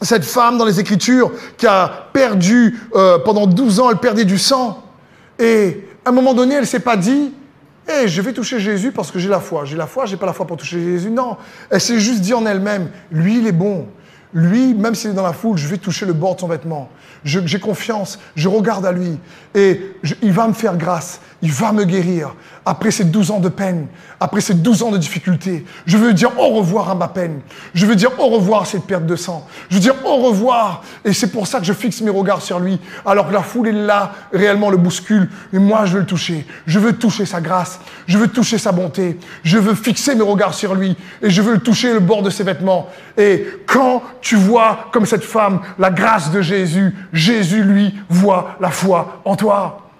cette 0.00 0.24
femme 0.24 0.58
dans 0.58 0.64
les 0.64 0.80
Écritures 0.80 1.32
qui 1.56 1.66
a 1.66 2.08
perdu, 2.12 2.80
euh, 2.94 3.18
pendant 3.18 3.46
12 3.46 3.80
ans, 3.80 3.90
elle 3.90 3.98
perdait 3.98 4.24
du 4.24 4.38
sang. 4.38 4.82
Et 5.38 5.86
à 6.04 6.08
un 6.08 6.12
moment 6.12 6.34
donné, 6.34 6.54
elle 6.54 6.62
ne 6.62 6.66
s'est 6.66 6.80
pas 6.80 6.96
dit, 6.96 7.32
eh, 7.88 8.08
je 8.08 8.22
vais 8.22 8.32
toucher 8.32 8.58
Jésus 8.58 8.92
parce 8.92 9.10
que 9.10 9.18
j'ai 9.18 9.28
la 9.28 9.40
foi. 9.40 9.64
J'ai 9.64 9.76
la 9.76 9.86
foi, 9.86 10.06
j'ai 10.06 10.16
pas 10.16 10.26
la 10.26 10.32
foi 10.32 10.46
pour 10.46 10.56
toucher 10.56 10.80
Jésus. 10.80 11.10
Non, 11.10 11.36
elle 11.70 11.80
s'est 11.80 12.00
juste 12.00 12.20
dit 12.20 12.34
en 12.34 12.46
elle-même, 12.46 12.90
lui, 13.10 13.38
il 13.38 13.46
est 13.46 13.52
bon. 13.52 13.86
Lui, 14.34 14.72
même 14.72 14.94
s'il 14.94 15.10
est 15.10 15.14
dans 15.14 15.22
la 15.22 15.34
foule, 15.34 15.58
je 15.58 15.68
vais 15.68 15.76
toucher 15.76 16.06
le 16.06 16.14
bord 16.14 16.36
de 16.36 16.40
son 16.40 16.48
vêtement. 16.48 16.88
J'ai 17.24 17.60
confiance, 17.60 18.18
je 18.34 18.48
regarde 18.48 18.86
à 18.86 18.92
lui 18.92 19.18
et 19.54 19.94
il 20.22 20.32
va 20.32 20.48
me 20.48 20.54
faire 20.54 20.76
grâce, 20.76 21.20
il 21.42 21.50
va 21.50 21.72
me 21.72 21.84
guérir. 21.84 22.34
Après 22.64 22.92
ces 22.92 23.04
12 23.04 23.32
ans 23.32 23.40
de 23.40 23.48
peine, 23.48 23.88
après 24.20 24.40
ces 24.40 24.54
12 24.54 24.84
ans 24.84 24.90
de 24.92 24.98
difficulté, 24.98 25.66
je 25.84 25.96
veux 25.96 26.12
dire 26.12 26.38
au 26.38 26.50
revoir 26.50 26.88
à 26.88 26.94
ma 26.94 27.08
peine. 27.08 27.40
Je 27.74 27.84
veux 27.84 27.96
dire 27.96 28.12
au 28.20 28.28
revoir 28.28 28.62
à 28.62 28.64
cette 28.64 28.84
perte 28.84 29.04
de 29.04 29.16
sang. 29.16 29.46
Je 29.68 29.74
veux 29.74 29.80
dire 29.80 29.96
au 30.04 30.18
revoir. 30.18 30.84
Et 31.04 31.12
c'est 31.12 31.32
pour 31.32 31.48
ça 31.48 31.58
que 31.58 31.64
je 31.64 31.72
fixe 31.72 32.00
mes 32.00 32.10
regards 32.10 32.40
sur 32.40 32.60
lui. 32.60 32.78
Alors 33.04 33.28
que 33.28 33.32
la 33.32 33.42
foule 33.42 33.68
est 33.68 33.72
là, 33.72 34.12
réellement 34.32 34.70
le 34.70 34.76
bouscule. 34.76 35.28
Et 35.52 35.58
moi, 35.58 35.84
je 35.84 35.94
veux 35.94 36.00
le 36.00 36.06
toucher. 36.06 36.46
Je 36.66 36.78
veux 36.78 36.92
toucher 36.92 37.26
sa 37.26 37.40
grâce. 37.40 37.80
Je 38.06 38.16
veux 38.16 38.28
toucher 38.28 38.58
sa 38.58 38.70
bonté. 38.70 39.18
Je 39.42 39.58
veux 39.58 39.74
fixer 39.74 40.14
mes 40.14 40.22
regards 40.22 40.54
sur 40.54 40.76
lui. 40.76 40.96
Et 41.20 41.30
je 41.30 41.42
veux 41.42 41.54
le 41.54 41.60
toucher 41.60 41.92
le 41.92 42.00
bord 42.00 42.22
de 42.22 42.30
ses 42.30 42.44
vêtements. 42.44 42.88
Et 43.18 43.44
quand 43.66 44.04
tu 44.20 44.36
vois, 44.36 44.86
comme 44.92 45.06
cette 45.06 45.24
femme, 45.24 45.60
la 45.80 45.90
grâce 45.90 46.30
de 46.30 46.40
Jésus, 46.40 46.94
Jésus, 47.12 47.64
lui, 47.64 47.92
voit 48.08 48.56
la 48.60 48.70
foi 48.70 49.20
en 49.24 49.34
toi. 49.34 49.90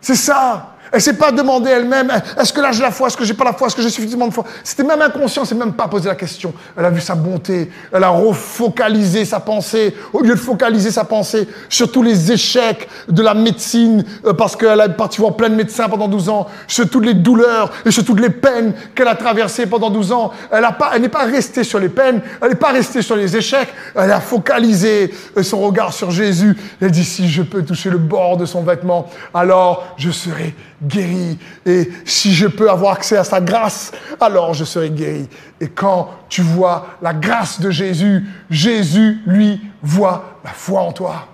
C'est 0.00 0.14
ça. 0.14 0.75
Elle 0.92 1.00
s'est 1.00 1.16
pas 1.16 1.32
demandé 1.32 1.70
elle-même, 1.70 2.10
est-ce 2.40 2.52
que 2.52 2.60
là 2.60 2.72
j'ai 2.72 2.82
la 2.82 2.90
foi, 2.90 3.08
est-ce 3.08 3.16
que 3.16 3.24
j'ai 3.24 3.34
pas 3.34 3.44
la 3.44 3.52
foi, 3.52 3.66
est-ce 3.66 3.76
que 3.76 3.82
j'ai 3.82 3.90
suffisamment 3.90 4.28
de 4.28 4.32
foi? 4.32 4.44
C'était 4.62 4.84
même 4.84 5.02
inconscient, 5.02 5.44
s'est 5.44 5.54
même 5.54 5.72
pas 5.72 5.88
posé 5.88 6.08
la 6.08 6.14
question. 6.14 6.54
Elle 6.76 6.84
a 6.84 6.90
vu 6.90 7.00
sa 7.00 7.14
bonté, 7.14 7.70
elle 7.92 8.04
a 8.04 8.08
refocalisé 8.08 9.24
sa 9.24 9.40
pensée, 9.40 9.94
au 10.12 10.22
lieu 10.22 10.34
de 10.34 10.40
focaliser 10.40 10.90
sa 10.90 11.04
pensée 11.04 11.48
sur 11.68 11.90
tous 11.90 12.02
les 12.02 12.30
échecs 12.32 12.88
de 13.08 13.22
la 13.22 13.34
médecine, 13.34 14.04
euh, 14.24 14.32
parce 14.32 14.56
qu'elle 14.56 14.80
a 14.80 14.88
parti 14.88 15.20
voir 15.20 15.34
plein 15.34 15.48
de 15.48 15.54
médecins 15.54 15.88
pendant 15.88 16.08
12 16.08 16.28
ans, 16.28 16.46
sur 16.66 16.88
toutes 16.88 17.04
les 17.04 17.14
douleurs 17.14 17.72
et 17.84 17.90
sur 17.90 18.04
toutes 18.04 18.20
les 18.20 18.30
peines 18.30 18.72
qu'elle 18.94 19.08
a 19.08 19.14
traversées 19.14 19.66
pendant 19.66 19.90
12 19.90 20.12
ans. 20.12 20.32
Elle 20.50 20.64
a 20.64 20.72
pas, 20.72 20.98
n'est 20.98 21.08
pas 21.08 21.24
restée 21.24 21.64
sur 21.64 21.78
les 21.78 21.88
peines, 21.88 22.20
elle 22.40 22.50
n'est 22.50 22.54
pas 22.54 22.72
restée 22.72 23.02
sur 23.02 23.16
les 23.16 23.36
échecs, 23.36 23.68
elle 23.94 24.12
a 24.12 24.20
focalisé 24.20 25.12
euh, 25.36 25.42
son 25.42 25.60
regard 25.60 25.92
sur 25.92 26.10
Jésus. 26.10 26.56
Elle 26.80 26.90
dit, 26.90 27.04
si 27.04 27.28
je 27.28 27.42
peux 27.42 27.64
toucher 27.64 27.90
le 27.90 27.98
bord 27.98 28.36
de 28.36 28.46
son 28.46 28.62
vêtement, 28.62 29.08
alors 29.34 29.94
je 29.96 30.10
serai 30.10 30.54
guéri. 30.82 31.38
Et 31.64 31.90
si 32.04 32.34
je 32.34 32.46
peux 32.46 32.70
avoir 32.70 32.94
accès 32.94 33.16
à 33.16 33.24
sa 33.24 33.40
grâce, 33.40 33.92
alors 34.20 34.54
je 34.54 34.64
serai 34.64 34.90
guéri. 34.90 35.28
Et 35.60 35.68
quand 35.68 36.10
tu 36.28 36.42
vois 36.42 36.86
la 37.02 37.14
grâce 37.14 37.60
de 37.60 37.70
Jésus, 37.70 38.24
Jésus, 38.50 39.18
lui, 39.26 39.60
voit 39.82 40.38
la 40.44 40.50
foi 40.50 40.82
en 40.82 40.92
toi. 40.92 41.26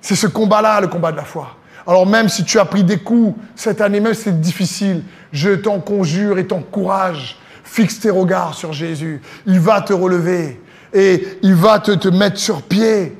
C'est 0.00 0.16
ce 0.16 0.26
combat-là, 0.26 0.80
le 0.80 0.88
combat 0.88 1.12
de 1.12 1.16
la 1.16 1.24
foi. 1.24 1.56
Alors 1.86 2.06
même 2.06 2.28
si 2.28 2.44
tu 2.44 2.58
as 2.58 2.64
pris 2.64 2.84
des 2.84 2.98
coups 2.98 3.38
cette 3.56 3.80
année, 3.80 4.00
même 4.00 4.14
c'est 4.14 4.40
difficile, 4.40 5.02
je 5.32 5.50
t'en 5.50 5.80
conjure 5.80 6.38
et 6.38 6.46
t'encourage. 6.46 7.38
Fixe 7.64 8.00
tes 8.00 8.10
regards 8.10 8.54
sur 8.54 8.72
Jésus. 8.72 9.22
Il 9.46 9.60
va 9.60 9.80
te 9.80 9.92
relever 9.92 10.60
et 10.92 11.38
il 11.42 11.54
va 11.54 11.78
te, 11.78 11.92
te 11.92 12.08
mettre 12.08 12.38
sur 12.38 12.62
pied. 12.62 13.16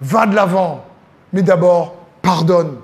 Va 0.00 0.26
de 0.26 0.34
l'avant. 0.34 0.84
Mais 1.32 1.42
d'abord, 1.42 1.94
pardonne. 2.20 2.76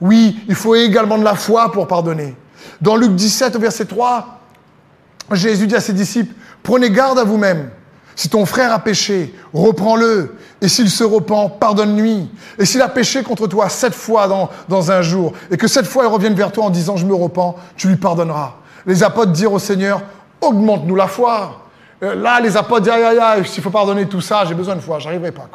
Oui, 0.00 0.40
il 0.48 0.54
faut 0.54 0.74
également 0.74 1.18
de 1.18 1.24
la 1.24 1.34
foi 1.34 1.72
pour 1.72 1.86
pardonner. 1.86 2.36
Dans 2.80 2.96
Luc 2.96 3.14
17, 3.14 3.56
au 3.56 3.58
verset 3.58 3.84
3, 3.84 4.40
Jésus 5.32 5.66
dit 5.66 5.76
à 5.76 5.80
ses 5.80 5.92
disciples, 5.92 6.34
prenez 6.62 6.90
garde 6.90 7.18
à 7.18 7.24
vous-même. 7.24 7.70
Si 8.16 8.28
ton 8.28 8.44
frère 8.44 8.72
a 8.72 8.80
péché, 8.80 9.34
reprends-le. 9.52 10.36
Et 10.60 10.68
s'il 10.68 10.90
se 10.90 11.04
repent, 11.04 11.58
pardonne-lui. 11.58 12.28
Et 12.58 12.66
s'il 12.66 12.82
a 12.82 12.88
péché 12.88 13.22
contre 13.22 13.46
toi 13.46 13.68
sept 13.68 13.94
fois 13.94 14.28
dans, 14.68 14.90
un 14.90 15.02
jour, 15.02 15.32
et 15.50 15.56
que 15.56 15.66
sept 15.66 15.86
fois 15.86 16.04
il 16.04 16.08
revienne 16.08 16.34
vers 16.34 16.52
toi 16.52 16.64
en 16.64 16.70
disant 16.70 16.96
je 16.96 17.06
me 17.06 17.14
repens, 17.14 17.56
tu 17.76 17.88
lui 17.88 17.96
pardonneras. 17.96 18.56
Les 18.86 19.02
apôtres 19.02 19.32
dirent 19.32 19.52
au 19.52 19.58
Seigneur, 19.58 20.02
augmente-nous 20.40 20.96
la 20.96 21.06
foi. 21.06 21.62
Euh, 22.02 22.14
là, 22.14 22.40
les 22.40 22.56
apôtres 22.56 22.82
disent, 22.82 22.92
aïe, 22.92 23.04
aïe, 23.04 23.18
aïe, 23.18 23.46
s'il 23.46 23.62
faut 23.62 23.70
pardonner 23.70 24.06
tout 24.06 24.20
ça, 24.20 24.44
j'ai 24.46 24.54
besoin 24.54 24.74
de 24.74 24.80
foi, 24.80 24.98
j'arriverai 24.98 25.32
pas. 25.32 25.48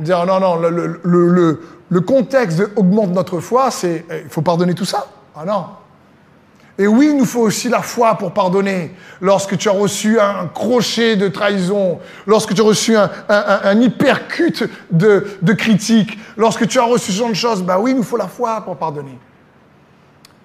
Dire, 0.00 0.26
non, 0.26 0.40
non, 0.40 0.56
le, 0.56 1.00
le, 1.02 1.60
le 1.88 2.00
contexte 2.00 2.62
augmente 2.76 3.10
notre 3.10 3.40
foi, 3.40 3.70
c'est 3.70 4.04
eh, 4.10 4.22
il 4.24 4.30
faut 4.30 4.42
pardonner 4.42 4.74
tout 4.74 4.84
ça. 4.84 5.06
Ah 5.36 5.44
non. 5.44 5.66
Et 6.78 6.86
oui, 6.86 7.08
il 7.10 7.16
nous 7.18 7.26
faut 7.26 7.40
aussi 7.40 7.68
la 7.68 7.82
foi 7.82 8.14
pour 8.14 8.32
pardonner. 8.32 8.94
Lorsque 9.20 9.58
tu 9.58 9.68
as 9.68 9.72
reçu 9.72 10.18
un 10.18 10.46
crochet 10.46 11.16
de 11.16 11.28
trahison, 11.28 11.98
lorsque 12.26 12.54
tu 12.54 12.62
as 12.62 12.64
reçu 12.64 12.96
un, 12.96 13.10
un, 13.28 13.60
un 13.64 13.80
hypercute 13.80 14.64
de, 14.90 15.26
de 15.42 15.52
critique, 15.52 16.18
lorsque 16.38 16.66
tu 16.66 16.78
as 16.78 16.84
reçu 16.84 17.12
ce 17.12 17.18
genre 17.18 17.28
de 17.28 17.34
choses, 17.34 17.62
bah 17.62 17.78
oui, 17.78 17.90
il 17.90 17.98
nous 17.98 18.02
faut 18.02 18.16
la 18.16 18.28
foi 18.28 18.62
pour 18.62 18.76
pardonner. 18.76 19.18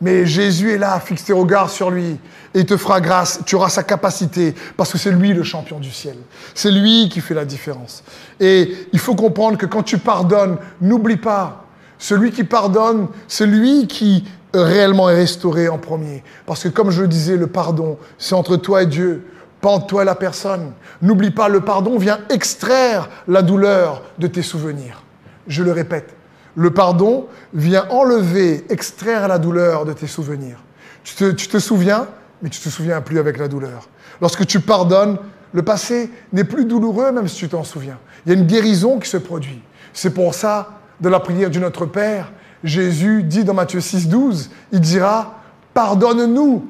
Mais 0.01 0.25
Jésus 0.25 0.71
est 0.71 0.77
là, 0.77 0.99
fixe 0.99 1.23
tes 1.23 1.33
regards 1.33 1.69
sur 1.69 1.89
lui 1.89 2.19
et 2.53 2.59
il 2.59 2.65
te 2.65 2.75
fera 2.75 2.99
grâce. 2.99 3.39
Tu 3.45 3.55
auras 3.55 3.69
sa 3.69 3.83
capacité 3.83 4.53
parce 4.75 4.91
que 4.91 4.97
c'est 4.97 5.11
lui 5.11 5.33
le 5.33 5.43
champion 5.43 5.79
du 5.79 5.91
ciel. 5.91 6.17
C'est 6.53 6.71
lui 6.71 7.09
qui 7.09 7.21
fait 7.21 7.33
la 7.33 7.45
différence. 7.45 8.03
Et 8.39 8.75
il 8.91 8.99
faut 8.99 9.15
comprendre 9.15 9.57
que 9.57 9.65
quand 9.65 9.83
tu 9.83 9.97
pardonnes, 9.97 10.57
n'oublie 10.81 11.17
pas, 11.17 11.65
celui 11.97 12.31
qui 12.31 12.43
pardonne, 12.43 13.07
c'est 13.27 13.45
lui 13.45 13.87
qui 13.87 14.25
réellement 14.53 15.09
est 15.09 15.15
restauré 15.15 15.69
en 15.69 15.77
premier. 15.77 16.23
Parce 16.45 16.63
que 16.63 16.69
comme 16.69 16.91
je 16.91 17.01
le 17.01 17.07
disais, 17.07 17.37
le 17.37 17.47
pardon, 17.47 17.97
c'est 18.17 18.35
entre 18.35 18.57
toi 18.57 18.83
et 18.83 18.85
Dieu, 18.85 19.25
pas 19.61 19.69
entre 19.69 19.87
toi 19.87 20.01
et 20.03 20.05
la 20.05 20.15
personne. 20.15 20.71
N'oublie 21.01 21.31
pas, 21.31 21.49
le 21.49 21.61
pardon 21.61 21.97
vient 21.97 22.19
extraire 22.29 23.09
la 23.27 23.41
douleur 23.41 24.03
de 24.17 24.27
tes 24.27 24.41
souvenirs. 24.41 25.03
Je 25.47 25.63
le 25.63 25.71
répète, 25.71 26.14
le 26.55 26.71
pardon 26.71 27.27
vient 27.53 27.85
enlever, 27.89 28.65
extraire 28.69 29.27
la 29.27 29.37
douleur 29.37 29.85
de 29.85 29.93
tes 29.93 30.07
souvenirs. 30.07 30.57
Tu 31.03 31.15
te, 31.35 31.59
souviens, 31.59 32.07
mais 32.41 32.49
tu 32.49 32.59
te 32.59 32.69
souviens 32.69 33.01
plus 33.01 33.19
avec 33.19 33.37
la 33.37 33.47
douleur. 33.47 33.89
Lorsque 34.21 34.45
tu 34.45 34.59
pardonnes, 34.59 35.17
le 35.53 35.61
passé 35.61 36.09
n'est 36.33 36.43
plus 36.43 36.65
douloureux 36.65 37.11
même 37.11 37.27
si 37.27 37.37
tu 37.37 37.49
t'en 37.49 37.63
souviens. 37.63 37.99
Il 38.25 38.33
y 38.33 38.35
a 38.35 38.39
une 38.39 38.47
guérison 38.47 38.99
qui 38.99 39.09
se 39.09 39.17
produit. 39.17 39.61
C'est 39.93 40.09
pour 40.09 40.33
ça, 40.33 40.79
de 40.99 41.09
la 41.09 41.19
prière 41.19 41.49
du 41.49 41.59
Notre 41.59 41.85
Père, 41.85 42.31
Jésus 42.63 43.23
dit 43.23 43.43
dans 43.43 43.53
Matthieu 43.53 43.79
6, 43.79 44.07
12, 44.07 44.49
il 44.71 44.79
dira, 44.79 45.39
pardonne-nous 45.73 46.67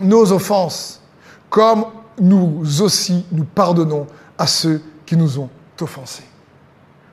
nos 0.00 0.32
offenses, 0.32 1.02
comme 1.50 1.84
nous 2.18 2.62
aussi 2.80 3.26
nous 3.32 3.44
pardonnons 3.44 4.06
à 4.38 4.46
ceux 4.46 4.80
qui 5.04 5.16
nous 5.16 5.38
ont 5.38 5.50
offensés. 5.80 6.24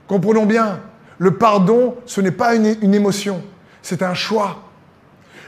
Comprenons 0.07 0.45
bien, 0.45 0.79
le 1.17 1.31
pardon, 1.31 1.95
ce 2.05 2.21
n'est 2.21 2.31
pas 2.31 2.55
une, 2.55 2.93
émotion, 2.93 3.41
c'est 3.81 4.03
un 4.03 4.13
choix. 4.13 4.63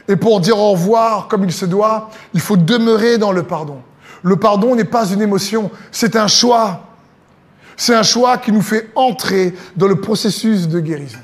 Et 0.08 0.16
pour 0.16 0.40
dire 0.40 0.58
au 0.58 0.72
revoir 0.72 1.28
comme 1.28 1.44
il 1.44 1.52
se 1.52 1.64
doit, 1.64 2.10
il 2.34 2.40
faut 2.40 2.56
demeurer 2.56 3.18
dans 3.18 3.32
le 3.32 3.44
pardon. 3.44 3.78
Le 4.22 4.36
pardon 4.36 4.74
n'est 4.74 4.84
pas 4.84 5.08
une 5.08 5.22
émotion, 5.22 5.70
c'est 5.92 6.16
un 6.16 6.26
choix. 6.26 6.86
C'est 7.76 7.94
un 7.94 8.02
choix 8.02 8.36
qui 8.36 8.52
nous 8.52 8.60
fait 8.60 8.90
entrer 8.94 9.54
dans 9.76 9.86
le 9.86 10.00
processus 10.00 10.68
de 10.68 10.80
guérison. 10.80 11.18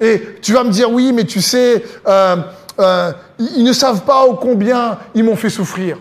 Et 0.00 0.20
tu 0.42 0.52
vas 0.52 0.64
me 0.64 0.70
dire, 0.70 0.90
oui, 0.92 1.12
mais 1.14 1.24
tu 1.24 1.40
sais, 1.40 1.82
euh, 2.06 2.36
euh, 2.78 3.12
ils 3.38 3.64
ne 3.64 3.72
savent 3.72 4.02
pas 4.02 4.24
au 4.24 4.34
combien 4.34 4.98
ils 5.14 5.24
m'ont 5.24 5.36
fait 5.36 5.48
souffrir. 5.48 5.98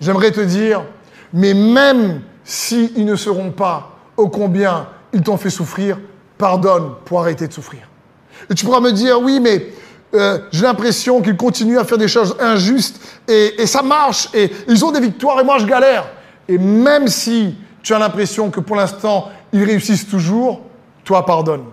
J'aimerais 0.00 0.32
te 0.32 0.40
dire, 0.40 0.84
mais 1.32 1.54
même 1.54 2.20
s'ils 2.44 3.04
ne 3.04 3.16
seront 3.16 3.50
pas 3.50 3.92
au 4.16 4.28
combien 4.28 4.88
ils 5.12 5.22
t'ont 5.22 5.36
fait 5.36 5.50
souffrir, 5.50 5.98
pardonne 6.38 6.92
pour 7.04 7.20
arrêter 7.20 7.48
de 7.48 7.52
souffrir. 7.52 7.88
Et 8.50 8.54
tu 8.54 8.64
pourras 8.64 8.80
me 8.80 8.92
dire, 8.92 9.20
oui, 9.20 9.40
mais 9.40 9.68
euh, 10.14 10.38
j'ai 10.52 10.62
l'impression 10.62 11.22
qu'ils 11.22 11.36
continuent 11.36 11.78
à 11.78 11.84
faire 11.84 11.98
des 11.98 12.08
choses 12.08 12.36
injustes 12.38 13.00
et, 13.26 13.66
ça 13.66 13.82
marche 13.82 14.28
et 14.32 14.50
ils 14.68 14.84
ont 14.84 14.92
des 14.92 15.00
victoires 15.00 15.40
et 15.40 15.44
moi 15.44 15.58
je 15.58 15.66
galère. 15.66 16.06
Et 16.48 16.56
même 16.56 17.08
si 17.08 17.56
tu 17.82 17.94
as 17.94 17.98
l'impression 17.98 18.50
que 18.50 18.60
pour 18.60 18.76
l'instant 18.76 19.30
ils 19.52 19.64
réussissent 19.64 20.08
toujours, 20.08 20.62
toi 21.04 21.26
pardonne. 21.26 21.64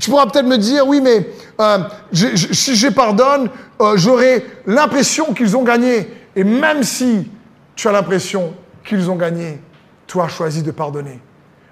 Tu 0.00 0.10
pourras 0.10 0.26
peut-être 0.26 0.46
me 0.46 0.56
dire, 0.56 0.86
oui, 0.86 1.00
mais 1.02 1.28
euh, 1.60 1.78
si 2.12 2.76
je 2.76 2.88
pardonne, 2.88 3.50
euh, 3.80 3.96
j'aurai 3.96 4.44
l'impression 4.66 5.34
qu'ils 5.34 5.56
ont 5.56 5.62
gagné. 5.62 6.08
Et 6.34 6.44
même 6.44 6.82
si 6.82 7.30
tu 7.74 7.88
as 7.88 7.92
l'impression 7.92 8.54
qu'ils 8.84 9.10
ont 9.10 9.16
gagné, 9.16 9.60
toi 10.06 10.28
choisis 10.28 10.62
de 10.62 10.70
pardonner. 10.70 11.20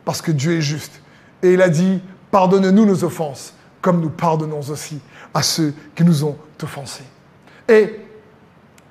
Parce 0.05 0.21
que 0.21 0.33
Dieu 0.33 0.59
est 0.59 0.63
juste. 0.63 1.01
Et 1.43 1.55
il 1.55 1.63
a 1.63 1.69
dit, 1.69 2.01
pardonne-nous 2.31 2.87
nos 2.87 3.05
offenses, 3.05 3.55
comme 3.81 4.01
nous 4.01 4.11
pardonnons 4.11 4.61
aussi 4.71 5.01
à 5.33 5.43
ceux 5.43 5.73
qui 5.95 6.05
nous 6.05 6.25
ont 6.25 6.37
offensés. 6.63 7.05
Et 7.69 8.01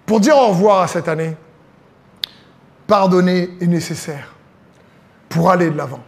pour 0.06 0.20
dire 0.20 0.36
au 0.38 0.48
revoir 0.48 0.82
à 0.82 0.88
cette 0.88 1.08
année, 1.08 1.36
pardonner 2.88 3.50
est 3.62 3.68
nécessaire 3.68 4.34
pour 5.28 5.52
aller 5.52 5.70
de 5.70 5.78
l'avant. 5.78 6.04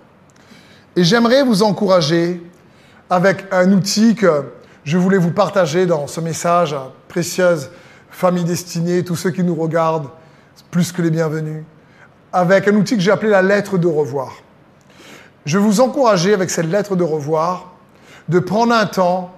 Et 0.96 1.04
j'aimerais 1.04 1.44
vous 1.44 1.64
encourager 1.64 2.42
avec 3.10 3.46
un 3.52 3.72
outil 3.72 4.16
que 4.16 4.52
je 4.84 4.98
voulais 4.98 5.18
vous 5.18 5.32
partager 5.32 5.86
dans 5.86 6.08
ce 6.08 6.20
message, 6.20 6.76
précieuse 7.08 7.70
famille 8.12 8.44
destinée, 8.44 9.04
tous 9.04 9.16
ceux 9.16 9.32
qui 9.32 9.44
nous 9.44 9.56
regardent, 9.56 10.10
plus 10.70 10.92
que 10.92 11.02
les 11.02 11.10
bienvenus, 11.10 11.64
avec 12.32 12.68
un 12.68 12.76
outil 12.76 12.96
que 12.96 13.02
j'ai 13.02 13.12
appelé 13.12 13.32
la 13.32 13.42
lettre 13.42 13.78
de 13.78 13.88
revoir. 13.88 14.34
Je 15.46 15.58
vous 15.58 15.82
encourager 15.82 16.34
avec 16.34 16.50
cette 16.50 16.68
lettre 16.68 16.96
de 16.96 17.04
revoir 17.04 17.72
de 18.30 18.40
prendre 18.40 18.74
un 18.74 18.86
temps 18.86 19.32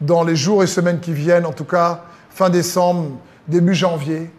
dans 0.00 0.24
les 0.24 0.36
jours 0.36 0.62
et 0.62 0.66
semaines 0.66 1.00
qui 1.00 1.12
viennent, 1.12 1.46
en 1.46 1.52
tout 1.52 1.64
cas 1.64 2.04
fin 2.30 2.50
décembre, 2.50 3.12
début 3.46 3.74
janvier, 3.74 4.30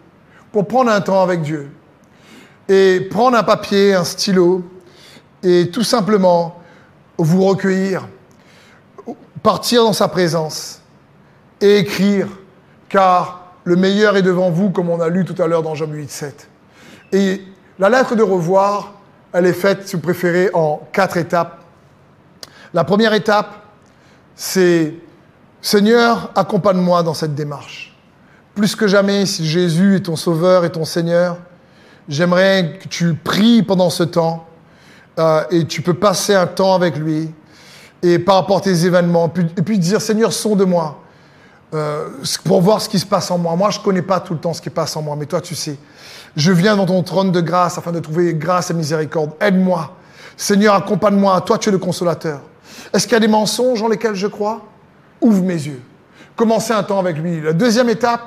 pour 0.52 0.68
prendre 0.68 0.92
un 0.92 1.02
temps 1.02 1.22
avec 1.22 1.42
Dieu 1.42 1.72
et 2.68 3.08
prendre 3.10 3.38
un 3.38 3.44
papier, 3.44 3.94
un 3.94 4.04
stylo 4.04 4.64
et 5.44 5.70
tout 5.72 5.84
simplement 5.84 6.60
vous 7.18 7.46
recueillir, 7.46 8.08
partir 9.44 9.84
dans 9.84 9.94
sa 9.94 10.08
présence 10.08 10.82
et 11.62 11.78
écrire, 11.78 12.28
car 12.90 13.54
le 13.64 13.76
meilleur 13.76 14.18
est 14.18 14.22
devant 14.22 14.50
vous, 14.50 14.72
comme 14.72 14.90
on 14.90 15.00
a 15.00 15.08
lu 15.08 15.24
tout 15.24 15.42
à 15.42 15.48
l'heure 15.48 15.64
dans 15.64 15.76
Job 15.76 15.94
8, 15.94 16.10
7. 16.10 16.50
Et 17.14 17.42
la 17.80 17.90
lettre 17.90 18.16
de 18.16 18.24
revoir, 18.24 18.95
elle 19.36 19.48
est 19.48 19.54
faite, 19.54 19.86
si 19.86 19.98
vous 19.98 20.02
préférez, 20.02 20.50
en 20.54 20.88
quatre 20.94 21.18
étapes. 21.18 21.60
La 22.74 22.86
première 22.86 23.14
étape, 23.14 23.66
c'est 24.34 24.94
Seigneur, 25.62 26.32
accompagne-moi 26.36 27.04
dans 27.04 27.14
cette 27.14 27.36
démarche. 27.36 27.94
Plus 28.56 28.78
que 28.78 28.88
jamais, 28.88 29.26
si 29.26 29.46
Jésus 29.46 29.98
est 29.98 30.06
ton 30.06 30.16
Sauveur 30.16 30.64
et 30.64 30.72
ton 30.72 30.86
Seigneur, 30.86 31.38
j'aimerais 32.08 32.80
que 32.82 32.88
tu 32.88 33.14
pries 33.14 33.62
pendant 33.62 33.90
ce 33.90 34.04
temps 34.04 34.48
euh, 35.20 35.44
et 35.52 35.66
tu 35.66 35.82
peux 35.82 35.96
passer 35.96 36.34
un 36.34 36.48
temps 36.48 36.74
avec 36.74 36.96
lui 36.96 37.30
et 38.04 38.20
par 38.20 38.36
rapport 38.36 38.60
à 38.60 38.62
tes 38.62 38.86
événements, 38.86 39.34
et 39.58 39.62
puis 39.62 39.80
dire 39.80 40.00
Seigneur, 40.02 40.32
sonde-moi. 40.32 41.04
Euh, 41.74 42.10
pour 42.44 42.62
voir 42.62 42.82
ce 42.82 42.88
qui 42.88 43.00
se 43.00 43.06
passe 43.06 43.32
en 43.32 43.38
moi. 43.38 43.56
Moi, 43.56 43.70
je 43.72 43.80
ne 43.80 43.84
connais 43.84 44.02
pas 44.02 44.20
tout 44.20 44.34
le 44.34 44.40
temps 44.40 44.54
ce 44.54 44.62
qui 44.62 44.70
passe 44.70 44.96
en 44.96 45.02
moi, 45.02 45.16
mais 45.18 45.26
toi, 45.26 45.42
tu 45.42 45.56
sais. 45.56 45.78
Je 46.36 46.52
viens 46.52 46.76
dans 46.76 46.86
ton 46.86 47.02
trône 47.04 47.32
de 47.32 47.42
grâce 47.42 47.78
afin 47.78 47.92
de 47.92 48.00
trouver 48.00 48.34
grâce 48.34 48.70
et 48.70 48.74
miséricorde. 48.74 49.32
Aide-moi. 49.40 49.96
Seigneur, 50.38 50.76
accompagne-moi. 50.76 51.40
Toi, 51.42 51.58
tu 51.58 51.70
es 51.70 51.72
le 51.72 51.78
consolateur. 51.78 52.42
Est-ce 52.94 53.06
qu'il 53.08 53.14
y 53.14 53.18
a 53.18 53.22
des 53.22 53.28
mensonges 53.28 53.82
en 53.82 53.88
lesquels 53.88 54.16
je 54.16 54.28
crois? 54.28 54.62
Ouvre 55.22 55.44
mes 55.44 55.54
yeux. 55.54 55.82
Commencez 56.36 56.74
un 56.74 56.84
temps 56.84 57.00
avec 57.00 57.18
lui. 57.18 57.42
La 57.42 57.54
deuxième 57.54 57.90
étape, 57.90 58.22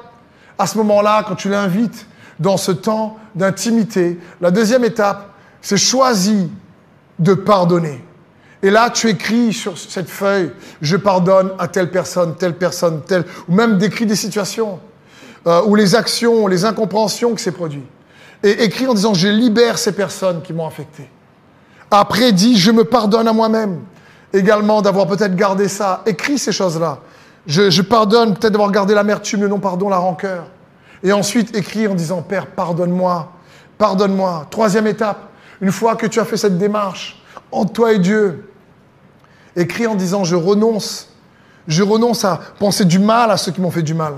à 0.59 0.67
ce 0.67 0.79
moment-là, 0.79 1.25
quand 1.29 1.35
tu 1.35 1.49
l'invites 1.49 2.07
dans 2.41 2.57
ce 2.57 2.73
temps 2.73 3.19
d'intimité, 3.35 4.19
la 4.41 4.51
deuxième 4.51 4.85
étape, 4.85 5.31
c'est 5.61 5.77
choisir 5.77 6.49
de 7.19 7.35
pardonner. 7.35 8.03
Et 8.63 8.71
là, 8.71 8.91
tu 8.91 9.09
écris 9.09 9.53
sur 9.53 9.79
cette 9.79 10.09
feuille, 10.09 10.51
je 10.83 10.97
pardonne 10.97 11.53
à 11.59 11.69
telle 11.69 11.91
personne, 11.91 12.35
telle 12.37 12.55
personne, 12.55 13.03
telle, 13.03 13.25
ou 13.49 13.55
même 13.55 13.79
décris 13.79 14.07
des 14.07 14.17
situations, 14.17 14.81
euh, 15.47 15.63
ou 15.67 15.77
les 15.77 15.95
actions, 15.95 16.47
les 16.49 16.65
incompréhensions 16.65 17.35
que 17.35 17.41
c'est 17.41 17.53
produit. 17.53 17.85
Et 18.43 18.65
écris 18.65 18.87
en 18.87 18.95
disant, 18.95 19.15
je 19.15 19.29
libère 19.29 19.79
ces 19.79 19.93
personnes 19.93 20.43
qui 20.43 20.53
m'ont 20.53 20.67
affecté. 20.67 21.09
Après, 21.91 22.33
dis, 22.33 22.59
je 22.59 22.71
me 22.71 22.85
pardonne 22.85 23.29
à 23.29 23.33
moi-même 23.33 23.81
également 24.33 24.83
d'avoir 24.83 25.07
peut-être 25.07 25.37
gardé 25.37 25.69
ça. 25.69 26.03
Écris 26.07 26.39
ces 26.39 26.53
choses-là. 26.53 26.99
Je, 27.47 27.81
pardonne 27.81 28.35
peut-être 28.35 28.53
d'avoir 28.53 28.71
gardé 28.71 28.95
l'amertume, 28.95 29.43
le 29.43 29.49
non-pardon, 29.49 29.89
la 29.89 29.97
rancœur. 29.97 30.47
Et 31.03 31.13
ensuite, 31.13 31.57
écris 31.57 31.89
en 31.89 31.95
disant, 31.95 32.23
Père, 32.23 32.47
pardonne-moi, 32.47 33.33
pardonne-moi. 33.79 34.47
Troisième 34.51 34.87
étape, 34.87 35.31
une 35.61 35.73
fois 35.73 35.97
que 35.97 36.07
tu 36.07 36.21
as 36.21 36.25
fait 36.25 36.37
cette 36.37 36.59
démarche, 36.59 37.23
entre 37.51 37.73
toi 37.73 37.93
et 37.93 37.99
Dieu, 37.99 38.48
écris 39.59 39.87
en 39.87 39.95
disant 39.95 40.25
je 40.25 40.37
renonce. 40.37 41.09
Je 41.67 41.83
renonce 41.83 42.25
à 42.25 42.41
penser 42.59 42.85
du 42.85 42.99
mal 42.99 43.31
à 43.31 43.37
ceux 43.37 43.53
qui 43.53 43.61
m'ont 43.61 43.71
fait 43.71 43.83
du 43.83 43.95
mal. 43.95 44.15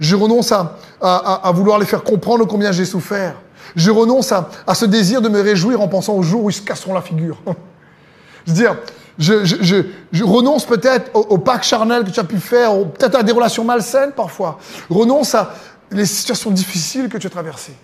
Je 0.00 0.16
renonce 0.16 0.52
à, 0.52 1.52
vouloir 1.52 1.78
les 1.78 1.86
faire 1.86 2.02
comprendre 2.02 2.44
combien 2.46 2.72
j'ai 2.72 2.84
souffert. 2.84 3.34
Je 3.76 3.90
renonce 3.90 4.32
à, 4.32 4.48
ce 4.74 4.84
désir 4.84 5.20
de 5.22 5.28
me 5.28 5.40
réjouir 5.40 5.80
en 5.80 5.88
pensant 5.88 6.14
au 6.14 6.22
jour 6.22 6.44
où 6.44 6.50
ils 6.50 6.54
se 6.54 6.62
casseront 6.62 6.94
la 6.94 7.02
figure. 7.02 7.36
je 8.46 8.52
veux 8.52 8.58
dire, 8.58 8.76
je, 9.18 9.44
je, 9.44 9.84
je, 10.12 10.24
renonce 10.24 10.64
peut-être 10.64 11.10
au, 11.14 11.38
pacte 11.38 11.64
charnel 11.64 12.04
que 12.04 12.10
tu 12.10 12.20
as 12.20 12.24
pu 12.24 12.38
faire, 12.38 12.72
peut-être 12.86 13.16
à 13.16 13.22
des 13.22 13.32
relations 13.32 13.64
malsaines 13.64 14.12
parfois. 14.12 14.58
Renonce 14.90 15.34
à 15.34 15.54
les 15.90 16.06
situations 16.06 16.50
difficiles 16.50 17.08
que 17.08 17.18
tu 17.18 17.26
as 17.26 17.30
traversées 17.30 17.76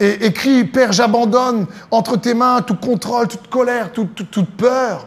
et 0.00 0.24
écrit, 0.24 0.64
Père, 0.64 0.92
j'abandonne 0.92 1.66
entre 1.90 2.16
tes 2.16 2.32
mains 2.32 2.62
tout 2.62 2.74
contrôle, 2.74 3.28
toute 3.28 3.48
colère, 3.48 3.92
toute, 3.92 4.50
peur. 4.56 5.06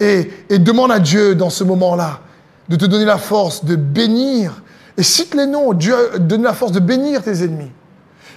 Et, 0.00 0.30
demande 0.58 0.92
à 0.92 0.98
Dieu 0.98 1.34
dans 1.34 1.50
ce 1.50 1.64
moment-là 1.64 2.20
de 2.68 2.76
te 2.76 2.84
donner 2.84 3.04
la 3.04 3.18
force 3.18 3.64
de 3.64 3.76
bénir. 3.76 4.62
Et 4.96 5.02
cite 5.02 5.34
les 5.34 5.46
noms, 5.46 5.72
Dieu 5.72 5.96
donne 6.18 6.42
la 6.42 6.52
force 6.52 6.72
de 6.72 6.80
bénir 6.80 7.22
tes 7.22 7.42
ennemis. 7.42 7.70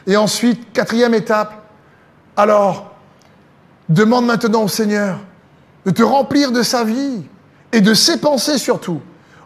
Et 0.07 0.17
ensuite, 0.17 0.73
quatrième 0.73 1.13
étape, 1.13 1.53
alors, 2.35 2.95
demande 3.89 4.25
maintenant 4.25 4.63
au 4.63 4.67
Seigneur 4.67 5.19
de 5.85 5.91
te 5.91 6.01
remplir 6.01 6.51
de 6.51 6.63
sa 6.63 6.83
vie 6.83 7.23
et 7.71 7.81
de 7.81 7.93
ses 7.93 8.17
pensées 8.17 8.57
surtout, 8.57 9.01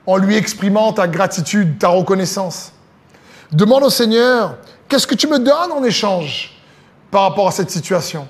en 0.06 0.18
lui 0.18 0.36
exprimant 0.36 0.94
ta 0.94 1.08
gratitude, 1.08 1.80
ta 1.80 1.88
reconnaissance. 1.90 2.72
Demande 3.52 3.84
au 3.84 3.90
Seigneur 3.90 4.56
Qu'est-ce 4.88 5.08
que 5.08 5.16
tu 5.16 5.28
me 5.28 5.40
donnes 5.40 5.72
en 5.72 5.84
échange 5.84 6.54
par 7.10 7.24
rapport 7.24 7.48
à 7.48 7.52
cette 7.52 7.72
situation? 7.72 8.28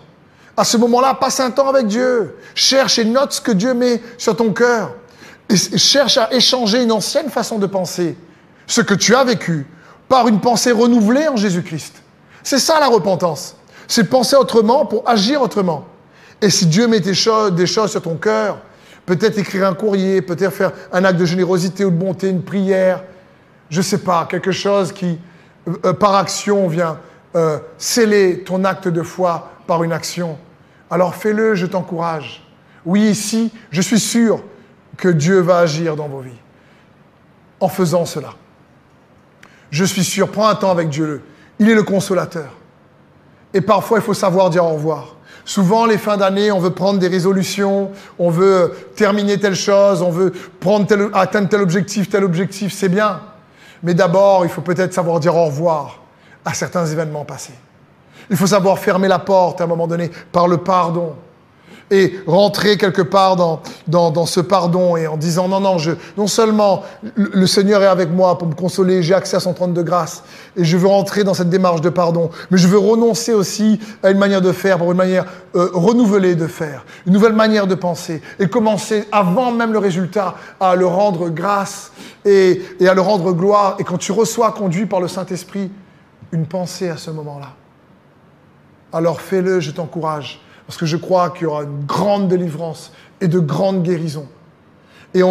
À 0.57 0.63
ce 0.63 0.77
moment-là, 0.77 1.13
passe 1.15 1.39
un 1.39 1.51
temps 1.51 1.67
avec 1.67 1.87
Dieu. 1.87 2.35
Cherche 2.53 2.99
et 2.99 3.05
note 3.05 3.33
ce 3.33 3.41
que 3.41 3.51
Dieu 3.51 3.73
met 3.73 4.01
sur 4.17 4.35
ton 4.35 4.53
cœur. 4.53 4.93
Et 5.49 5.57
cherche 5.77 6.17
à 6.17 6.33
échanger 6.33 6.83
une 6.83 6.91
ancienne 6.91 7.29
façon 7.29 7.59
de 7.59 7.67
penser, 7.67 8.17
ce 8.65 8.81
que 8.81 8.93
tu 8.93 9.13
as 9.13 9.23
vécu, 9.23 9.67
par 10.07 10.27
une 10.27 10.39
pensée 10.39 10.71
renouvelée 10.71 11.27
en 11.27 11.35
Jésus-Christ. 11.35 12.01
C'est 12.41 12.59
ça 12.59 12.79
la 12.79 12.87
repentance. 12.87 13.55
C'est 13.87 14.09
penser 14.09 14.35
autrement 14.35 14.85
pour 14.85 15.07
agir 15.07 15.41
autrement. 15.41 15.85
Et 16.41 16.49
si 16.49 16.65
Dieu 16.65 16.87
met 16.87 16.99
des 16.99 17.13
choses, 17.13 17.53
sur 17.65 18.01
ton 18.01 18.15
cœur, 18.15 18.59
peut-être 19.05 19.37
écrire 19.37 19.67
un 19.67 19.73
courrier, 19.73 20.21
peut-être 20.21 20.53
faire 20.53 20.71
un 20.91 21.03
acte 21.03 21.19
de 21.19 21.25
générosité 21.25 21.85
ou 21.85 21.91
de 21.91 21.95
bonté, 21.95 22.29
une 22.29 22.43
prière, 22.43 23.03
je 23.69 23.77
ne 23.77 23.83
sais 23.83 23.99
pas, 23.99 24.27
quelque 24.29 24.51
chose 24.51 24.91
qui, 24.91 25.19
euh, 25.85 25.93
par 25.93 26.15
action 26.15 26.67
vient 26.67 26.99
euh, 27.35 27.59
sceller 27.77 28.43
ton 28.43 28.63
acte 28.63 28.87
de 28.87 29.01
foi 29.01 29.51
par 29.67 29.83
une 29.83 29.91
action, 29.91 30.37
alors 30.95 31.13
fais-le, 31.13 31.55
je 31.55 31.65
t'encourage. 31.65 32.41
Oui, 32.85 33.01
ici, 33.01 33.51
je 33.69 33.81
suis 33.81 33.99
sûr 33.99 34.41
que 34.95 35.09
Dieu 35.09 35.41
va 35.41 35.57
agir 35.57 35.97
dans 35.97 36.07
vos 36.07 36.21
vies 36.21 36.39
en 37.59 37.67
faisant 37.67 38.05
cela. 38.05 38.29
Je 39.71 39.83
suis 39.83 40.05
sûr, 40.05 40.31
prends 40.31 40.47
un 40.47 40.55
temps 40.55 40.71
avec 40.71 40.87
Dieu. 40.87 41.21
Il 41.59 41.69
est 41.69 41.75
le 41.75 41.83
consolateur. 41.83 42.49
Et 43.53 43.59
parfois, 43.59 43.97
il 43.97 44.03
faut 44.03 44.13
savoir 44.13 44.49
dire 44.49 44.63
au 44.63 44.69
revoir. 44.69 45.17
Souvent, 45.43 45.85
les 45.85 45.97
fins 45.97 46.15
d'année, 46.15 46.49
on 46.53 46.59
veut 46.59 46.69
prendre 46.69 46.97
des 46.97 47.09
résolutions, 47.09 47.91
on 48.17 48.29
veut 48.29 48.71
terminer 48.95 49.37
telle 49.37 49.55
chose, 49.55 50.01
on 50.01 50.11
veut 50.11 50.31
atteindre 51.13 51.49
tel 51.49 51.59
objectif, 51.59 52.07
tel 52.07 52.23
objectif, 52.23 52.71
c'est 52.71 52.87
bien. 52.87 53.19
Mais 53.83 53.93
d'abord, 53.93 54.45
il 54.45 54.49
faut 54.49 54.61
peut-être 54.61 54.93
savoir 54.93 55.19
dire 55.19 55.35
au 55.35 55.47
revoir 55.47 56.01
à 56.45 56.53
certains 56.53 56.85
événements 56.85 57.25
passés. 57.25 57.53
Il 58.29 58.37
faut 58.37 58.47
savoir 58.47 58.79
fermer 58.79 59.07
la 59.07 59.19
porte 59.19 59.61
à 59.61 59.65
un 59.65 59.67
moment 59.67 59.87
donné 59.87 60.09
par 60.31 60.47
le 60.47 60.57
pardon 60.57 61.13
et 61.91 62.19
rentrer 62.25 62.77
quelque 62.77 63.01
part 63.01 63.35
dans, 63.35 63.61
dans, 63.87 64.09
dans, 64.09 64.25
ce 64.25 64.39
pardon 64.39 64.97
et 64.97 65.05
en 65.05 65.17
disant 65.17 65.47
non, 65.47 65.59
non, 65.59 65.77
je, 65.77 65.91
non 66.17 66.25
seulement 66.25 66.83
le 67.15 67.45
Seigneur 67.45 67.83
est 67.83 67.87
avec 67.87 68.09
moi 68.09 68.37
pour 68.37 68.47
me 68.47 68.55
consoler, 68.55 69.03
j'ai 69.03 69.13
accès 69.13 69.37
à 69.37 69.39
son 69.39 69.53
trône 69.53 69.73
de 69.73 69.83
grâce 69.83 70.23
et 70.57 70.63
je 70.63 70.77
veux 70.77 70.87
rentrer 70.87 71.23
dans 71.23 71.35
cette 71.35 71.49
démarche 71.49 71.81
de 71.81 71.89
pardon, 71.89 72.31
mais 72.49 72.57
je 72.57 72.67
veux 72.67 72.79
renoncer 72.79 73.33
aussi 73.33 73.79
à 74.01 74.09
une 74.09 74.17
manière 74.17 74.41
de 74.41 74.51
faire, 74.51 74.79
pour 74.79 74.91
une 74.91 74.97
manière 74.97 75.25
euh, 75.55 75.69
renouvelée 75.73 76.35
de 76.35 76.47
faire, 76.47 76.85
une 77.05 77.13
nouvelle 77.13 77.33
manière 77.33 77.67
de 77.67 77.75
penser 77.75 78.21
et 78.39 78.47
commencer 78.47 79.07
avant 79.11 79.51
même 79.51 79.71
le 79.71 79.79
résultat 79.79 80.35
à 80.59 80.75
le 80.75 80.87
rendre 80.87 81.29
grâce 81.29 81.91
et, 82.25 82.63
et 82.79 82.87
à 82.87 82.95
le 82.95 83.01
rendre 83.01 83.31
gloire. 83.33 83.75
Et 83.77 83.83
quand 83.83 83.97
tu 83.97 84.11
reçois 84.11 84.51
conduit 84.53 84.87
par 84.87 85.01
le 85.01 85.07
Saint-Esprit 85.07 85.69
une 86.31 86.47
pensée 86.47 86.89
à 86.89 86.97
ce 86.97 87.11
moment-là, 87.11 87.49
alors 88.95 89.19
fais-le, 89.19 89.59
je 89.59 89.71
t'encourage 89.71 90.39
parce 90.65 90.77
que 90.77 90.85
je 90.85 90.95
crois 90.95 91.29
qu'il 91.29 91.43
y 91.43 91.45
aura 91.45 91.63
une 91.63 91.85
grande 91.85 92.29
délivrance 92.29 92.93
et 93.19 93.27
de 93.27 93.39
grandes 93.39 93.83
guérisons. 93.83 94.27
Et, 95.13 95.21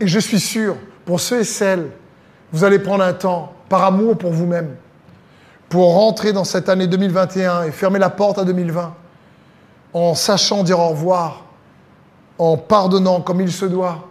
je 0.00 0.18
suis 0.18 0.40
sûr, 0.40 0.76
pour 1.04 1.20
ceux 1.20 1.40
et 1.40 1.44
celles, 1.44 1.90
vous 2.52 2.62
allez 2.62 2.78
prendre 2.78 3.02
un 3.02 3.12
temps, 3.12 3.52
par 3.68 3.84
amour 3.84 4.16
pour 4.16 4.30
vous-même, 4.30 4.76
pour 5.68 5.94
rentrer 5.94 6.32
dans 6.32 6.44
cette 6.44 6.68
année 6.68 6.86
2021 6.86 7.64
et 7.64 7.72
fermer 7.72 7.98
la 7.98 8.08
porte 8.08 8.38
à 8.38 8.44
2020, 8.44 8.94
en 9.92 10.14
sachant 10.14 10.62
dire 10.62 10.78
au 10.78 10.88
revoir, 10.90 11.44
en 12.38 12.56
pardonnant 12.56 13.20
comme 13.20 13.40
il 13.40 13.50
se 13.50 13.66
doit, 13.66 14.08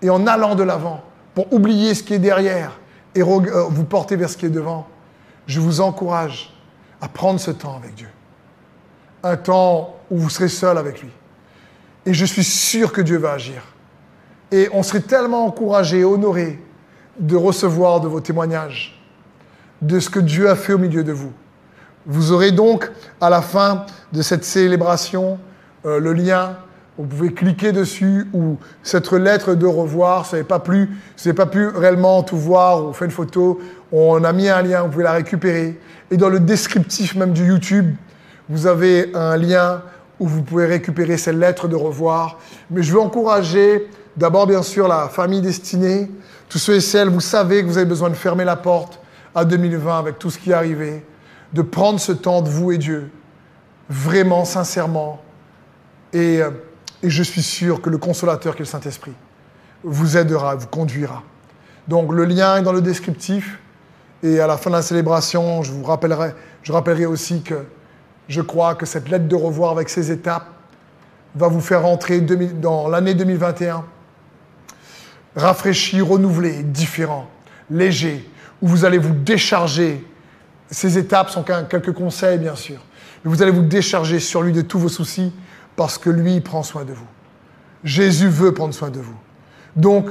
et 0.00 0.08
en 0.08 0.26
allant 0.26 0.54
de 0.54 0.62
l'avant, 0.62 1.02
pour 1.34 1.52
oublier 1.52 1.94
ce 1.94 2.02
qui 2.02 2.14
est 2.14 2.18
derrière 2.18 2.78
et 3.14 3.20
euh, 3.20 3.64
vous 3.68 3.84
porter 3.84 4.16
vers 4.16 4.30
ce 4.30 4.38
qui 4.38 4.46
est 4.46 4.50
devant. 4.50 4.86
Je 5.46 5.60
vous 5.60 5.80
encourage 5.82 6.51
à 7.02 7.08
prendre 7.08 7.38
ce 7.38 7.50
temps 7.50 7.76
avec 7.76 7.94
Dieu 7.94 8.08
un 9.22 9.36
temps 9.36 9.96
où 10.10 10.18
vous 10.18 10.30
serez 10.30 10.48
seul 10.48 10.78
avec 10.78 11.00
lui. 11.00 11.10
Et 12.06 12.14
je 12.14 12.24
suis 12.24 12.44
sûr 12.44 12.92
que 12.92 13.00
Dieu 13.00 13.18
va 13.18 13.32
agir. 13.32 13.62
Et 14.50 14.68
on 14.72 14.82
serait 14.82 15.00
tellement 15.00 15.46
encouragé, 15.46 16.04
honoré 16.04 16.60
de 17.18 17.36
recevoir 17.36 18.00
de 18.00 18.08
vos 18.08 18.20
témoignages, 18.20 19.00
de 19.80 20.00
ce 20.00 20.10
que 20.10 20.18
Dieu 20.18 20.50
a 20.50 20.56
fait 20.56 20.72
au 20.72 20.78
milieu 20.78 21.04
de 21.04 21.12
vous. 21.12 21.32
Vous 22.06 22.32
aurez 22.32 22.50
donc 22.50 22.90
à 23.20 23.30
la 23.30 23.42
fin 23.42 23.86
de 24.12 24.22
cette 24.22 24.44
célébration 24.44 25.38
euh, 25.86 26.00
le 26.00 26.12
lien. 26.12 26.56
Vous 26.98 27.04
pouvez 27.04 27.32
cliquer 27.32 27.72
dessus 27.72 28.26
ou 28.34 28.58
cette 28.82 29.10
lettre 29.12 29.54
de 29.54 29.66
revoir. 29.66 30.24
Vous 30.24 30.36
n'avez 30.36 30.46
pas, 30.46 30.58
plus, 30.58 30.90
pas 31.34 31.46
pu 31.46 31.66
réellement 31.68 32.22
tout 32.22 32.36
voir 32.36 32.86
ou 32.86 32.92
fait 32.92 33.06
une 33.06 33.10
photo, 33.10 33.60
on 33.90 34.22
a 34.24 34.32
mis 34.32 34.48
un 34.48 34.60
lien, 34.60 34.82
vous 34.82 34.88
pouvez 34.88 35.04
la 35.04 35.12
récupérer. 35.12 35.80
Et 36.10 36.18
dans 36.18 36.28
le 36.28 36.38
descriptif 36.38 37.14
même 37.14 37.32
du 37.32 37.46
YouTube, 37.46 37.94
vous 38.48 38.66
avez 38.66 39.10
un 39.14 39.38
lien 39.38 39.82
où 40.20 40.26
vous 40.26 40.42
pouvez 40.42 40.66
récupérer 40.66 41.16
ces 41.16 41.32
lettres 41.32 41.66
de 41.66 41.76
revoir. 41.76 42.38
Mais 42.70 42.82
je 42.82 42.92
veux 42.92 43.00
encourager 43.00 43.88
d'abord, 44.16 44.46
bien 44.46 44.62
sûr, 44.62 44.86
la 44.86 45.08
famille 45.08 45.40
destinée, 45.40 46.10
tous 46.50 46.58
ceux 46.58 46.74
et 46.74 46.80
celles, 46.80 47.08
vous 47.08 47.20
savez 47.20 47.62
que 47.62 47.68
vous 47.68 47.78
avez 47.78 47.86
besoin 47.86 48.10
de 48.10 48.14
fermer 48.14 48.44
la 48.44 48.56
porte 48.56 49.00
à 49.34 49.46
2020 49.46 49.98
avec 49.98 50.18
tout 50.18 50.28
ce 50.28 50.38
qui 50.38 50.50
est 50.50 50.54
arrivé, 50.54 51.02
de 51.54 51.62
prendre 51.62 51.98
ce 51.98 52.12
temps 52.12 52.42
de 52.42 52.50
vous 52.50 52.72
et 52.72 52.78
Dieu, 52.78 53.10
vraiment, 53.88 54.44
sincèrement. 54.44 55.22
Et, 56.12 56.42
euh, 56.42 56.50
et 57.02 57.10
je 57.10 57.22
suis 57.22 57.42
sûr 57.42 57.80
que 57.80 57.90
le 57.90 57.98
consolateur 57.98 58.54
qui 58.54 58.62
est 58.62 58.66
le 58.66 58.70
Saint-Esprit 58.70 59.12
vous 59.82 60.16
aidera, 60.16 60.54
vous 60.54 60.68
conduira. 60.68 61.22
Donc 61.88 62.12
le 62.12 62.24
lien 62.24 62.58
est 62.58 62.62
dans 62.62 62.72
le 62.72 62.80
descriptif. 62.80 63.58
Et 64.22 64.38
à 64.38 64.46
la 64.46 64.56
fin 64.56 64.70
de 64.70 64.76
la 64.76 64.82
célébration, 64.82 65.64
je 65.64 65.72
vous 65.72 65.82
rappellerai, 65.82 67.06
aussi 67.06 67.42
que 67.42 67.64
je 68.28 68.40
crois 68.40 68.76
que 68.76 68.86
cette 68.86 69.08
lettre 69.08 69.26
de 69.26 69.34
revoir 69.34 69.72
avec 69.72 69.88
ses 69.88 70.12
étapes 70.12 70.46
va 71.34 71.48
vous 71.48 71.60
faire 71.60 71.82
rentrer 71.82 72.20
dans 72.20 72.88
l'année 72.88 73.14
2021 73.14 73.84
rafraîchi, 75.34 76.00
renouvelé, 76.00 76.62
différent, 76.62 77.28
léger, 77.70 78.28
où 78.60 78.68
vous 78.68 78.84
allez 78.84 78.98
vous 78.98 79.14
décharger. 79.14 80.06
Ces 80.70 80.98
étapes 80.98 81.30
sont 81.30 81.42
quelques 81.42 81.92
conseils, 81.92 82.38
bien 82.38 82.54
sûr. 82.54 82.78
Mais 83.24 83.30
vous 83.30 83.42
allez 83.42 83.50
vous 83.50 83.62
décharger 83.62 84.20
sur 84.20 84.42
lui 84.42 84.52
de 84.52 84.62
tous 84.62 84.78
vos 84.78 84.88
soucis 84.88 85.32
parce 85.76 85.98
que 85.98 86.10
lui 86.10 86.40
prend 86.40 86.62
soin 86.62 86.84
de 86.84 86.92
vous. 86.92 87.06
Jésus 87.84 88.28
veut 88.28 88.52
prendre 88.52 88.74
soin 88.74 88.90
de 88.90 89.00
vous. 89.00 89.16
Donc, 89.76 90.06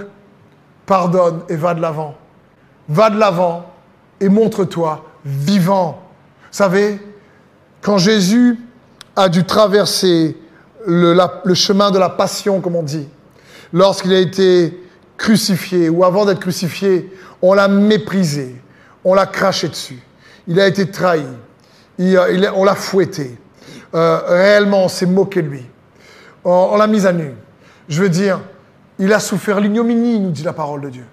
pardonne 0.85 1.41
et 1.49 1.55
va 1.55 1.73
de 1.73 1.81
l'avant. 1.81 2.15
Va 2.89 3.09
de 3.09 3.17
l'avant 3.17 3.71
et 4.19 4.29
montre-toi 4.29 5.05
vivant. 5.23 6.03
Vous 6.51 6.57
savez, 6.57 6.99
quand 7.81 7.97
Jésus 7.97 8.59
a 9.15 9.29
dû 9.29 9.43
traverser 9.45 10.37
le, 10.85 11.17
le 11.43 11.53
chemin 11.53 11.91
de 11.91 11.99
la 11.99 12.09
passion, 12.09 12.59
comme 12.59 12.75
on 12.75 12.83
dit, 12.83 13.07
lorsqu'il 13.71 14.13
a 14.13 14.19
été 14.19 14.77
crucifié 15.17 15.89
ou 15.89 16.03
avant 16.03 16.25
d'être 16.25 16.39
crucifié, 16.39 17.11
on 17.41 17.53
l'a 17.53 17.67
méprisé, 17.67 18.55
on 19.03 19.13
l'a 19.13 19.25
craché 19.25 19.67
dessus, 19.67 20.01
il 20.47 20.59
a 20.59 20.67
été 20.67 20.89
trahi, 20.89 21.25
on 21.99 22.63
l'a 22.63 22.75
fouetté, 22.75 23.37
euh, 23.93 24.21
réellement 24.25 24.85
on 24.85 24.87
s'est 24.87 25.05
moqué 25.05 25.41
de 25.41 25.47
lui, 25.47 25.65
on, 26.43 26.75
l'a 26.77 26.87
mis 26.87 27.05
à 27.05 27.13
nu. 27.13 27.33
Je 27.89 28.01
veux 28.01 28.09
dire, 28.09 28.41
il 28.99 29.11
a 29.13 29.19
souffert 29.19 29.59
l'ignominie, 29.59 30.19
nous 30.19 30.31
dit 30.31 30.43
la 30.43 30.53
parole 30.53 30.81
de 30.81 30.89
Dieu. 30.89 31.05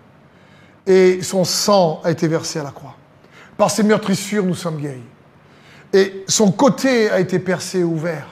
Et 0.87 1.22
son 1.22 1.45
sang 1.45 2.01
a 2.05 2.11
été 2.11 2.29
versé 2.29 2.59
à 2.59 2.62
la 2.62 2.70
croix. 2.70 2.95
Par 3.57 3.70
ses 3.70 3.83
meurtrissures, 3.83 4.45
nous 4.45 4.55
sommes 4.55 4.79
guéris. 4.79 5.03
Et 5.93 6.24
son 6.29 6.53
côté 6.53 7.11
a 7.11 7.20
été 7.20 7.39
percé 7.39 7.81
et 7.81 7.85
ouvert. 7.85 8.29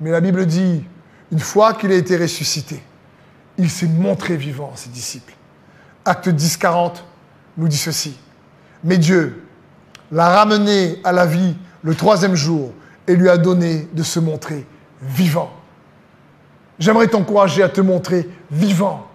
Mais 0.00 0.10
la 0.10 0.20
Bible 0.20 0.44
dit, 0.46 0.84
une 1.30 1.38
fois 1.38 1.74
qu'il 1.74 1.92
a 1.92 1.94
été 1.94 2.16
ressuscité, 2.16 2.82
il 3.58 3.70
s'est 3.70 3.86
montré 3.86 4.36
vivant 4.36 4.72
à 4.74 4.76
ses 4.76 4.90
disciples. 4.90 5.34
Acte 6.04 6.28
10, 6.28 6.56
40 6.56 7.04
nous 7.56 7.68
dit 7.68 7.76
ceci. 7.76 8.18
Mais 8.84 8.98
Dieu 8.98 9.44
l'a 10.10 10.28
ramené 10.28 10.98
à 11.04 11.12
la 11.12 11.26
vie 11.26 11.56
le 11.82 11.94
troisième 11.94 12.34
jour 12.34 12.72
et 13.06 13.16
lui 13.16 13.28
a 13.28 13.36
donné 13.36 13.88
de 13.92 14.02
se 14.02 14.20
montrer 14.20 14.66
vivant. 15.00 15.52
J'aimerais 16.78 17.08
t'encourager 17.08 17.62
à 17.62 17.68
te 17.68 17.80
montrer 17.80 18.28
vivant. 18.50 19.06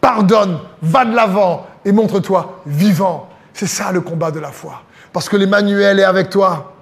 Pardonne, 0.00 0.60
va 0.82 1.04
de 1.04 1.14
l'avant 1.14 1.66
et 1.84 1.92
montre-toi 1.92 2.60
vivant. 2.66 3.28
C'est 3.52 3.66
ça 3.66 3.90
le 3.92 4.00
combat 4.00 4.30
de 4.30 4.40
la 4.40 4.52
foi. 4.52 4.82
Parce 5.12 5.28
que 5.28 5.36
l'Emmanuel 5.36 5.98
est 5.98 6.04
avec 6.04 6.30
toi. 6.30 6.74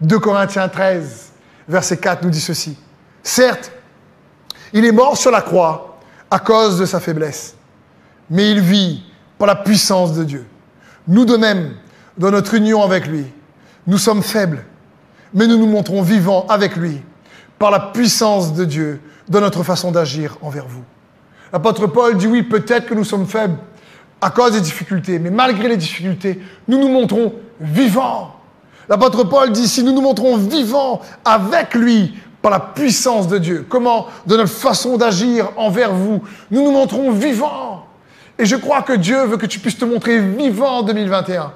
2 0.00 0.18
Corinthiens 0.18 0.68
13, 0.68 1.32
verset 1.68 1.96
4 1.98 2.24
nous 2.24 2.30
dit 2.30 2.40
ceci. 2.40 2.76
Certes, 3.22 3.72
il 4.72 4.84
est 4.84 4.92
mort 4.92 5.16
sur 5.16 5.30
la 5.30 5.40
croix 5.40 5.98
à 6.30 6.38
cause 6.38 6.78
de 6.78 6.86
sa 6.86 7.00
faiblesse, 7.00 7.54
mais 8.28 8.50
il 8.50 8.60
vit 8.60 9.02
par 9.38 9.46
la 9.46 9.56
puissance 9.56 10.12
de 10.14 10.24
Dieu. 10.24 10.46
Nous 11.08 11.24
de 11.24 11.36
même, 11.36 11.74
dans 12.18 12.30
notre 12.30 12.54
union 12.54 12.82
avec 12.82 13.06
lui, 13.06 13.24
nous 13.86 13.98
sommes 13.98 14.22
faibles, 14.22 14.64
mais 15.36 15.46
nous 15.46 15.58
nous 15.58 15.66
montrons 15.66 16.00
vivants 16.00 16.46
avec 16.48 16.76
lui 16.76 17.02
par 17.58 17.70
la 17.70 17.78
puissance 17.78 18.54
de 18.54 18.64
Dieu 18.64 19.00
dans 19.28 19.40
notre 19.40 19.62
façon 19.62 19.92
d'agir 19.92 20.38
envers 20.40 20.66
vous. 20.66 20.82
L'apôtre 21.52 21.86
Paul 21.86 22.16
dit 22.16 22.26
oui, 22.26 22.42
peut-être 22.42 22.86
que 22.86 22.94
nous 22.94 23.04
sommes 23.04 23.26
faibles 23.26 23.58
à 24.20 24.30
cause 24.30 24.52
des 24.52 24.62
difficultés, 24.62 25.18
mais 25.18 25.30
malgré 25.30 25.68
les 25.68 25.76
difficultés, 25.76 26.40
nous 26.66 26.78
nous 26.78 26.88
montrons 26.88 27.34
vivants. 27.60 28.34
L'apôtre 28.88 29.24
Paul 29.24 29.52
dit 29.52 29.68
si 29.68 29.84
nous 29.84 29.92
nous 29.92 30.00
montrons 30.00 30.38
vivants 30.38 31.02
avec 31.22 31.74
lui 31.74 32.14
par 32.40 32.50
la 32.50 32.60
puissance 32.60 33.28
de 33.28 33.36
Dieu, 33.36 33.66
comment? 33.68 34.06
De 34.26 34.36
notre 34.36 34.52
façon 34.52 34.96
d'agir 34.96 35.50
envers 35.56 35.92
vous, 35.92 36.22
nous 36.50 36.64
nous 36.64 36.72
montrons 36.72 37.10
vivants. 37.10 37.84
Et 38.38 38.46
je 38.46 38.56
crois 38.56 38.82
que 38.82 38.94
Dieu 38.94 39.24
veut 39.26 39.36
que 39.36 39.46
tu 39.46 39.58
puisses 39.58 39.78
te 39.78 39.84
montrer 39.84 40.18
vivant 40.18 40.78
en 40.78 40.82
2021. 40.82 41.52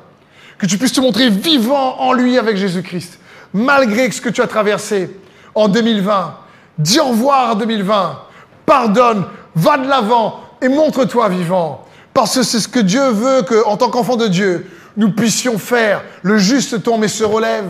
Que 0.58 0.66
tu 0.66 0.76
puisses 0.76 0.92
te 0.92 1.00
montrer 1.00 1.30
vivant 1.30 1.98
en 2.00 2.12
lui 2.12 2.36
avec 2.36 2.58
Jésus-Christ. 2.58 3.20
Malgré 3.52 4.10
ce 4.10 4.20
que 4.20 4.28
tu 4.28 4.42
as 4.42 4.46
traversé 4.46 5.10
en 5.54 5.68
2020. 5.68 6.34
Dis 6.78 7.00
au 7.00 7.08
revoir 7.08 7.52
en 7.52 7.54
2020. 7.56 8.20
Pardonne, 8.66 9.24
va 9.54 9.78
de 9.78 9.88
l'avant 9.88 10.40
et 10.62 10.68
montre-toi 10.68 11.28
vivant. 11.28 11.84
Parce 12.14 12.36
que 12.36 12.42
c'est 12.42 12.60
ce 12.60 12.68
que 12.68 12.80
Dieu 12.80 13.10
veut 13.10 13.42
qu'en 13.42 13.76
tant 13.76 13.90
qu'enfant 13.90 14.16
de 14.16 14.28
Dieu, 14.28 14.70
nous 14.96 15.12
puissions 15.12 15.58
faire. 15.58 16.02
Le 16.22 16.38
juste 16.38 16.82
tombe 16.82 17.04
et 17.04 17.08
se 17.08 17.24
relève. 17.24 17.66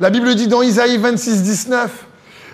La 0.00 0.10
Bible 0.10 0.34
dit 0.34 0.46
dans 0.46 0.62
Isaïe 0.62 0.96
26, 0.96 1.42
19, 1.42 1.90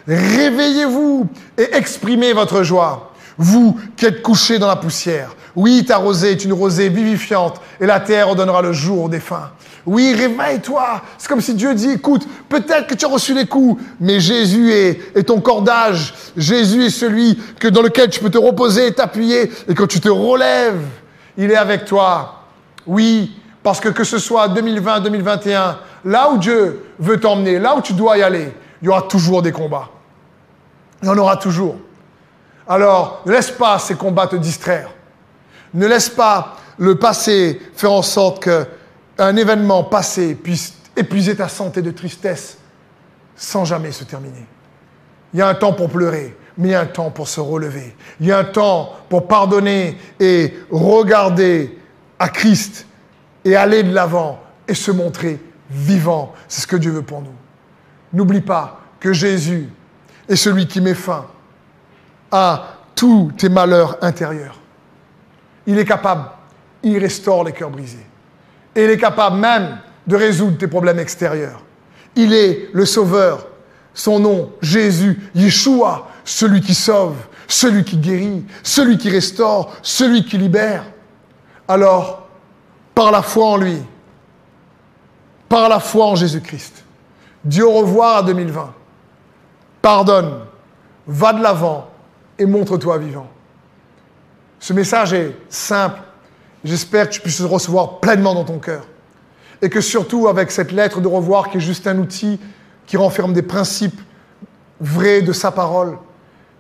Réveillez-vous 0.06 1.28
et 1.56 1.74
exprimez 1.74 2.34
votre 2.34 2.62
joie, 2.62 3.12
vous 3.38 3.78
qui 3.96 4.04
êtes 4.04 4.22
couchés 4.22 4.58
dans 4.58 4.66
la 4.66 4.76
poussière. 4.76 5.34
Oui, 5.56 5.84
ta 5.86 5.96
rosée 5.96 6.32
est 6.32 6.44
une 6.44 6.52
rosée 6.52 6.88
vivifiante 6.88 7.60
et 7.80 7.86
la 7.86 8.00
terre 8.00 8.28
redonnera 8.28 8.60
le 8.60 8.72
jour 8.72 9.04
aux 9.04 9.08
défunts. 9.08 9.50
Oui, 9.86 10.14
réveille-toi. 10.14 11.02
C'est 11.18 11.28
comme 11.28 11.40
si 11.40 11.54
Dieu 11.54 11.74
dit, 11.74 11.90
écoute, 11.90 12.26
peut-être 12.48 12.86
que 12.86 12.94
tu 12.94 13.04
as 13.04 13.08
reçu 13.08 13.34
les 13.34 13.46
coups, 13.46 13.82
mais 14.00 14.18
Jésus 14.18 14.72
est, 14.72 15.24
ton 15.24 15.40
cordage. 15.40 16.14
Jésus 16.36 16.86
est 16.86 16.90
celui 16.90 17.38
que, 17.58 17.68
dans 17.68 17.82
lequel 17.82 18.08
tu 18.08 18.20
peux 18.20 18.30
te 18.30 18.38
reposer 18.38 18.92
t'appuyer. 18.94 19.50
Et 19.68 19.74
quand 19.74 19.86
tu 19.86 20.00
te 20.00 20.08
relèves, 20.08 20.80
il 21.36 21.50
est 21.50 21.56
avec 21.56 21.84
toi. 21.84 22.44
Oui, 22.86 23.36
parce 23.62 23.80
que 23.80 23.90
que 23.90 24.04
ce 24.04 24.18
soit 24.18 24.48
2020, 24.48 25.00
2021, 25.00 25.78
là 26.06 26.30
où 26.30 26.38
Dieu 26.38 26.84
veut 26.98 27.20
t'emmener, 27.20 27.58
là 27.58 27.76
où 27.76 27.82
tu 27.82 27.92
dois 27.92 28.16
y 28.16 28.22
aller, 28.22 28.52
il 28.80 28.86
y 28.86 28.88
aura 28.88 29.02
toujours 29.02 29.42
des 29.42 29.52
combats. 29.52 29.90
Il 31.02 31.08
y 31.08 31.10
en 31.10 31.18
aura 31.18 31.36
toujours. 31.36 31.76
Alors, 32.66 33.22
ne 33.26 33.32
laisse 33.32 33.50
pas 33.50 33.78
ces 33.78 33.94
combats 33.94 34.26
te 34.26 34.36
distraire. 34.36 34.88
Ne 35.74 35.86
laisse 35.86 36.08
pas 36.08 36.56
le 36.78 36.94
passé 36.94 37.60
faire 37.74 37.92
en 37.92 38.02
sorte 38.02 38.48
qu'un 39.16 39.36
événement 39.36 39.84
passé 39.84 40.34
puisse 40.34 40.74
épuiser 40.96 41.36
ta 41.36 41.48
santé 41.48 41.82
de 41.82 41.90
tristesse 41.90 42.58
sans 43.36 43.64
jamais 43.64 43.92
se 43.92 44.04
terminer. 44.04 44.46
Il 45.32 45.40
y 45.40 45.42
a 45.42 45.48
un 45.48 45.54
temps 45.54 45.72
pour 45.72 45.90
pleurer, 45.90 46.36
mais 46.56 46.68
il 46.68 46.70
y 46.72 46.74
a 46.74 46.80
un 46.80 46.86
temps 46.86 47.10
pour 47.10 47.28
se 47.28 47.40
relever. 47.40 47.96
Il 48.20 48.26
y 48.26 48.32
a 48.32 48.38
un 48.38 48.44
temps 48.44 48.92
pour 49.08 49.26
pardonner 49.26 49.98
et 50.20 50.54
regarder 50.70 51.78
à 52.18 52.28
Christ 52.28 52.86
et 53.44 53.56
aller 53.56 53.82
de 53.82 53.92
l'avant 53.92 54.40
et 54.68 54.74
se 54.74 54.90
montrer 54.90 55.40
vivant. 55.70 56.32
C'est 56.48 56.62
ce 56.62 56.66
que 56.66 56.76
Dieu 56.76 56.92
veut 56.92 57.02
pour 57.02 57.20
nous. 57.20 57.34
N'oublie 58.12 58.40
pas 58.40 58.80
que 59.00 59.12
Jésus 59.12 59.68
est 60.28 60.36
celui 60.36 60.66
qui 60.66 60.80
met 60.80 60.94
fin 60.94 61.26
à 62.30 62.76
tous 62.94 63.32
tes 63.36 63.48
malheurs 63.48 63.98
intérieurs. 64.02 64.58
Il 65.66 65.78
est 65.78 65.84
capable, 65.84 66.30
il 66.82 66.98
restaure 66.98 67.44
les 67.44 67.52
cœurs 67.52 67.70
brisés. 67.70 68.06
Et 68.76 68.84
il 68.84 68.90
est 68.90 68.98
capable 68.98 69.36
même 69.36 69.78
de 70.06 70.16
résoudre 70.16 70.58
tes 70.58 70.66
problèmes 70.66 70.98
extérieurs. 70.98 71.62
Il 72.16 72.32
est 72.32 72.68
le 72.72 72.84
sauveur. 72.84 73.46
Son 73.92 74.18
nom, 74.18 74.52
Jésus, 74.60 75.20
Yeshua, 75.34 76.08
celui 76.24 76.60
qui 76.60 76.74
sauve, 76.74 77.16
celui 77.46 77.84
qui 77.84 77.96
guérit, 77.96 78.44
celui 78.62 78.98
qui 78.98 79.10
restaure, 79.10 79.72
celui 79.82 80.24
qui 80.24 80.36
libère. 80.36 80.84
Alors, 81.68 82.28
par 82.94 83.10
la 83.10 83.22
foi 83.22 83.46
en 83.46 83.56
lui, 83.56 83.78
par 85.48 85.68
la 85.68 85.78
foi 85.78 86.06
en 86.06 86.16
Jésus-Christ, 86.16 86.84
dis 87.44 87.62
au 87.62 87.70
revoir 87.70 88.18
à 88.18 88.22
2020. 88.22 88.74
Pardonne, 89.80 90.40
va 91.06 91.32
de 91.32 91.42
l'avant 91.42 91.90
et 92.38 92.46
montre-toi 92.46 92.98
vivant. 92.98 93.28
Ce 94.58 94.72
message 94.72 95.12
est 95.12 95.36
simple. 95.48 96.00
J'espère 96.64 97.08
que 97.08 97.14
tu 97.14 97.20
puisses 97.20 97.40
le 97.40 97.46
recevoir 97.46 98.00
pleinement 98.00 98.34
dans 98.34 98.44
ton 98.44 98.58
cœur. 98.58 98.86
Et 99.60 99.68
que 99.68 99.80
surtout, 99.80 100.28
avec 100.28 100.50
cette 100.50 100.72
lettre 100.72 101.00
de 101.00 101.08
revoir 101.08 101.50
qui 101.50 101.58
est 101.58 101.60
juste 101.60 101.86
un 101.86 101.98
outil 101.98 102.40
qui 102.86 102.96
renferme 102.96 103.32
des 103.32 103.42
principes 103.42 104.00
vrais 104.80 105.22
de 105.22 105.32
sa 105.32 105.50
parole, 105.50 105.98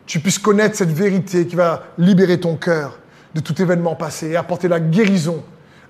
tu 0.06 0.20
puisses 0.20 0.38
connaître 0.38 0.76
cette 0.76 0.92
vérité 0.92 1.46
qui 1.46 1.56
va 1.56 1.84
libérer 1.98 2.38
ton 2.38 2.56
cœur 2.56 2.98
de 3.34 3.40
tout 3.40 3.60
événement 3.60 3.94
passé 3.94 4.30
et 4.30 4.36
apporter 4.36 4.68
la 4.68 4.78
guérison 4.78 5.42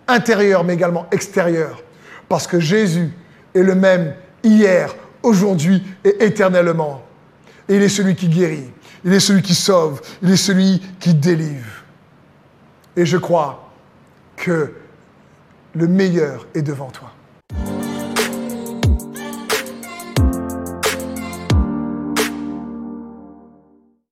intérieure 0.06 0.64
mais 0.64 0.74
également 0.74 1.06
extérieure. 1.10 1.82
Parce 2.28 2.46
que 2.46 2.60
Jésus 2.60 3.12
est 3.54 3.62
le 3.62 3.74
même 3.74 4.14
hier, 4.42 4.94
aujourd'hui 5.22 5.82
et 6.04 6.24
éternellement. 6.24 7.02
Et 7.68 7.76
il 7.76 7.82
est 7.82 7.88
celui 7.88 8.14
qui 8.14 8.28
guérit, 8.28 8.70
il 9.04 9.12
est 9.12 9.20
celui 9.20 9.42
qui 9.42 9.54
sauve, 9.54 10.00
il 10.22 10.30
est 10.30 10.36
celui 10.36 10.80
qui 11.00 11.14
délivre. 11.14 11.84
Et 12.96 13.04
je 13.04 13.16
crois 13.16 13.63
que 14.36 14.74
le 15.74 15.88
meilleur 15.88 16.46
est 16.54 16.62
devant 16.62 16.90
toi. 16.90 17.13